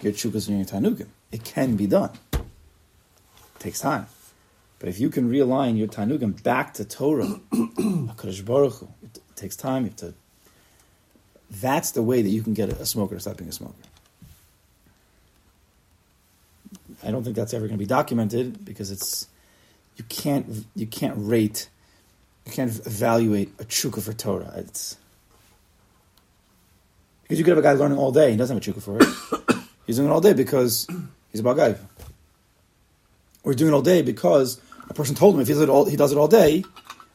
your 0.00 0.12
chukas 0.12 0.48
and 0.48 0.58
your 0.58 0.66
tanugim. 0.66 1.08
It 1.32 1.44
can 1.44 1.76
be 1.76 1.86
done. 1.86 2.10
It 2.32 2.40
takes 3.58 3.80
time. 3.80 4.06
But 4.78 4.88
if 4.88 5.00
you 5.00 5.10
can 5.10 5.30
realign 5.30 5.76
your 5.76 5.88
tanugim 5.88 6.40
back 6.42 6.74
to 6.74 6.84
Torah, 6.84 7.40
Baruch 7.50 8.74
Hu, 8.74 8.88
it 9.02 9.20
takes 9.34 9.56
time. 9.56 9.84
You 9.84 9.88
have 9.90 9.96
to. 9.96 10.14
That's 11.50 11.90
the 11.92 12.02
way 12.02 12.22
that 12.22 12.28
you 12.28 12.42
can 12.42 12.54
get 12.54 12.68
a 12.68 12.86
smoker 12.86 13.16
to 13.16 13.20
stop 13.20 13.38
being 13.38 13.50
a 13.50 13.52
smoker. 13.52 13.74
I 17.02 17.10
don't 17.10 17.24
think 17.24 17.36
that's 17.36 17.54
ever 17.54 17.66
going 17.66 17.78
to 17.78 17.82
be 17.82 17.86
documented 17.86 18.64
because 18.64 18.90
it's 18.90 19.28
you 19.96 20.04
can't 20.08 20.66
you 20.74 20.86
can't 20.86 21.14
rate 21.16 21.68
you 22.44 22.52
can't 22.52 22.70
evaluate 22.86 23.52
a 23.58 23.64
chukka 23.64 24.02
for 24.02 24.12
Torah. 24.12 24.52
It's 24.56 24.96
because 27.28 27.38
you 27.38 27.44
could 27.44 27.50
have 27.50 27.58
a 27.58 27.62
guy 27.62 27.72
learning 27.72 27.98
all 27.98 28.10
day. 28.10 28.30
He 28.30 28.38
doesn't 28.38 28.56
have 28.56 28.66
a 28.66 28.72
chukka 28.72 28.82
for 28.82 28.96
it. 28.98 29.58
he's 29.86 29.96
doing 29.96 30.08
it 30.08 30.12
all 30.12 30.22
day 30.22 30.32
because 30.32 30.88
he's 31.30 31.40
a 31.40 31.44
bad 31.44 31.58
guy. 31.58 31.74
Or 33.44 33.52
he's 33.52 33.56
doing 33.56 33.70
it 33.70 33.74
all 33.74 33.82
day 33.82 34.00
because 34.00 34.60
a 34.88 34.94
person 34.94 35.14
told 35.14 35.34
him 35.34 35.42
if 35.42 35.46
he 35.46 35.52
does 35.52 35.62
it 35.62 35.68
all, 35.68 35.84
he 35.84 35.96
does 35.96 36.10
it 36.10 36.16
all 36.16 36.26
day, 36.26 36.64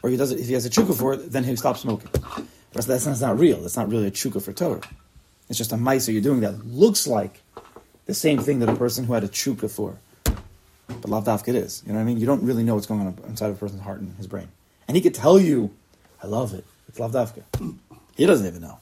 or 0.03 0.11
he 0.11 0.17
does 0.17 0.31
it 0.31 0.39
if 0.39 0.45
he 0.45 0.53
has 0.53 0.67
a 0.67 0.69
chukka 0.69 0.95
for 0.95 1.15
it, 1.15 1.31
then 1.31 1.43
he'll 1.43 1.57
stop 1.57 1.77
smoking. 1.77 2.09
But 2.11 2.85
that's, 2.85 3.05
that's 3.05 3.21
not 3.21 3.39
real. 3.39 3.59
That's 3.61 3.75
not 3.75 3.89
really 3.89 4.07
a 4.07 4.11
chukka 4.11 4.41
for 4.43 4.53
Torah. 4.53 4.81
It's 5.49 5.57
just 5.57 5.71
a 5.71 5.77
mice 5.77 6.07
you're 6.07 6.21
doing 6.21 6.41
that 6.41 6.65
looks 6.65 7.07
like 7.07 7.41
the 8.05 8.13
same 8.13 8.39
thing 8.39 8.59
that 8.59 8.69
a 8.69 8.75
person 8.75 9.05
who 9.05 9.13
had 9.13 9.23
a 9.23 9.27
chukka 9.27 9.69
for. 9.69 9.97
But 10.87 11.09
lavdafka 11.09 11.49
it 11.49 11.55
is. 11.55 11.81
You 11.85 11.93
know 11.93 11.99
what 11.99 12.03
I 12.03 12.05
mean? 12.05 12.19
You 12.19 12.25
don't 12.25 12.43
really 12.43 12.63
know 12.63 12.75
what's 12.75 12.87
going 12.87 13.01
on 13.01 13.17
inside 13.27 13.49
of 13.49 13.55
a 13.55 13.59
person's 13.59 13.81
heart 13.81 13.99
and 13.99 14.15
his 14.17 14.27
brain. 14.27 14.49
And 14.87 14.95
he 14.95 15.01
could 15.01 15.15
tell 15.15 15.39
you, 15.39 15.73
I 16.21 16.27
love 16.27 16.53
it. 16.53 16.65
It's 16.87 16.99
lavdafka. 16.99 17.43
He 18.15 18.25
doesn't 18.25 18.45
even 18.45 18.61
know. 18.61 18.79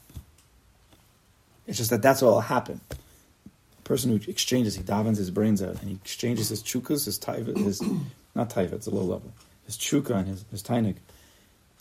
It's 1.72 1.78
just 1.78 1.90
that 1.92 2.02
that's 2.02 2.22
what 2.22 2.34
will 2.34 2.42
happen. 2.42 2.82
A 2.92 3.82
person 3.84 4.12
who 4.12 4.20
exchanges, 4.30 4.76
he 4.76 4.84
davens 4.84 5.16
his 5.16 5.32
brains 5.32 5.64
out 5.64 5.80
and 5.80 5.88
he 5.88 5.96
exchanges 5.96 6.50
his 6.50 6.62
chukas, 6.62 7.06
his 7.06 7.18
taiva, 7.18 7.56
his, 7.56 7.82
not 8.36 8.50
taiva, 8.50 8.74
it's 8.74 8.88
a 8.88 8.92
low 8.92 9.04
level, 9.04 9.32
his 9.66 9.78
chuka 9.78 10.14
and 10.18 10.28
his, 10.28 10.44
his 10.52 10.62
tainik. 10.62 10.98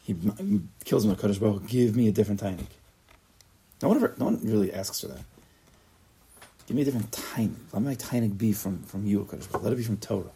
He, 0.05 0.15
kills 0.85 1.05
him 1.05 1.11
with 1.11 1.21
Kaddish 1.21 1.39
Baruch, 1.39 1.67
give 1.67 1.97
me 1.97 2.07
a 2.07 2.13
different 2.13 2.41
tainik. 2.41 2.69
No 3.83 3.89
one, 3.89 3.97
ever, 3.97 4.15
no 4.17 4.27
one 4.27 4.39
really 4.45 4.73
asks 4.73 5.01
for 5.01 5.09
that. 5.09 5.25
Give 6.69 6.77
me 6.77 6.83
a 6.83 6.85
different 6.85 7.11
tainik. 7.11 7.57
Let 7.73 7.83
my 7.83 7.97
tainik 7.97 8.39
be 8.39 8.53
from, 8.53 8.85
from 8.85 9.05
you, 9.05 9.27
Kaddish 9.29 9.49
Baruch. 9.49 9.65
Let 9.65 9.73
it 9.73 9.77
be 9.77 9.83
from 9.83 9.97
Torah. 9.97 10.31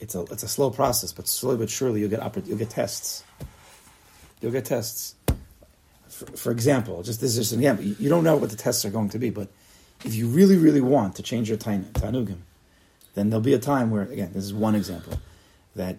It's 0.00 0.14
a, 0.14 0.20
it's 0.24 0.42
a 0.42 0.48
slow 0.48 0.68
process, 0.68 1.14
but 1.14 1.28
slowly 1.28 1.56
but 1.56 1.70
surely 1.70 2.00
you'll 2.00 2.10
get, 2.10 2.46
you'll 2.46 2.58
get 2.58 2.68
tests. 2.68 3.24
You'll 4.42 4.52
get 4.52 4.66
tests 4.66 5.14
for, 6.10 6.26
for 6.36 6.50
example, 6.50 7.02
just 7.02 7.20
this 7.20 7.38
is 7.38 7.52
an 7.52 7.60
example. 7.60 7.84
You 7.84 8.08
don't 8.08 8.24
know 8.24 8.36
what 8.36 8.50
the 8.50 8.56
tests 8.56 8.84
are 8.84 8.90
going 8.90 9.08
to 9.10 9.18
be, 9.18 9.30
but 9.30 9.48
if 10.04 10.14
you 10.14 10.28
really, 10.28 10.56
really 10.56 10.80
want 10.80 11.16
to 11.16 11.22
change 11.22 11.48
your 11.48 11.58
tanugim, 11.58 12.38
then 13.14 13.30
there'll 13.30 13.42
be 13.42 13.54
a 13.54 13.58
time 13.58 13.90
where, 13.90 14.02
again, 14.02 14.30
this 14.32 14.44
is 14.44 14.52
one 14.52 14.74
example, 14.74 15.18
that 15.76 15.98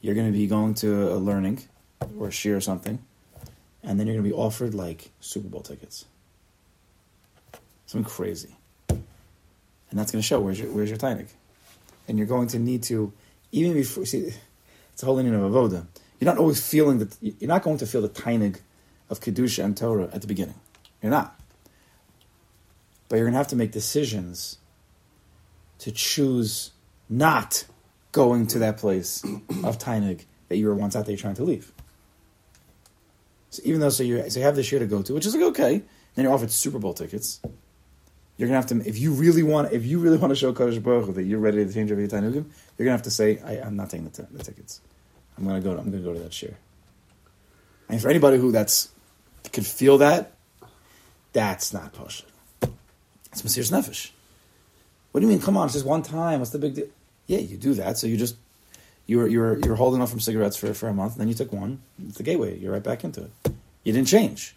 you're 0.00 0.14
going 0.14 0.26
to 0.26 0.32
be 0.32 0.46
going 0.46 0.74
to 0.74 1.12
a 1.12 1.16
learning 1.16 1.62
or 2.18 2.28
a 2.28 2.30
shear 2.30 2.56
or 2.56 2.60
something, 2.60 2.98
and 3.82 3.98
then 3.98 4.06
you're 4.06 4.14
going 4.14 4.24
to 4.24 4.30
be 4.30 4.34
offered 4.34 4.74
like 4.74 5.10
Super 5.20 5.48
Bowl 5.48 5.62
tickets. 5.62 6.04
Something 7.86 8.08
crazy. 8.10 8.54
And 8.88 9.98
that's 9.98 10.12
going 10.12 10.20
to 10.20 10.26
show 10.26 10.40
where's 10.40 10.60
your, 10.60 10.70
where's 10.72 10.90
your 10.90 10.98
tainik. 10.98 11.28
And 12.06 12.18
you're 12.18 12.26
going 12.26 12.48
to 12.48 12.58
need 12.58 12.82
to, 12.84 13.12
even 13.52 13.72
before, 13.72 14.04
see, 14.04 14.32
it's 14.92 15.02
a 15.02 15.06
whole 15.06 15.16
union 15.16 15.34
of 15.34 15.50
avoda. 15.50 15.86
You're 16.20 16.30
not 16.30 16.38
always 16.38 16.66
feeling 16.66 16.98
that, 16.98 17.16
you're 17.20 17.48
not 17.48 17.62
going 17.62 17.78
to 17.78 17.86
feel 17.86 18.02
the 18.02 18.08
tainig 18.08 18.58
of 19.10 19.20
Kedusha 19.20 19.64
and 19.64 19.76
Torah 19.76 20.08
at 20.12 20.20
the 20.20 20.26
beginning. 20.26 20.56
You're 21.02 21.10
not. 21.10 21.38
But 23.08 23.16
you're 23.16 23.24
going 23.24 23.32
to 23.32 23.38
have 23.38 23.48
to 23.48 23.56
make 23.56 23.72
decisions 23.72 24.58
to 25.78 25.92
choose 25.92 26.72
not 27.08 27.64
going 28.12 28.46
to 28.48 28.58
that 28.60 28.78
place 28.78 29.22
of 29.24 29.78
Tainig 29.78 30.24
that 30.48 30.56
you 30.56 30.66
were 30.66 30.74
once 30.74 30.96
out 30.96 31.06
there 31.06 31.16
trying 31.16 31.34
to 31.34 31.44
leave. 31.44 31.72
So 33.50 33.62
even 33.64 33.80
though 33.80 33.90
so 33.90 34.02
you 34.02 34.28
so 34.28 34.40
you 34.40 34.46
have 34.46 34.56
this 34.56 34.70
year 34.70 34.78
to 34.78 34.86
go 34.86 35.02
to, 35.02 35.14
which 35.14 35.24
is 35.26 35.34
like 35.34 35.44
okay, 35.44 35.82
then 36.14 36.24
you're 36.24 36.34
offered 36.34 36.50
Super 36.50 36.78
Bowl 36.78 36.92
tickets. 36.94 37.40
You're 38.36 38.48
gonna 38.48 38.60
have 38.60 38.66
to 38.66 38.86
if 38.86 38.98
you 38.98 39.12
really 39.12 39.42
want 39.42 39.72
if 39.72 39.86
you 39.86 39.98
really 39.98 40.18
want 40.18 40.30
to 40.30 40.36
show 40.36 40.52
Kodesh 40.52 40.82
Baruch 40.82 41.14
that 41.14 41.24
you're 41.24 41.40
ready 41.40 41.64
to 41.64 41.72
change 41.72 41.90
over 41.90 42.00
your 42.00 42.10
Tainugim, 42.10 42.44
you're 42.76 42.84
gonna 42.84 42.90
have 42.90 43.02
to 43.02 43.10
say 43.10 43.40
I, 43.40 43.66
am 43.66 43.76
not 43.76 43.90
taking 43.90 44.08
the, 44.08 44.22
t- 44.22 44.28
the, 44.30 44.44
tickets. 44.44 44.80
I'm 45.36 45.44
gonna 45.44 45.60
go. 45.60 45.70
I'm 45.76 45.90
gonna 45.90 46.02
go 46.02 46.12
to 46.12 46.20
that 46.20 46.32
share. 46.32 46.56
And 47.88 48.00
for 48.00 48.10
anybody 48.10 48.38
who 48.38 48.52
that's 48.52 48.90
can 49.50 49.64
feel 49.64 49.98
that, 49.98 50.32
that's 51.32 51.72
not 51.72 51.92
Pasha. 51.92 52.24
It's 53.32 53.42
Mesiras 53.42 53.70
Nefesh. 53.70 54.10
What 55.12 55.20
do 55.20 55.26
you 55.26 55.32
mean? 55.32 55.40
Come 55.40 55.56
on, 55.56 55.66
it's 55.66 55.74
just 55.74 55.86
one 55.86 56.02
time. 56.02 56.40
What's 56.40 56.50
the 56.50 56.58
big 56.58 56.74
deal? 56.74 56.86
Yeah, 57.26 57.38
you 57.38 57.56
do 57.56 57.74
that. 57.74 57.98
So 57.98 58.06
you 58.06 58.16
just 58.16 58.36
you 59.06 59.18
were 59.18 59.26
you 59.26 59.40
were 59.40 59.58
you 59.58 59.70
were 59.70 59.76
holding 59.76 60.02
off 60.02 60.10
from 60.10 60.20
cigarettes 60.20 60.56
for 60.56 60.72
for 60.74 60.88
a 60.88 60.94
month, 60.94 61.12
and 61.12 61.20
then 61.20 61.28
you 61.28 61.34
took 61.34 61.52
one. 61.52 61.80
It's 62.06 62.18
the 62.18 62.22
gateway. 62.22 62.58
You're 62.58 62.72
right 62.72 62.82
back 62.82 63.04
into 63.04 63.22
it. 63.22 63.30
You 63.84 63.92
didn't 63.92 64.08
change. 64.08 64.54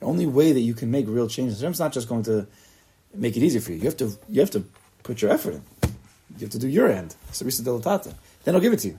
The 0.00 0.06
only 0.06 0.26
way 0.26 0.52
that 0.52 0.60
you 0.60 0.74
can 0.74 0.90
make 0.90 1.06
real 1.08 1.28
changes, 1.28 1.62
it's 1.62 1.78
not 1.78 1.92
just 1.92 2.08
going 2.08 2.24
to 2.24 2.46
make 3.14 3.36
it 3.36 3.40
easier 3.42 3.60
for 3.60 3.72
you. 3.72 3.78
You 3.78 3.84
have 3.84 3.96
to 3.98 4.18
you 4.28 4.40
have 4.40 4.50
to 4.50 4.64
put 5.02 5.22
your 5.22 5.30
effort 5.30 5.54
in. 5.54 5.62
You 6.38 6.46
have 6.46 6.50
to 6.50 6.58
do 6.58 6.68
your 6.68 6.90
end. 6.90 7.14
Sarisa 7.30 7.62
delatata. 7.62 8.14
Then 8.44 8.54
I'll 8.54 8.60
give 8.60 8.72
it 8.72 8.80
to 8.80 8.88
you. 8.88 8.98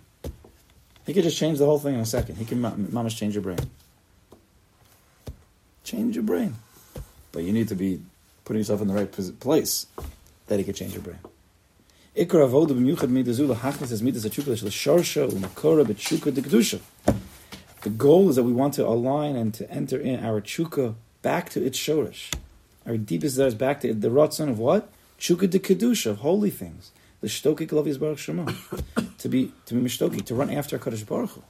He 1.06 1.14
could 1.14 1.24
just 1.24 1.38
change 1.38 1.58
the 1.58 1.66
whole 1.66 1.80
thing 1.80 1.96
in 1.96 2.00
a 2.00 2.06
second. 2.06 2.38
He 2.38 2.46
can 2.46 2.62
mamash 2.62 3.18
change 3.18 3.34
your 3.34 3.44
brain. 3.44 3.60
Change 5.84 6.16
your 6.16 6.24
brain. 6.24 6.56
But 7.32 7.44
you 7.44 7.52
need 7.52 7.68
to 7.70 7.76
be 7.76 8.02
putting 8.46 8.60
yourself 8.60 8.82
in 8.82 8.88
the 8.88 8.94
right 8.94 9.12
place 9.40 9.88
that 10.48 10.60
he 10.60 10.66
could 10.66 10.76
change 10.76 10.94
your 10.94 11.02
brain. 11.02 11.20
The 12.16 12.26
goal 17.98 18.30
is 18.30 18.36
that 18.36 18.44
we 18.44 18.54
want 18.54 18.74
to 18.76 18.88
align 18.88 19.36
and 19.36 19.54
to 19.56 19.70
enter 19.72 19.98
in 19.98 20.24
our 20.24 20.40
chuka 20.42 20.96
back 21.22 21.50
to 21.50 21.66
its 21.66 21.78
shorish. 21.78 22.32
Our 22.86 22.98
deepest 22.98 23.36
desires 23.36 23.56
back 23.56 23.82
to 23.82 23.94
the 23.94 24.10
ratzon 24.10 24.50
of 24.50 24.60
what? 24.60 24.90
Chuka 25.20 25.50
de 25.50 25.58
kedusha, 25.60 26.12
of 26.12 26.18
holy 26.20 26.50
things. 26.50 26.92
The 27.22 27.28
shtoki 27.28 27.68
kalavias 27.68 28.00
baruch 28.00 28.20
shema. 28.20 28.52
to 29.18 29.30
be 29.30 29.52
to 29.66 29.74
be 29.74 29.82
mishtoki, 29.82 30.24
to 30.26 30.36
run 30.36 30.50
after 30.52 30.78
Kadosh 30.78 31.08
Baruch 31.08 31.32
Hu. 31.32 31.44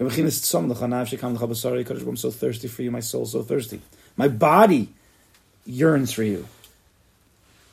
I'm 0.00 0.08
so 2.16 2.30
thirsty 2.30 2.68
for 2.68 2.82
you, 2.82 2.90
my 2.90 3.00
soul 3.00 3.26
so 3.26 3.42
thirsty. 3.42 3.82
My 4.16 4.28
body 4.28 4.88
yearns 5.66 6.12
for 6.12 6.22
you. 6.22 6.48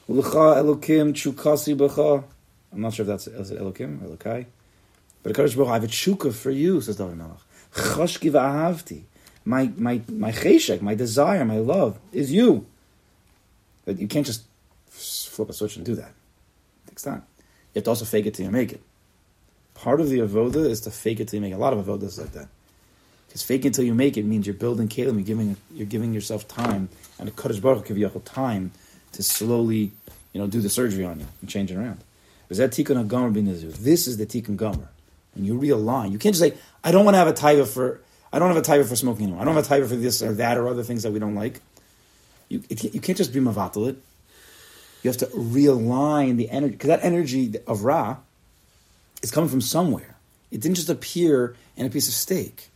I'm 0.10 0.18
not 2.82 2.94
sure 2.94 3.04
if 3.04 3.08
that's 3.08 3.28
is 3.28 3.52
it 3.52 3.60
Elokim, 3.60 4.00
Elokai. 4.00 4.46
But 5.24 5.36
Baruch 5.36 5.70
I 5.70 5.74
have 5.74 5.84
a 5.86 5.88
tshuka 5.88 6.34
for 6.34 6.52
you, 6.52 6.82
says 6.82 6.98
David 6.98 7.18
v'ahavti. 7.18 9.04
My, 9.46 9.72
my, 9.78 10.02
my 10.10 10.34
cheshek, 10.34 10.82
my 10.82 10.96
desire, 10.96 11.46
my 11.46 11.60
love 11.60 11.98
is 12.12 12.34
you. 12.34 12.66
But 13.86 14.00
you 14.00 14.08
can't 14.08 14.26
just 14.26 14.44
flip 14.90 15.50
a 15.50 15.54
switch 15.54 15.78
and 15.78 15.86
do 15.86 15.96
that. 15.96 16.12
It 16.86 16.90
takes 16.90 17.04
time. 17.04 17.24
You 17.74 17.80
have 17.80 17.86
to 17.86 17.90
also 17.92 18.04
fake 18.04 18.26
it 18.26 18.34
till 18.34 18.46
you 18.46 18.52
make 18.52 18.74
it. 18.74 18.82
Part 19.78 20.02
of 20.02 20.10
the 20.10 20.20
avoda 20.20 20.68
is 20.68 20.82
to 20.82 20.92
fake 20.92 21.20
it 21.20 21.28
till 21.28 21.38
you 21.38 21.42
make 21.42 21.52
it. 21.52 21.56
A 21.56 21.60
lot 21.60 21.74
of 21.74 21.86
avodas 21.86 22.20
like 22.20 22.32
that. 22.32 22.48
Because 23.28 23.44
fake 23.44 23.64
it 23.64 23.76
till 23.76 23.84
you 23.84 23.94
make 23.94 24.18
it 24.18 24.26
means 24.26 24.48
you're 24.48 24.56
building 24.56 24.88
kalim, 24.88 25.14
you're 25.16 25.24
giving 25.24 25.58
you're 25.74 25.86
giving 25.86 26.14
yourself 26.14 26.48
time, 26.48 26.90
and 27.20 27.28
the 27.28 27.32
Kaddish 27.32 27.60
Baruch 27.60 27.86
give 27.86 27.98
you 27.98 28.10
time 28.26 28.72
to 29.12 29.22
slowly, 29.22 29.92
you 30.34 30.42
know, 30.42 30.48
do 30.48 30.62
the 30.62 30.70
surgery 30.70 31.06
on 31.06 31.20
you 31.20 31.28
and 31.42 31.50
change 31.50 31.72
it 31.72 31.78
around. 31.78 32.00
Is 32.50 32.58
that 32.58 32.72
tikkun 32.72 33.08
hagomer? 33.08 33.34
This 33.78 34.08
is 34.08 34.18
the 34.18 34.26
tikkun 34.26 34.56
gomer, 34.58 34.88
and 35.36 35.46
you 35.46 35.54
realign. 35.60 36.12
You 36.12 36.18
can't 36.18 36.34
just 36.34 36.40
say, 36.40 36.58
"I 36.84 36.92
don't 36.92 37.06
want 37.06 37.16
to 37.16 37.20
have 37.20 37.28
a 37.28 37.34
taiva 37.34 37.68
for 37.68 38.00
I 38.34 38.40
don't 38.40 38.48
have 38.48 38.58
a 38.58 38.62
taiva 38.62 38.86
for 38.88 38.96
smoking 38.96 39.26
anymore. 39.26 39.42
I 39.42 39.46
don't 39.46 39.56
have 39.56 39.70
a 39.70 39.76
taiva 39.76 39.88
for 39.88 39.96
this 39.96 40.24
or 40.24 40.34
that 40.34 40.58
or 40.58 40.68
other 40.68 40.84
things 40.84 41.04
that 41.04 41.12
we 41.12 41.20
don't 41.20 41.36
like." 41.36 41.62
You 42.50 42.64
it, 42.70 42.96
you 42.96 43.02
can't 43.02 43.18
just 43.18 43.34
be 43.34 43.40
mavatal 43.40 43.90
it. 43.90 43.98
You 45.04 45.12
have 45.12 45.18
to 45.18 45.28
realign 45.28 46.38
the 46.38 46.50
energy 46.50 46.72
because 46.72 46.88
that 46.88 47.04
energy 47.04 47.54
of 47.68 47.84
ra 47.84 48.18
is 49.22 49.32
coming 49.32 49.50
from 49.50 49.62
somewhere. 49.62 50.18
It 50.52 50.62
didn't 50.62 50.76
just 50.76 50.90
appear 50.90 51.56
in 51.76 51.86
a 51.86 51.90
piece 51.90 52.08
of 52.08 52.14
steak. 52.14 52.70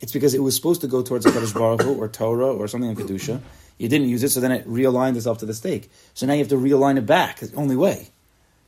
It's 0.00 0.12
because 0.12 0.34
it 0.34 0.42
was 0.42 0.56
supposed 0.56 0.80
to 0.80 0.88
go 0.88 1.02
towards 1.02 1.26
a 1.26 1.32
Kaddish 1.32 1.52
Baruch 1.52 1.86
or 1.86 2.08
Torah 2.08 2.52
or 2.52 2.66
something 2.68 2.90
in 2.90 2.96
Kedusha. 2.96 3.40
You 3.78 3.88
didn't 3.88 4.08
use 4.08 4.22
it, 4.22 4.30
so 4.30 4.40
then 4.40 4.52
it 4.52 4.68
realigned 4.68 5.16
itself 5.16 5.38
to 5.38 5.46
the 5.46 5.54
steak. 5.54 5.90
So 6.14 6.26
now 6.26 6.34
you 6.34 6.40
have 6.40 6.48
to 6.48 6.56
realign 6.56 6.98
it 6.98 7.06
back. 7.06 7.42
It's 7.42 7.52
the 7.52 7.56
only 7.56 7.76
way. 7.76 8.08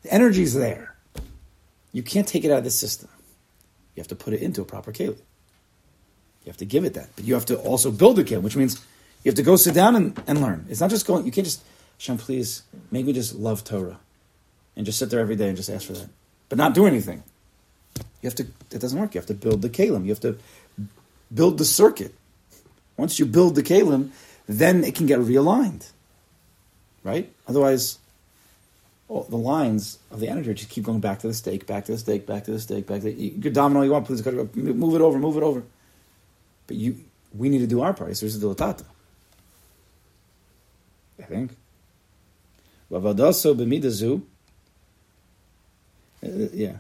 The 0.03 0.12
energy 0.12 0.43
is 0.43 0.55
there. 0.55 0.95
You 1.93 2.03
can't 2.03 2.27
take 2.27 2.45
it 2.45 2.51
out 2.51 2.59
of 2.59 2.64
the 2.64 2.71
system. 2.71 3.09
You 3.95 4.01
have 4.01 4.09
to 4.09 4.17
put 4.17 4.33
it 4.33 4.43
into 4.43 4.62
a 4.62 4.64
proper 4.64 4.93
keli. 4.93 5.19
You 6.45 6.51
have 6.51 6.57
to 6.59 6.64
give 6.64 6.85
it 6.85 6.95
that. 6.95 7.11
But 7.14 7.25
you 7.25 7.35
have 7.35 7.47
to 7.47 7.57
also 7.57 7.90
build 7.90 8.19
a 8.19 8.25
keli, 8.25 8.43
which 8.43 8.57
means 8.57 8.85
you 9.23 9.29
have 9.29 9.37
to 9.37 9.43
go 9.43 9.57
sit 9.57 9.75
down 9.75 9.97
and, 9.97 10.21
and 10.27 10.40
learn. 10.40 10.67
It's 10.69 10.81
not 10.81 10.90
just 10.90 11.07
going, 11.07 11.25
you 11.25 11.33
can't 11.33 11.47
just, 11.47 11.62
Hashem, 11.99 12.19
please 12.19 12.62
make 12.90 13.07
me 13.07 13.12
just 13.12 13.35
love 13.35 13.64
Torah 13.64 13.99
and 14.77 14.85
just 14.85 14.99
sit 14.99 15.11
there 15.11 15.21
every 15.21 15.37
day 15.37 15.49
and 15.49 15.57
just 15.57 15.71
ask 15.71 15.87
for 15.87 15.95
that 15.95 16.09
but 16.48 16.59
not 16.59 16.74
do 16.74 16.87
anything. 16.87 17.22
You 18.22 18.28
have 18.28 18.35
to. 18.37 18.46
It 18.70 18.80
doesn't 18.80 18.98
work. 18.98 19.14
You 19.14 19.20
have 19.20 19.28
to 19.28 19.35
build 19.35 19.62
the 19.62 19.68
kalim. 19.68 20.04
You 20.04 20.11
have 20.11 20.20
to 20.20 20.38
build 21.33 21.59
the 21.59 21.64
circuit. 21.64 22.14
Once 22.96 23.18
you 23.18 23.26
build 23.26 23.54
the 23.54 23.62
kalim, 23.62 24.11
then 24.48 24.85
it 24.85 24.94
can 24.94 25.07
get 25.07 25.18
realigned. 25.18 25.90
Right? 27.02 27.33
Otherwise, 27.46 27.98
the 29.09 29.37
lines 29.37 29.98
of 30.11 30.20
the 30.20 30.28
energy 30.28 30.54
just 30.54 30.70
keep 30.70 30.85
going 30.85 31.00
back 31.00 31.18
to 31.20 31.28
the 31.28 31.35
stake, 31.35 31.66
back 31.66 31.85
to 31.87 31.92
the 31.92 31.98
stake, 31.98 32.26
back 32.26 32.44
to 32.44 32.52
the 32.52 32.61
stake, 32.61 32.87
back 32.87 33.00
to 33.00 33.07
the, 33.07 33.12
you 33.12 33.42
can 33.42 33.52
domino 33.52 33.83
you 33.83 33.90
want, 33.90 34.07
please 34.07 34.24
move 34.24 34.94
it 34.94 35.00
over, 35.00 35.18
move 35.18 35.37
it 35.37 35.42
over. 35.42 35.62
But 36.66 36.76
you, 36.76 36.96
we 37.37 37.48
need 37.48 37.59
to 37.59 37.66
do 37.66 37.83
our 37.83 37.92
part. 37.92 38.18
There's 38.18 38.38
the 38.38 38.46
dilatata. 38.46 38.85
I 41.18 41.22
think. 41.24 41.57
Uh, 46.24 46.48
yeah. 46.52 46.78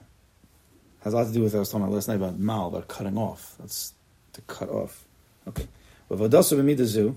Has 1.02 1.12
a 1.12 1.16
lot 1.16 1.26
to 1.26 1.32
do 1.32 1.42
with 1.42 1.52
what 1.52 1.58
I 1.58 1.60
was 1.60 1.68
talking 1.68 1.84
about 1.84 1.94
last 1.94 2.08
night 2.08 2.16
about 2.16 2.38
mal, 2.38 2.68
about 2.68 2.88
cutting 2.88 3.18
off. 3.18 3.54
That's 3.58 3.92
to 4.32 4.40
cut 4.42 4.68
off. 4.70 5.04
Okay. 5.46 5.66
But 6.08 6.18
Vadasu 6.18 6.58
b'midazu, 6.58 7.14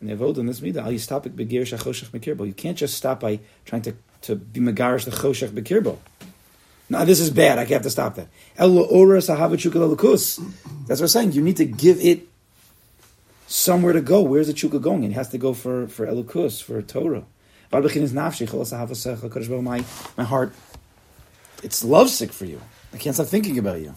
and 0.00 0.10
avodah 0.10 0.38
in 0.38 0.46
this 0.46 0.60
midah, 0.60 0.90
you 0.92 0.98
stop 0.98 1.26
it 1.26 1.36
begir 1.36 1.62
shachoshech 1.62 2.08
bekirbo. 2.08 2.46
You 2.46 2.52
can't 2.52 2.76
just 2.76 2.94
stop 2.94 3.20
by 3.20 3.40
trying 3.64 3.82
to, 3.82 3.94
to 4.22 4.36
be 4.36 4.60
megarish 4.60 5.04
the 5.04 5.10
choshech 5.10 5.50
bekirbo. 5.50 5.98
No, 6.90 7.04
this 7.04 7.20
is 7.20 7.30
bad. 7.30 7.58
I 7.58 7.64
have 7.64 7.82
to 7.82 7.90
stop 7.90 8.16
that. 8.16 8.28
That's 8.56 8.70
what 10.88 11.00
I'm 11.00 11.08
saying. 11.08 11.32
You 11.32 11.40
need 11.40 11.56
to 11.56 11.64
give 11.64 11.98
it 12.00 12.28
somewhere 13.46 13.94
to 13.94 14.02
go. 14.02 14.20
Where's 14.20 14.48
the 14.48 14.52
chuka 14.52 14.82
going? 14.82 15.02
It 15.04 15.12
has 15.12 15.30
to 15.30 15.38
go 15.38 15.54
for, 15.54 15.88
for 15.88 16.06
elukus, 16.06 16.62
for 16.62 16.82
Torah. 16.82 17.24
My, 19.62 19.84
my 20.16 20.24
heart, 20.24 20.52
it's 21.62 21.82
lovesick 21.82 22.32
for 22.32 22.44
you. 22.44 22.60
I 22.92 22.98
can't 22.98 23.16
stop 23.16 23.26
thinking 23.26 23.58
about 23.58 23.80
you. 23.80 23.94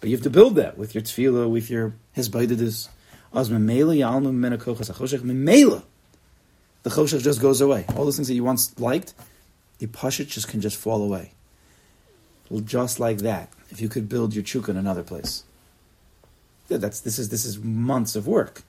But 0.00 0.08
you 0.08 0.16
have 0.16 0.24
to 0.24 0.30
build 0.30 0.54
that 0.56 0.78
with 0.78 0.94
your 0.94 1.02
tefillah, 1.02 1.50
with 1.50 1.68
your 1.68 1.94
hisbaididus. 2.16 2.88
The 3.32 3.40
choshech 6.90 7.22
just 7.22 7.40
goes 7.40 7.60
away. 7.60 7.84
All 7.94 8.04
those 8.04 8.16
things 8.16 8.28
that 8.28 8.34
you 8.34 8.44
once 8.44 8.78
liked, 8.80 9.14
the 9.78 9.86
pashit 9.86 10.28
just 10.28 10.48
can 10.48 10.60
just 10.60 10.76
fall 10.76 11.02
away. 11.02 11.32
Just 12.64 12.98
like 12.98 13.18
that. 13.18 13.50
If 13.70 13.80
you 13.80 13.88
could 13.88 14.08
build 14.08 14.34
your 14.34 14.44
chukka 14.44 14.70
in 14.70 14.76
another 14.76 15.02
place. 15.02 15.44
Yeah, 16.68 16.78
that's, 16.78 17.00
this, 17.00 17.18
is, 17.18 17.28
this 17.28 17.44
is 17.44 17.58
months 17.58 18.16
of 18.16 18.26
work 18.26 18.62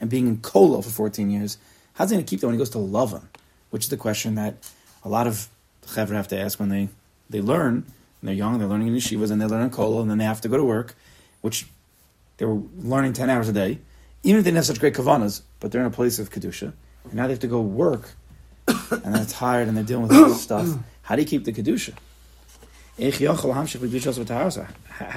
and 0.00 0.10
being 0.10 0.26
in 0.26 0.38
Kolo 0.38 0.82
for 0.82 0.90
14 0.90 1.30
years? 1.30 1.58
How's 1.94 2.10
he 2.10 2.16
going 2.16 2.24
to 2.24 2.28
keep 2.28 2.40
that 2.40 2.46
when 2.46 2.54
he 2.54 2.58
goes 2.58 2.70
to 2.70 2.78
Lavan? 2.78 3.24
Which 3.70 3.84
is 3.84 3.88
the 3.88 3.96
question 3.96 4.34
that 4.34 4.56
a 5.04 5.08
lot 5.08 5.26
of 5.26 5.48
chevra 5.86 6.12
have 6.12 6.28
to 6.28 6.38
ask 6.38 6.58
when 6.58 6.68
they, 6.68 6.88
they 7.28 7.40
learn. 7.40 7.86
they're 8.22 8.34
young, 8.34 8.58
they're 8.58 8.68
learning 8.68 8.88
in 8.88 8.94
yeshivas, 8.94 9.30
and 9.30 9.40
they 9.40 9.46
learn 9.46 9.62
in 9.62 9.70
Kolo, 9.70 10.00
and 10.00 10.10
then 10.10 10.18
they 10.18 10.24
have 10.24 10.40
to 10.40 10.48
go 10.48 10.56
to 10.56 10.64
work, 10.64 10.94
which 11.40 11.66
they 12.38 12.46
were 12.46 12.60
learning 12.78 13.12
10 13.12 13.30
hours 13.30 13.48
a 13.48 13.52
day. 13.52 13.78
Even 14.22 14.38
if 14.38 14.44
they 14.44 14.50
didn't 14.50 14.56
have 14.56 14.66
such 14.66 14.80
great 14.80 14.94
kavanas, 14.94 15.42
but 15.60 15.72
they're 15.72 15.80
in 15.80 15.86
a 15.86 15.90
place 15.90 16.18
of 16.18 16.30
Kedusha, 16.30 16.72
and 17.04 17.14
now 17.14 17.26
they 17.26 17.32
have 17.32 17.40
to 17.40 17.46
go 17.46 17.60
work, 17.60 18.14
and 18.66 19.14
they're 19.14 19.24
tired, 19.24 19.68
and 19.68 19.76
they're 19.76 19.84
dealing 19.84 20.08
with 20.08 20.16
all 20.16 20.28
this 20.28 20.42
stuff. 20.42 20.68
How 21.02 21.16
do 21.16 21.22
you 21.22 21.28
keep 21.28 21.44
the 21.44 21.52
Kedusha? 21.52 21.94
How 23.00 23.08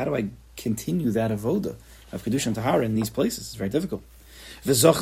do 0.06 0.16
I 0.16 0.30
continue 0.56 1.12
that 1.12 1.32
avoda 1.32 1.76
of 2.14 2.24
kedusha 2.24 2.48
and 2.48 2.56
tahara 2.56 2.86
in 2.86 2.96
these 2.96 3.10
places? 3.10 3.48
It's 3.48 3.56
very 3.56 3.70
difficult. 3.70 4.02
So 4.64 4.94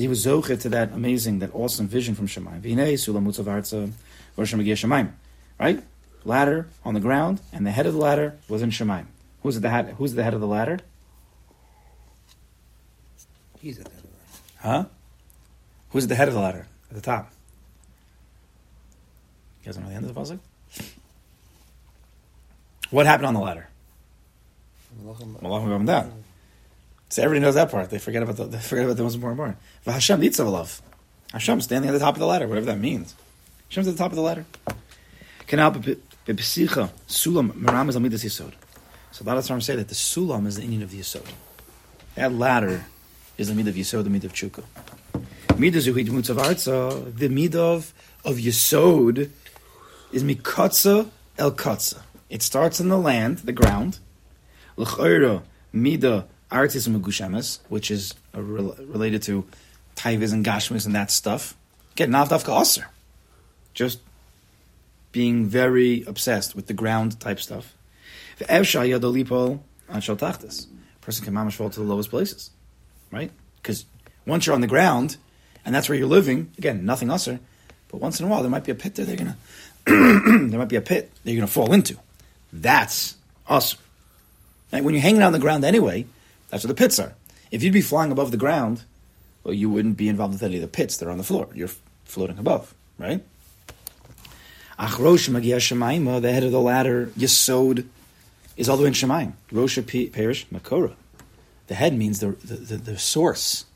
he 0.00 0.08
was 0.08 0.24
zoche 0.24 0.58
to 0.60 0.68
that 0.70 0.92
amazing, 0.92 1.40
that 1.40 1.54
awesome 1.54 1.88
vision 1.88 2.14
from 2.14 2.26
Shemaim. 2.26 2.62
V'hinei 2.62 2.94
sulam 2.94 3.26
mutzav 3.26 3.44
arza 3.44 3.92
v'rosh 4.38 4.54
Shemaim. 4.54 5.12
Right? 5.58 5.84
Ladder 6.24 6.68
on 6.84 6.94
the 6.94 7.00
ground, 7.00 7.42
and 7.52 7.66
the 7.66 7.70
head 7.70 7.84
of 7.84 7.92
the 7.92 7.98
ladder 7.98 8.38
was 8.48 8.62
in 8.62 8.70
Shemaim. 8.70 9.04
Who's 9.42 9.60
the 9.60 9.68
head? 9.68 9.96
Who's 9.98 10.14
the 10.14 10.22
head 10.22 10.32
of 10.32 10.40
the 10.40 10.46
ladder? 10.46 10.80
He's 13.60 13.78
at 13.78 13.84
the 13.84 13.90
head 13.90 14.04
of 14.04 14.10
the 14.10 14.16
Huh? 14.66 14.84
Who's 15.90 16.06
the 16.06 16.14
head 16.14 16.28
of 16.28 16.34
the 16.34 16.40
ladder 16.40 16.66
at 16.88 16.94
the 16.94 17.02
top? 17.02 17.30
You 19.62 19.66
guys 19.66 19.78
know 19.78 19.88
the 19.88 19.94
end 19.94 20.04
of 20.04 20.08
the 20.08 20.18
puzzle? 20.18 20.40
What 22.90 23.06
happened 23.06 23.26
on 23.26 23.34
the 23.34 23.40
ladder? 23.40 23.68
Malachim- 25.04 25.86
down. 25.86 26.24
So 27.08 27.22
everybody 27.22 27.44
knows 27.44 27.54
that 27.54 27.70
part. 27.70 27.90
They 27.90 27.98
forget 27.98 28.22
about 28.22 28.36
the 28.36 28.44
they 28.44 28.58
forget 28.58 28.84
about 28.84 28.96
the 28.96 29.02
most 29.02 29.14
important 29.16 29.38
part. 29.38 29.56
Hashem 29.84 30.20
needs 30.20 30.38
love. 30.38 30.80
Hashem 31.32 31.60
standing 31.60 31.88
at 31.88 31.92
the 31.92 31.98
top 31.98 32.14
of 32.14 32.20
the 32.20 32.26
ladder, 32.26 32.48
whatever 32.48 32.66
that 32.66 32.78
means. 32.78 33.14
Hashem's 33.68 33.88
at 33.88 33.96
the 33.96 33.98
top 33.98 34.12
of 34.12 34.16
the 34.16 34.22
ladder. 34.22 34.44
So 35.50 35.56
a 39.24 39.26
lot 39.26 39.36
of 39.38 39.46
times 39.46 39.64
say 39.64 39.76
that 39.76 39.88
the 39.88 39.94
sulam 39.94 40.46
is 40.46 40.56
the 40.56 40.62
inyan 40.62 40.82
of 40.82 40.90
the 40.90 41.00
yisod. 41.00 41.26
That 42.14 42.32
ladder 42.32 42.84
is 43.38 43.48
the 43.48 43.54
mid 43.54 43.68
of 43.68 43.74
yisod, 43.74 44.04
the 44.04 44.10
mid 44.10 44.24
of 44.24 44.32
chukka. 44.32 44.64
Midah 45.48 45.82
zuhid 45.82 46.08
mutzav 46.08 46.36
arza. 46.36 47.16
The 47.16 47.28
mid 47.28 47.56
of 47.56 47.92
of 48.24 48.36
yisod 48.36 49.30
is 50.12 50.24
mikatza 50.24 51.08
el 51.38 51.52
katza. 51.52 52.02
It 52.28 52.42
starts 52.42 52.80
in 52.80 52.88
the 52.88 52.98
land, 52.98 53.38
the 53.38 53.52
ground. 53.52 53.98
L'chayra 54.76 55.42
mida 55.72 56.26
artis 56.50 56.86
megushemes, 56.88 57.58
which 57.68 57.90
is 57.90 58.14
rel- 58.34 58.76
related 58.78 59.22
to 59.22 59.44
taivis 59.96 60.32
and 60.32 60.44
gashmis 60.44 60.86
and 60.86 60.94
that 60.94 61.10
stuff. 61.10 61.56
Get 61.96 62.08
navdavka 62.08 62.60
aser. 62.60 62.86
Just 63.74 64.00
being 65.12 65.46
very 65.46 66.04
obsessed 66.06 66.54
with 66.54 66.66
the 66.66 66.74
ground 66.74 67.18
type 67.20 67.40
stuff. 67.40 67.74
Ve'evsha 68.38 68.88
yadolipol 68.88 69.60
an 69.88 70.00
shal 70.00 70.16
tachtis. 70.16 70.66
Person 71.00 71.24
can 71.24 71.34
mamash 71.34 71.54
fall 71.54 71.70
to 71.70 71.80
the 71.80 71.86
lowest 71.86 72.10
places, 72.10 72.50
right? 73.10 73.32
Because 73.56 73.84
once 74.26 74.46
you're 74.46 74.54
on 74.54 74.60
the 74.60 74.66
ground, 74.66 75.16
and 75.64 75.74
that's 75.74 75.88
where 75.88 75.98
you're 75.98 76.06
living, 76.06 76.52
again, 76.58 76.84
nothing 76.84 77.10
usher, 77.10 77.40
but 77.88 78.00
once 78.00 78.20
in 78.20 78.26
a 78.26 78.28
while 78.28 78.42
there 78.42 78.50
might 78.50 78.64
be 78.64 78.72
a 78.72 78.76
pit 78.76 78.94
there 78.94 79.04
they're 79.04 79.16
gonna 79.16 79.36
there 79.86 80.58
might 80.58 80.68
be 80.68 80.76
a 80.76 80.80
pit 80.80 81.10
that 81.24 81.30
you're 81.30 81.40
gonna 81.40 81.46
fall 81.46 81.72
into. 81.72 81.96
That's 82.52 83.16
usher. 83.46 83.78
And 84.72 84.84
when 84.84 84.94
you're 84.94 85.02
hanging 85.02 85.22
on 85.22 85.32
the 85.32 85.38
ground 85.38 85.64
anyway, 85.64 86.06
that's 86.48 86.64
where 86.64 86.68
the 86.68 86.74
pits 86.78 86.98
are. 86.98 87.14
If 87.50 87.62
you'd 87.62 87.72
be 87.72 87.82
flying 87.82 88.12
above 88.12 88.30
the 88.30 88.36
ground, 88.36 88.84
well, 89.42 89.54
you 89.54 89.70
wouldn't 89.70 89.96
be 89.96 90.08
involved 90.08 90.34
with 90.34 90.42
any 90.42 90.56
of 90.56 90.62
the 90.62 90.68
pits 90.68 90.96
that 90.98 91.08
are 91.08 91.10
on 91.10 91.18
the 91.18 91.24
floor. 91.24 91.48
You're 91.54 91.70
floating 92.04 92.38
above, 92.38 92.74
right? 92.98 93.22
Achrosh 94.78 95.28
Magia 95.28 95.56
Shemaima, 95.56 96.16
uh, 96.16 96.20
the 96.20 96.32
head 96.32 96.44
of 96.44 96.52
the 96.52 96.60
ladder, 96.60 97.06
Yesod, 97.18 97.86
is 98.56 98.68
all 98.68 98.76
the 98.76 98.82
way 98.82 98.88
in 98.88 98.94
Shemaim. 98.94 99.32
Rosha 99.52 99.82
Perish 100.12 100.46
Makora. 100.46 100.94
The 101.66 101.74
head 101.74 101.96
means 101.96 102.20
the, 102.20 102.28
the, 102.28 102.54
the, 102.54 102.76
the 102.76 102.98
source. 102.98 103.66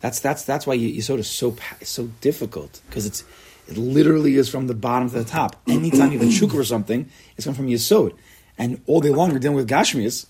That's, 0.00 0.20
that's, 0.20 0.44
that's 0.44 0.66
why 0.66 0.76
Yesod 0.76 1.18
is 1.18 1.28
so, 1.28 1.56
so 1.82 2.06
difficult, 2.20 2.80
because 2.88 3.06
it's 3.06 3.24
it 3.72 3.78
literally 3.78 4.36
is 4.36 4.48
from 4.48 4.66
the 4.66 4.74
bottom 4.74 5.10
to 5.10 5.16
the 5.16 5.24
top. 5.24 5.56
Anytime 5.68 6.12
you 6.12 6.18
have 6.18 6.28
a 6.28 6.30
chukar 6.30 6.54
or 6.54 6.64
something, 6.64 7.08
it's 7.36 7.44
coming 7.44 7.56
from 7.56 7.68
Yesod. 7.68 8.16
And 8.58 8.80
all 8.86 9.00
day 9.00 9.10
long 9.10 9.32
we're 9.32 9.38
dealing 9.38 9.56
with 9.56 9.68
Gashmias, 9.68 10.26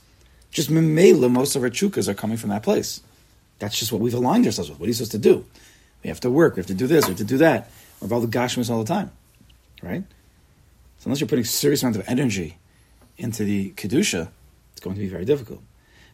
just 0.51 0.71
Memela, 0.71 1.31
most 1.31 1.57
of 1.57 1.63
our 1.63 1.71
chukas 1.71 2.09
are 2.09 2.15
coming 2.15 2.37
from 2.37 2.51
that 2.51 2.63
place. 2.63 3.01
That's 3.59 3.79
just 3.79 3.93
what 3.93 4.01
we've 4.01 4.15
aligned 4.15 4.47
ourselves 4.47 4.71
with. 4.71 4.81
What 4.81 4.87
are 4.87 4.89
you 4.89 4.95
supposed 4.95 5.13
to 5.13 5.19
do? 5.19 5.45
We 6.03 6.09
have 6.09 6.21
to 6.21 6.31
work, 6.31 6.57
we 6.57 6.61
have 6.61 6.67
to 6.67 6.75
do 6.75 6.87
this, 6.87 7.05
we 7.07 7.11
have 7.11 7.19
to 7.19 7.25
do 7.25 7.39
that. 7.39 7.71
We're 8.01 8.07
involved 8.07 8.27
with 8.27 8.35
Gashmias 8.35 8.71
all 8.71 8.83
the 8.83 8.89
time 8.89 9.13
right? 9.83 10.05
So 10.99 11.07
unless 11.07 11.21
you're 11.21 11.29
putting 11.29 11.45
serious 11.45 11.83
amount 11.83 11.97
of 11.97 12.09
energy 12.09 12.59
into 13.19 13.45
the 13.45 13.73
kedusha, 13.73 14.29
it's 14.73 14.81
going 14.81 14.97
to 14.97 15.01
be 15.03 15.09
very 15.09 15.25
difficult. 15.25 15.61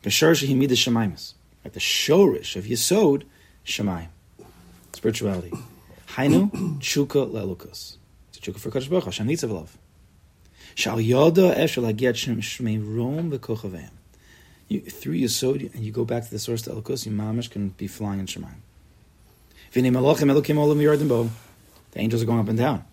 B'sharish 0.03 0.47
himida 0.49 0.71
shemaimis, 0.71 1.35
like 1.65 1.75
the 1.75 1.81
shorish 1.81 2.57
of 2.57 2.65
yisod 2.65 3.25
shemaim, 3.65 4.09
spirituality. 4.93 5.53
Hainu 6.19 6.51
chuka 6.81 7.31
lelukus. 7.31 7.97
It's 8.31 8.39
a 8.39 8.41
chuka 8.41 8.59
for 8.59 8.71
Kadosh 8.71 8.91
Baruch 8.91 9.05
Hashem 9.05 9.31
of 9.31 9.53
love. 9.53 9.79
Shal 10.75 10.97
yoda 10.97 11.57
eshel 11.57 11.93
hagiat 11.93 12.15
shmei 12.15 12.83
rom 12.83 13.31
v'kochaveim. 13.31 13.91
Through 14.91 15.15
Yisod, 15.15 15.73
and 15.73 15.85
you 15.85 15.93
go 15.93 16.05
back 16.05 16.25
to 16.25 16.31
the 16.31 16.41
source 16.41 16.63
to 16.63 16.71
Elokus, 16.71 17.07
you 17.07 17.13
mamish 17.13 17.49
can 17.49 17.69
be 17.69 17.87
flying 17.87 18.19
in 18.19 18.27
Shemaim. 18.27 18.57
V'nei 19.73 19.93
malachim 19.93 20.33
elokim 20.33 20.57
olam 20.57 20.79
yardim 20.79 21.09
bo. 21.09 21.31
The 21.93 22.01
angels 22.01 22.25
are 22.25 22.27
going 22.27 22.41
up 22.41 22.49
and 22.49 22.59
down. 22.59 22.85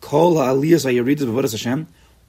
Kol 0.00 0.38
ha'aliyas 0.38 0.84
ha'yaridas 0.84 1.26
b'vodas 1.26 1.52
Hashem, 1.52 1.86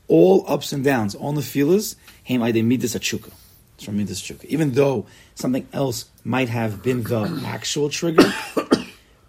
all 0.09 0.43
ups 0.49 0.73
and 0.73 0.83
downs, 0.83 1.15
all 1.15 1.31
the 1.31 1.41
feelers, 1.41 1.95
heim 2.27 2.41
aydei 2.41 2.63
midas 2.63 2.93
achuka. 2.93 3.31
It's 3.75 3.85
from 3.85 3.95
midas 3.95 4.21
achuka. 4.21 4.43
Even 4.45 4.73
though 4.73 5.05
something 5.33 5.65
else 5.71 6.09
might 6.25 6.49
have 6.49 6.83
been 6.83 7.03
the 7.03 7.41
actual 7.45 7.89
trigger, 7.89 8.31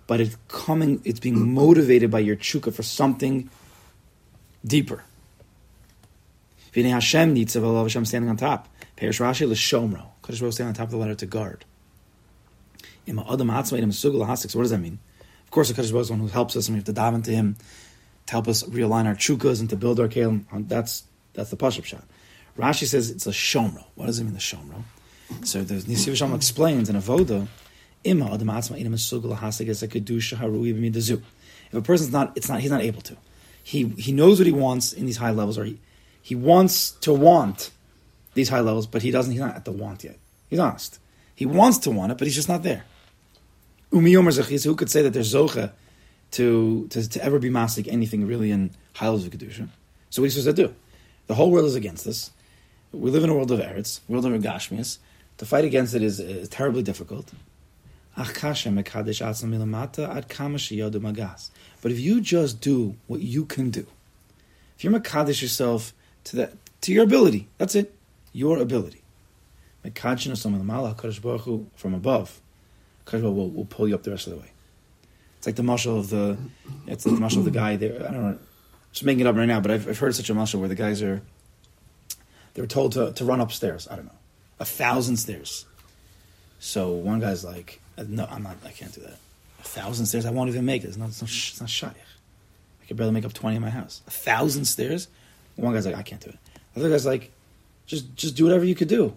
but 0.07 0.21
it's 0.21 0.37
coming, 0.49 1.01
it's 1.05 1.21
being 1.21 1.53
motivated 1.55 2.11
by 2.11 2.19
your 2.19 2.37
chuka 2.37 2.73
for 2.73 2.83
something 2.83 3.49
deeper. 4.65 5.05
V'nei 6.73 6.91
Hashem 6.91 7.35
nitzav 7.35 7.63
alav 7.63 7.83
Hashem 7.83 8.05
standing 8.05 8.31
on 8.31 8.37
top. 8.37 8.69
Perish 8.97 9.21
Rashi 9.21 9.49
l'shomro. 9.49 10.07
Kodesh 10.23 10.41
Baruch 10.41 10.55
standing 10.55 10.69
on 10.69 10.75
top 10.75 10.87
of 10.87 10.93
the 10.93 10.97
ladder 10.97 11.15
to 11.15 11.27
guard. 11.27 11.65
Ima 13.07 13.25
adam 13.31 13.49
atzma 13.49 13.81
idam 13.81 13.89
sugul 13.89 14.27
what 14.27 14.63
does 14.63 14.71
that 14.71 14.79
mean? 14.79 14.99
Of 15.45 15.51
course, 15.51 15.69
the 15.71 15.75
Kodesh 15.75 15.93
Baruch 15.93 16.03
is 16.03 16.11
one 16.11 16.21
who 16.21 16.29
helps 16.29 16.57
us, 16.57 16.69
and 16.69 16.77
we 16.77 16.79
have 16.79 16.87
to 16.87 16.93
dive 16.93 17.15
into 17.15 17.31
Him 17.31 17.57
to 18.27 18.33
help 18.33 18.49
us 18.49 18.63
realign 18.63 19.07
our 19.07 19.15
chukas 19.15 19.61
and 19.61 19.69
to 19.71 19.77
build 19.77 20.01
our 20.01 20.09
kalim. 20.09 20.45
That's 20.69 21.05
that's 21.35 21.51
the 21.51 21.57
pashup 21.57 21.85
shot. 21.85 22.05
Rashi 22.59 22.87
says 22.87 23.11
it's 23.11 23.27
a 23.27 23.31
shomro. 23.31 23.85
What 23.95 24.07
does 24.07 24.19
it 24.19 24.25
mean, 24.25 24.35
the 24.35 24.39
shomro? 24.39 24.83
So 25.45 25.63
the 25.63 25.75
Nisiv 25.75 26.13
Shom 26.13 26.35
explains 26.35 26.91
in 26.91 26.97
Avoda, 26.97 27.49
If 31.73 31.79
a 31.79 31.83
person's 31.83 32.13
not, 32.13 32.33
it's 32.37 32.49
not, 32.49 32.61
he's 32.61 32.71
not 32.71 32.83
able 32.83 33.03
to. 33.03 33.17
He 33.63 33.89
he 33.91 34.13
knows 34.13 34.39
what 34.39 34.47
he 34.47 34.53
wants 34.53 34.93
in 34.93 35.07
these 35.07 35.17
high 35.17 35.31
levels, 35.31 35.57
or 35.57 35.65
he 35.65 35.79
he 36.21 36.35
wants 36.35 36.91
to 36.91 37.13
want 37.13 37.71
these 38.35 38.49
high 38.49 38.61
levels, 38.61 38.87
but 38.87 39.03
he 39.03 39.11
doesn't. 39.11 39.33
He's 39.33 39.41
not 39.41 39.55
at 39.55 39.65
the 39.65 39.73
want 39.73 40.05
yet. 40.05 40.19
He's 40.49 40.59
honest. 40.59 40.99
He 41.35 41.47
wants 41.47 41.79
to 41.79 41.91
want 41.91 42.13
it, 42.13 42.19
but 42.19 42.27
he's 42.27 42.35
just 42.35 42.49
not 42.49 42.63
there. 42.63 42.85
Who 43.91 44.01
could 44.01 44.91
say 44.91 45.03
that 45.03 45.13
there's 45.13 45.35
zocha 45.35 45.73
to, 46.33 46.87
to, 46.89 47.09
to 47.09 47.25
ever 47.25 47.39
be 47.39 47.51
mastic 47.51 47.89
anything 47.89 48.27
really 48.27 48.51
in 48.51 48.71
high 48.95 49.07
levels 49.07 49.27
of 49.27 49.33
kedusha? 49.33 49.69
So 50.11 50.23
what 50.23 50.27
you 50.27 50.31
supposed 50.31 50.57
to 50.57 50.69
do? 50.69 50.75
The 51.27 51.35
whole 51.35 51.51
world 51.51 51.67
is 51.67 51.75
against 51.75 52.07
us. 52.07 52.31
We 52.93 53.11
live 53.11 53.25
in 53.25 53.31
a 53.31 53.35
world 53.35 53.51
of 53.51 53.61
eretz, 53.61 54.01
world 54.09 54.27
of 54.27 54.33
gashmias. 54.43 54.99
To 55.39 55.47
fight 55.47 55.65
against 55.65 55.95
it 55.95 56.03
is, 56.03 56.21
is 56.21 56.49
terribly 56.49 56.83
difficult. 56.83 57.33
But 61.81 61.93
if 61.93 62.01
you 62.01 62.21
just 62.21 62.61
do 62.61 62.97
what 63.07 63.21
you 63.21 63.45
can 63.45 63.71
do, 63.71 63.87
if 64.77 64.85
you're 64.85 64.93
makadish 64.93 65.43
yourself 65.43 65.95
to 66.25 66.37
that 66.37 66.53
to 66.83 66.93
your 66.93 67.05
ability, 67.05 67.49
that's 67.59 67.75
it, 67.75 67.95
your 68.33 68.59
ability. 68.59 69.03
From 71.77 71.95
above, 71.95 72.41
will, 73.13 73.51
will 73.51 73.65
pull 73.65 73.89
you 73.89 73.95
up 73.95 74.03
the 74.03 74.11
rest 74.11 74.27
of 74.27 74.35
the 74.35 74.39
way. 74.41 74.51
It's 75.39 75.47
like 75.47 75.57
the 75.57 75.63
mashal 75.63 75.99
of 75.99 76.11
the, 76.11 76.39
it's 76.87 77.05
like 77.05 77.17
the 77.17 77.21
mashal 77.21 77.39
of 77.39 77.45
the 77.45 77.51
guy 77.51 77.77
there. 77.77 77.97
I 77.97 78.13
don't 78.13 78.23
know, 78.23 78.39
just 78.93 79.05
making 79.05 79.21
it 79.21 79.27
up 79.27 79.37
right 79.37 79.47
now, 79.47 79.61
but 79.61 79.71
I've, 79.73 79.89
I've 79.89 79.99
heard 79.99 80.15
such 80.15 80.31
a 80.31 80.35
mashal 80.35 80.61
where 80.61 80.69
the 80.69 80.77
guys 80.77 81.03
are, 81.03 81.23
they 82.55 82.63
were 82.63 82.69
told 82.69 82.93
to, 82.93 83.13
to 83.13 83.25
run 83.25 83.41
upstairs. 83.41 83.89
I 83.91 83.97
don't 83.97 84.07
know, 84.07 84.19
a 84.61 84.65
thousand 84.65 85.17
stairs. 85.17 85.67
So 86.61 86.93
one 86.93 87.19
guy's 87.19 87.45
like, 87.45 87.81
Uh, 88.03 88.07
no, 88.09 88.27
I'm 88.31 88.43
not, 88.43 88.57
I 88.65 88.71
can't 88.71 88.93
do 88.93 89.01
that. 89.03 89.19
A 89.61 89.65
thousand 89.65 90.07
stairs, 90.07 90.27
I 90.27 90.31
won't 90.31 90.49
even 90.49 90.65
make 90.65 90.85
it. 90.85 90.89
It's 90.89 90.97
not, 90.97 91.09
it's 91.09 91.23
not, 91.23 91.31
it's 91.31 91.61
not 91.61 91.71
shy. 91.71 91.89
I 91.89 92.87
could 92.87 92.97
barely 92.97 93.13
make 93.13 93.25
up 93.25 93.33
20 93.33 93.57
in 93.57 93.63
my 93.63 93.71
house. 93.71 94.03
A 94.07 94.11
thousand 94.11 94.65
stairs? 94.65 95.09
One 95.57 95.73
guy's 95.73 95.87
like, 95.87 95.95
I 95.95 96.03
can't 96.03 96.21
do 96.21 96.31
it. 96.31 96.39
The 96.75 96.81
other 96.81 96.91
guy's 96.91 97.07
like, 97.07 97.31
just, 97.87 98.15
just 98.17 98.37
do 98.37 98.45
whatever 98.45 98.65
you 98.65 98.75
could 98.75 98.89
do. 98.89 99.15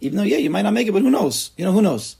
Even 0.00 0.18
though, 0.18 0.24
yeah, 0.24 0.38
you 0.38 0.50
might 0.50 0.62
not 0.62 0.72
make 0.72 0.88
it, 0.88 0.92
but 0.92 1.02
who 1.02 1.10
knows? 1.10 1.50
You 1.56 1.64
know, 1.64 1.72
who 1.72 1.82
knows? 1.82 2.16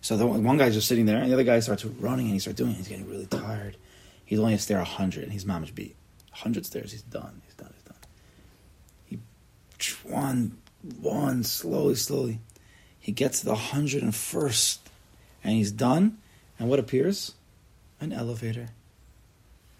So 0.00 0.16
the 0.16 0.26
one 0.26 0.56
guy's 0.56 0.74
just 0.74 0.88
sitting 0.88 1.06
there, 1.06 1.18
and 1.18 1.30
the 1.30 1.34
other 1.34 1.44
guy 1.44 1.60
starts 1.60 1.84
running, 1.84 2.26
and 2.26 2.34
he 2.34 2.38
starts 2.38 2.56
doing 2.56 2.70
it. 2.70 2.76
He's 2.76 2.88
getting 2.88 3.08
really 3.08 3.26
tired. 3.26 3.76
He's 4.24 4.38
only 4.38 4.54
a 4.54 4.58
stair 4.58 4.78
100, 4.78 5.24
and 5.24 5.32
he's 5.32 5.44
mamish 5.44 5.74
beat. 5.74 5.96
100 6.30 6.64
stairs, 6.64 6.92
he's 6.92 7.02
done. 7.02 7.42
He's 7.44 7.54
done, 7.54 7.72
he's 7.74 7.82
done. 7.82 7.96
He, 9.06 9.18
one, 10.08 10.58
one, 11.00 11.42
slowly, 11.42 11.96
slowly. 11.96 12.38
He 12.98 13.12
gets 13.12 13.40
to 13.40 13.46
the 13.46 13.54
101st, 13.54 14.02
and 14.02 14.14
he's 15.44 15.72
done. 15.72 16.18
And 16.58 16.68
what 16.68 16.78
appears? 16.78 17.34
An 18.00 18.12
elevator. 18.12 18.68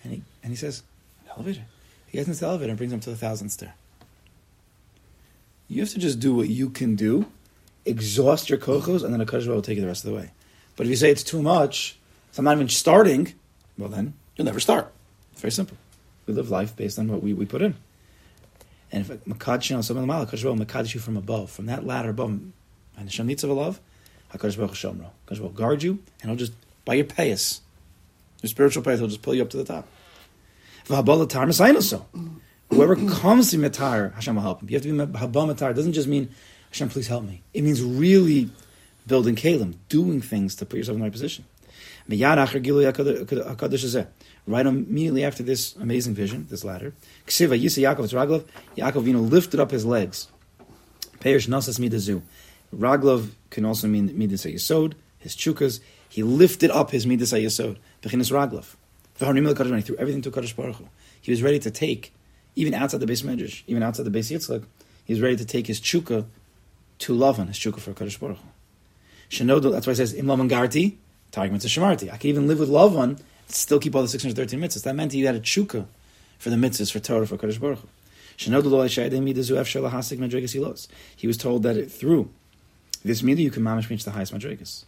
And 0.02 0.12
he, 0.12 0.22
and 0.42 0.50
he 0.50 0.56
says, 0.56 0.82
elevator. 1.30 1.62
He 2.06 2.18
gets 2.18 2.28
into 2.28 2.40
the 2.40 2.46
elevator 2.46 2.70
and 2.70 2.78
brings 2.78 2.92
him 2.92 3.00
to 3.00 3.10
the 3.10 3.16
thousandth 3.16 3.52
stair. 3.52 3.74
You 5.68 5.82
have 5.82 5.90
to 5.90 5.98
just 5.98 6.18
do 6.18 6.34
what 6.34 6.48
you 6.48 6.70
can 6.70 6.96
do, 6.96 7.26
exhaust 7.84 8.48
your 8.48 8.58
kochos, 8.58 9.04
and 9.04 9.12
then 9.12 9.20
a 9.20 9.26
Baruch 9.26 9.46
will 9.46 9.62
take 9.62 9.76
you 9.76 9.82
the 9.82 9.88
rest 9.88 10.04
of 10.04 10.10
the 10.10 10.16
way. 10.16 10.30
But 10.76 10.86
if 10.86 10.90
you 10.90 10.96
say 10.96 11.10
it's 11.10 11.22
too 11.22 11.42
much, 11.42 11.98
so 12.32 12.40
I'm 12.40 12.44
not 12.44 12.54
even 12.56 12.68
starting, 12.68 13.34
well 13.76 13.90
then 13.90 14.14
you'll 14.36 14.46
never 14.46 14.60
start. 14.60 14.90
It's 15.32 15.42
very 15.42 15.52
simple. 15.52 15.76
We 16.26 16.34
live 16.34 16.50
life 16.50 16.74
based 16.74 16.98
on 16.98 17.08
what 17.08 17.22
we, 17.22 17.34
we 17.34 17.44
put 17.44 17.62
in. 17.62 17.74
And 18.90 19.02
if 19.02 19.24
Makadosh 19.24 19.70
Baruch 20.08 20.30
Makadosh 20.56 20.94
you 20.94 21.00
from 21.00 21.16
above, 21.16 21.50
from 21.50 21.66
that 21.66 21.84
ladder 21.84 22.10
above, 22.10 22.30
and 22.30 22.52
Hashem 22.96 23.26
needs 23.26 23.44
of 23.44 23.50
love, 23.50 23.80
Hakadosh 24.32 24.56
Baruch 24.56 24.72
Shomro. 24.72 25.10
Hakadosh 25.26 25.40
will 25.40 25.48
guard 25.50 25.82
you, 25.82 25.98
and 26.20 26.30
he'll 26.30 26.36
just 26.36 26.52
by 26.84 26.94
your 26.94 27.04
payas, 27.04 27.60
your 28.42 28.48
spiritual 28.48 28.82
payas, 28.82 28.98
he'll 28.98 29.08
just 29.08 29.22
pull 29.22 29.34
you 29.34 29.42
up 29.42 29.50
to 29.50 29.56
the 29.56 29.64
top. 29.64 29.86
Whoever 32.70 32.96
comes 32.96 33.50
to 33.50 33.58
Matar, 33.58 34.14
Hashem 34.14 34.34
will 34.34 34.42
help 34.42 34.62
him. 34.62 34.68
You 34.70 34.76
have 34.76 34.82
to 34.82 35.06
be 35.06 35.18
Haba 35.18 35.54
Matar. 35.54 35.70
It 35.70 35.74
doesn't 35.74 35.92
just 35.92 36.08
mean 36.08 36.30
Hashem, 36.70 36.88
please 36.90 37.08
help 37.08 37.24
me. 37.24 37.42
It 37.54 37.62
means 37.62 37.82
really 37.82 38.50
building 39.06 39.36
kalim, 39.36 39.74
doing 39.88 40.20
things 40.20 40.54
to 40.56 40.66
put 40.66 40.76
yourself 40.76 40.94
in 40.94 41.00
the 41.00 41.04
right 41.04 41.12
position. 41.12 41.44
Right 44.46 44.66
immediately 44.66 45.24
after 45.24 45.42
this 45.42 45.76
amazing 45.76 46.14
vision, 46.14 46.46
this 46.48 46.64
ladder, 46.64 46.94
Ksiva 47.26 47.60
Yisa 47.60 47.82
Yaakov 48.76 49.30
lifted 49.30 49.60
up 49.60 49.70
his 49.70 49.84
legs. 49.84 50.28
Raglov 52.74 53.30
can 53.50 53.64
also 53.64 53.88
mean 53.88 54.16
Midas 54.16 54.44
Yisod, 54.44 54.94
his 55.18 55.34
chukas. 55.34 55.80
He 56.08 56.22
lifted 56.22 56.70
up 56.70 56.90
his 56.90 57.06
Midas 57.06 57.32
Yisod. 57.32 57.76
Bechinis 58.02 58.30
Raglov. 58.30 58.76
He 59.18 59.82
threw 59.82 59.96
everything 59.96 60.22
to 60.22 60.30
Kadosh 60.30 60.54
Baruch 60.54 60.76
Hu. 60.76 60.88
He 61.20 61.32
was 61.32 61.42
ready 61.42 61.58
to 61.58 61.70
take, 61.70 62.12
even 62.54 62.72
outside 62.72 63.00
the 63.00 63.06
beis 63.06 63.24
medrash, 63.24 63.62
even 63.66 63.82
outside 63.82 64.04
the 64.04 64.10
beis 64.10 64.30
Yitzchak, 64.30 64.64
he 65.04 65.12
was 65.12 65.20
ready 65.20 65.36
to 65.36 65.44
take 65.44 65.66
his 65.66 65.80
chuka 65.80 66.26
to 67.00 67.12
Lavan, 67.14 67.48
his 67.48 67.58
chuka 67.58 67.80
for 67.80 67.92
Kadosh 67.92 68.20
Baruch 68.20 68.38
Hu. 68.38 68.48
Shenodo, 69.30 69.72
that's 69.72 69.86
why 69.86 69.94
it 69.94 69.96
says, 69.96 70.14
Im 70.14 70.26
Lavan 70.26 70.48
Garti, 70.48 70.96
Targum 71.32 71.58
to 71.58 71.66
Shemarti. 71.66 72.12
I 72.12 72.16
can 72.16 72.30
even 72.30 72.46
live 72.46 72.60
with 72.60 72.68
Lavan, 72.68 73.20
still 73.48 73.80
keep 73.80 73.94
all 73.94 74.02
the 74.02 74.08
613 74.08 74.60
mitzvahs. 74.60 74.84
That 74.84 74.94
meant 74.94 75.12
he 75.12 75.22
had 75.22 75.34
a 75.34 75.40
chuka 75.40 75.86
for 76.38 76.50
the 76.50 76.56
mitzvahs, 76.56 76.92
for 76.92 77.00
Torah, 77.00 77.26
for 77.26 77.36
Kadosh 77.36 77.60
Baruch 77.60 77.80
Hu. 77.80 77.88
He 81.16 81.26
was 81.26 81.36
told 81.36 81.62
that 81.64 81.76
it, 81.76 81.90
through 81.90 82.30
this 83.04 83.22
midah 83.22 83.38
you 83.38 83.50
can 83.50 83.62
mamish 83.62 83.88
reach 83.88 84.04
the 84.04 84.10
highest 84.10 84.34
madrigas. 84.34 84.84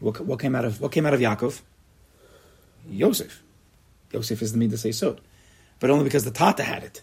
What, 0.00 0.20
what, 0.20 0.40
came 0.40 0.54
out 0.54 0.64
of 0.64 0.80
what 0.80 0.92
came 0.92 1.06
out 1.06 1.14
of 1.14 1.20
Yaakov? 1.20 1.60
Yosef. 2.88 3.42
Yosef 4.12 4.42
is 4.42 4.52
the 4.52 4.58
midah 4.58 4.74
seisod, 4.74 5.18
but 5.80 5.90
only 5.90 6.04
because 6.04 6.24
the 6.24 6.30
Tata 6.30 6.62
had 6.62 6.82
it. 6.82 7.02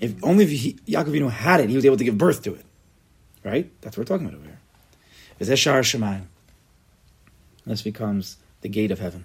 If 0.00 0.22
only 0.22 0.44
if 0.44 0.50
he, 0.50 0.74
Yaakov 0.86 1.30
had 1.30 1.60
it, 1.60 1.70
he 1.70 1.76
was 1.76 1.84
able 1.84 1.96
to 1.96 2.04
give 2.04 2.18
birth 2.18 2.42
to 2.42 2.54
it. 2.54 2.64
Right? 3.42 3.70
That's 3.80 3.96
what 3.96 4.08
we're 4.08 4.16
talking 4.16 4.26
about 4.26 4.38
over 4.38 4.46
here. 4.46 4.60
V'zeshar 5.40 5.80
Shemayim. 5.80 6.26
This 7.66 7.82
becomes 7.82 8.36
the 8.60 8.68
gate 8.68 8.90
of 8.90 8.98
heaven. 8.98 9.24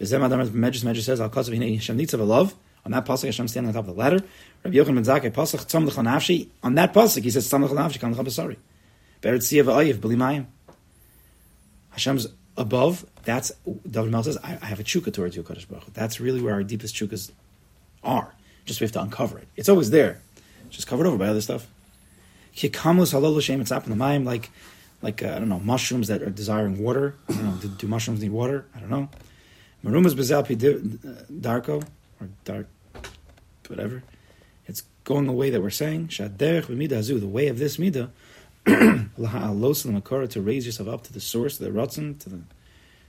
V'zem 0.00 0.24
Adam 0.24 0.48
Medrash 0.50 0.82
Medrash 0.82 1.02
says 1.02 1.20
Al 1.20 1.30
Kasav 1.30 1.56
Hinei 1.56 1.74
Hashem 1.74 1.98
Nitzav 1.98 2.26
Love. 2.26 2.54
On 2.84 2.92
that 2.92 3.06
pasuk, 3.06 3.24
Hashem 3.24 3.48
standing 3.48 3.68
on 3.68 3.74
top 3.74 3.88
of 3.88 3.94
the 3.96 4.00
ladder. 4.00 4.22
Rabbi 4.62 4.76
Yochanan 4.76 4.94
Ben 4.96 5.04
Zakkai 5.04 5.32
pasuk 5.32 5.64
Tzom 5.66 5.86
L'Chanavshi. 5.86 6.48
On 6.62 6.74
that 6.74 6.92
pasuk, 6.92 7.22
he 7.22 7.30
says 7.30 7.48
Tzom 7.48 7.64
L'Chanavshi 7.64 7.98
Kam 7.98 8.12
L'Chabasari. 8.12 8.56
Hashem's 11.90 12.26
above. 12.56 13.06
That's 13.24 13.52
David 13.90 14.10
Mel 14.10 14.22
says. 14.22 14.38
I, 14.42 14.58
I 14.60 14.66
have 14.66 14.80
a 14.80 14.84
chukka 14.84 15.12
towards 15.12 15.36
you, 15.36 15.42
Kadosh 15.42 15.68
Baruch. 15.68 15.92
That's 15.94 16.20
really 16.20 16.42
where 16.42 16.54
our 16.54 16.62
deepest 16.62 16.94
chukkas 16.94 17.30
are. 18.02 18.34
Just 18.64 18.80
we 18.80 18.84
have 18.84 18.92
to 18.92 19.02
uncover 19.02 19.38
it. 19.38 19.48
It's 19.56 19.68
always 19.68 19.90
there, 19.90 20.20
just 20.70 20.86
covered 20.86 21.06
over 21.06 21.16
by 21.16 21.28
other 21.28 21.40
stuff. 21.40 21.66
Kikamus 22.56 23.12
halol 23.12 23.34
l'shem 23.36 23.60
it's 23.60 23.72
up 23.72 23.86
in 23.86 23.96
the 23.96 24.18
like 24.20 24.50
like 25.02 25.22
uh, 25.22 25.28
I 25.28 25.38
don't 25.38 25.48
know 25.48 25.60
mushrooms 25.60 26.08
that 26.08 26.22
are 26.22 26.30
desiring 26.30 26.82
water. 26.82 27.14
Don't 27.28 27.44
know. 27.44 27.56
Do, 27.60 27.68
do 27.68 27.86
mushrooms 27.86 28.20
need 28.20 28.30
water? 28.30 28.66
I 28.74 28.80
don't 28.80 28.90
know. 28.90 29.08
Marumas 29.84 30.14
bezal 30.14 30.44
darko 31.30 31.82
or 32.20 32.28
dark 32.44 32.68
whatever. 33.68 34.02
It's 34.66 34.82
going 35.04 35.26
the 35.26 35.32
way 35.32 35.50
that 35.50 35.60
we're 35.60 35.70
saying 35.70 36.08
shaderech 36.08 36.66
the 37.20 37.26
way 37.26 37.48
of 37.48 37.58
this 37.58 37.76
midah 37.76 38.10
to 40.30 40.42
raise 40.42 40.66
yourself 40.66 40.88
up 40.88 41.02
to 41.04 41.12
the 41.12 41.20
source, 41.20 41.58
the 41.58 41.68
ratzon, 41.70 42.18
to 42.20 42.28
the 42.28 42.40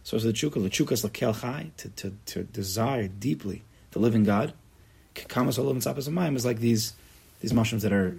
source 0.03 0.23
of 0.23 0.27
the 0.27 0.33
chukka, 0.33 0.55
the 0.55 0.69
lakel 0.69 1.41
chai, 1.41 1.71
to, 1.77 1.89
to, 1.89 2.13
to 2.25 2.43
desire 2.43 3.07
deeply 3.07 3.63
the 3.91 3.99
living 3.99 4.23
God. 4.23 4.53
Kamas 5.13 5.57
olav 5.57 5.75
and 5.75 6.37
is 6.37 6.45
like 6.45 6.59
these 6.59 6.93
these 7.39 7.53
mushrooms 7.53 7.83
that 7.83 7.93
are 7.93 8.15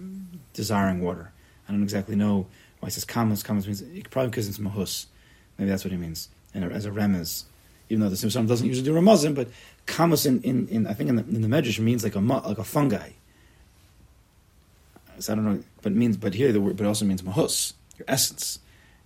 desiring 0.55 1.03
water. 1.03 1.33
I 1.69 1.73
don't 1.73 1.83
exactly 1.83 2.17
know 2.17 2.47
why 2.81 2.89
it 2.89 2.93
says 2.93 3.05
kamas. 3.05 3.43
Kamas 3.43 3.67
means 3.67 3.83
probably 4.09 4.31
because 4.31 4.49
it's 4.49 4.59
mahus. 4.59 5.07
Maybe 5.59 5.71
that's 5.71 5.85
what 5.85 5.93
he 5.93 5.99
means. 5.99 6.29
And 6.55 6.65
as 6.73 6.87
a 6.87 6.91
remez, 6.91 7.45
even 7.89 8.01
though 8.01 8.09
the 8.09 8.17
Simson 8.17 8.47
doesn't 8.47 8.67
usually 8.67 8.85
do 8.85 8.95
ramazim, 8.95 9.35
but 9.35 9.49
kamas 9.85 10.25
in, 10.25 10.41
in, 10.43 10.69
in, 10.69 10.87
I 10.87 10.95
think 10.95 11.11
in 11.11 11.17
the, 11.17 11.25
in 11.25 11.43
the 11.43 11.49
Medrash 11.49 11.79
means 11.79 12.03
like 12.03 12.15
a 12.15 12.21
like 12.21 12.59
a 12.59 12.65
fungi. 12.65 13.11
So 15.19 15.33
I 15.33 15.37
don't 15.37 15.45
know, 15.45 15.63
but 15.87 15.93
means 15.93 16.17
but 16.17 16.35
here 16.35 16.51
the 16.51 16.61
word 16.61 16.77
but 16.77 16.85
also 16.85 17.05
means 17.05 17.23
mahus, 17.23 17.75
your 17.97 18.07
essence. 18.09 18.59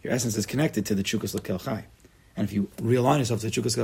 Your 0.02 0.14
essence 0.14 0.34
is 0.34 0.46
connected 0.46 0.86
to 0.86 0.94
the 0.94 1.02
chukas 1.02 1.38
lekel 1.38 1.62
chai. 1.62 1.84
And 2.34 2.48
if 2.48 2.54
you 2.54 2.70
realign 2.78 3.18
yourself 3.18 3.40
to 3.40 3.50
the 3.50 3.52
chukas 3.52 3.76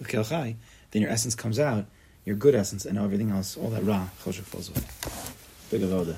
lekel 0.00 0.28
chai, 0.28 0.54
then 0.92 1.02
your 1.02 1.10
essence 1.10 1.34
comes 1.34 1.58
out, 1.58 1.86
your 2.24 2.36
good 2.36 2.54
essence, 2.54 2.84
and 2.84 2.98
everything 2.98 3.32
else, 3.32 3.56
all 3.56 3.70
that 3.70 3.82
ra, 3.82 4.06
choshev 4.22 4.44
falls 4.44 4.68
away. 4.68 4.86
Big 5.72 5.82
avoda. 5.82 6.16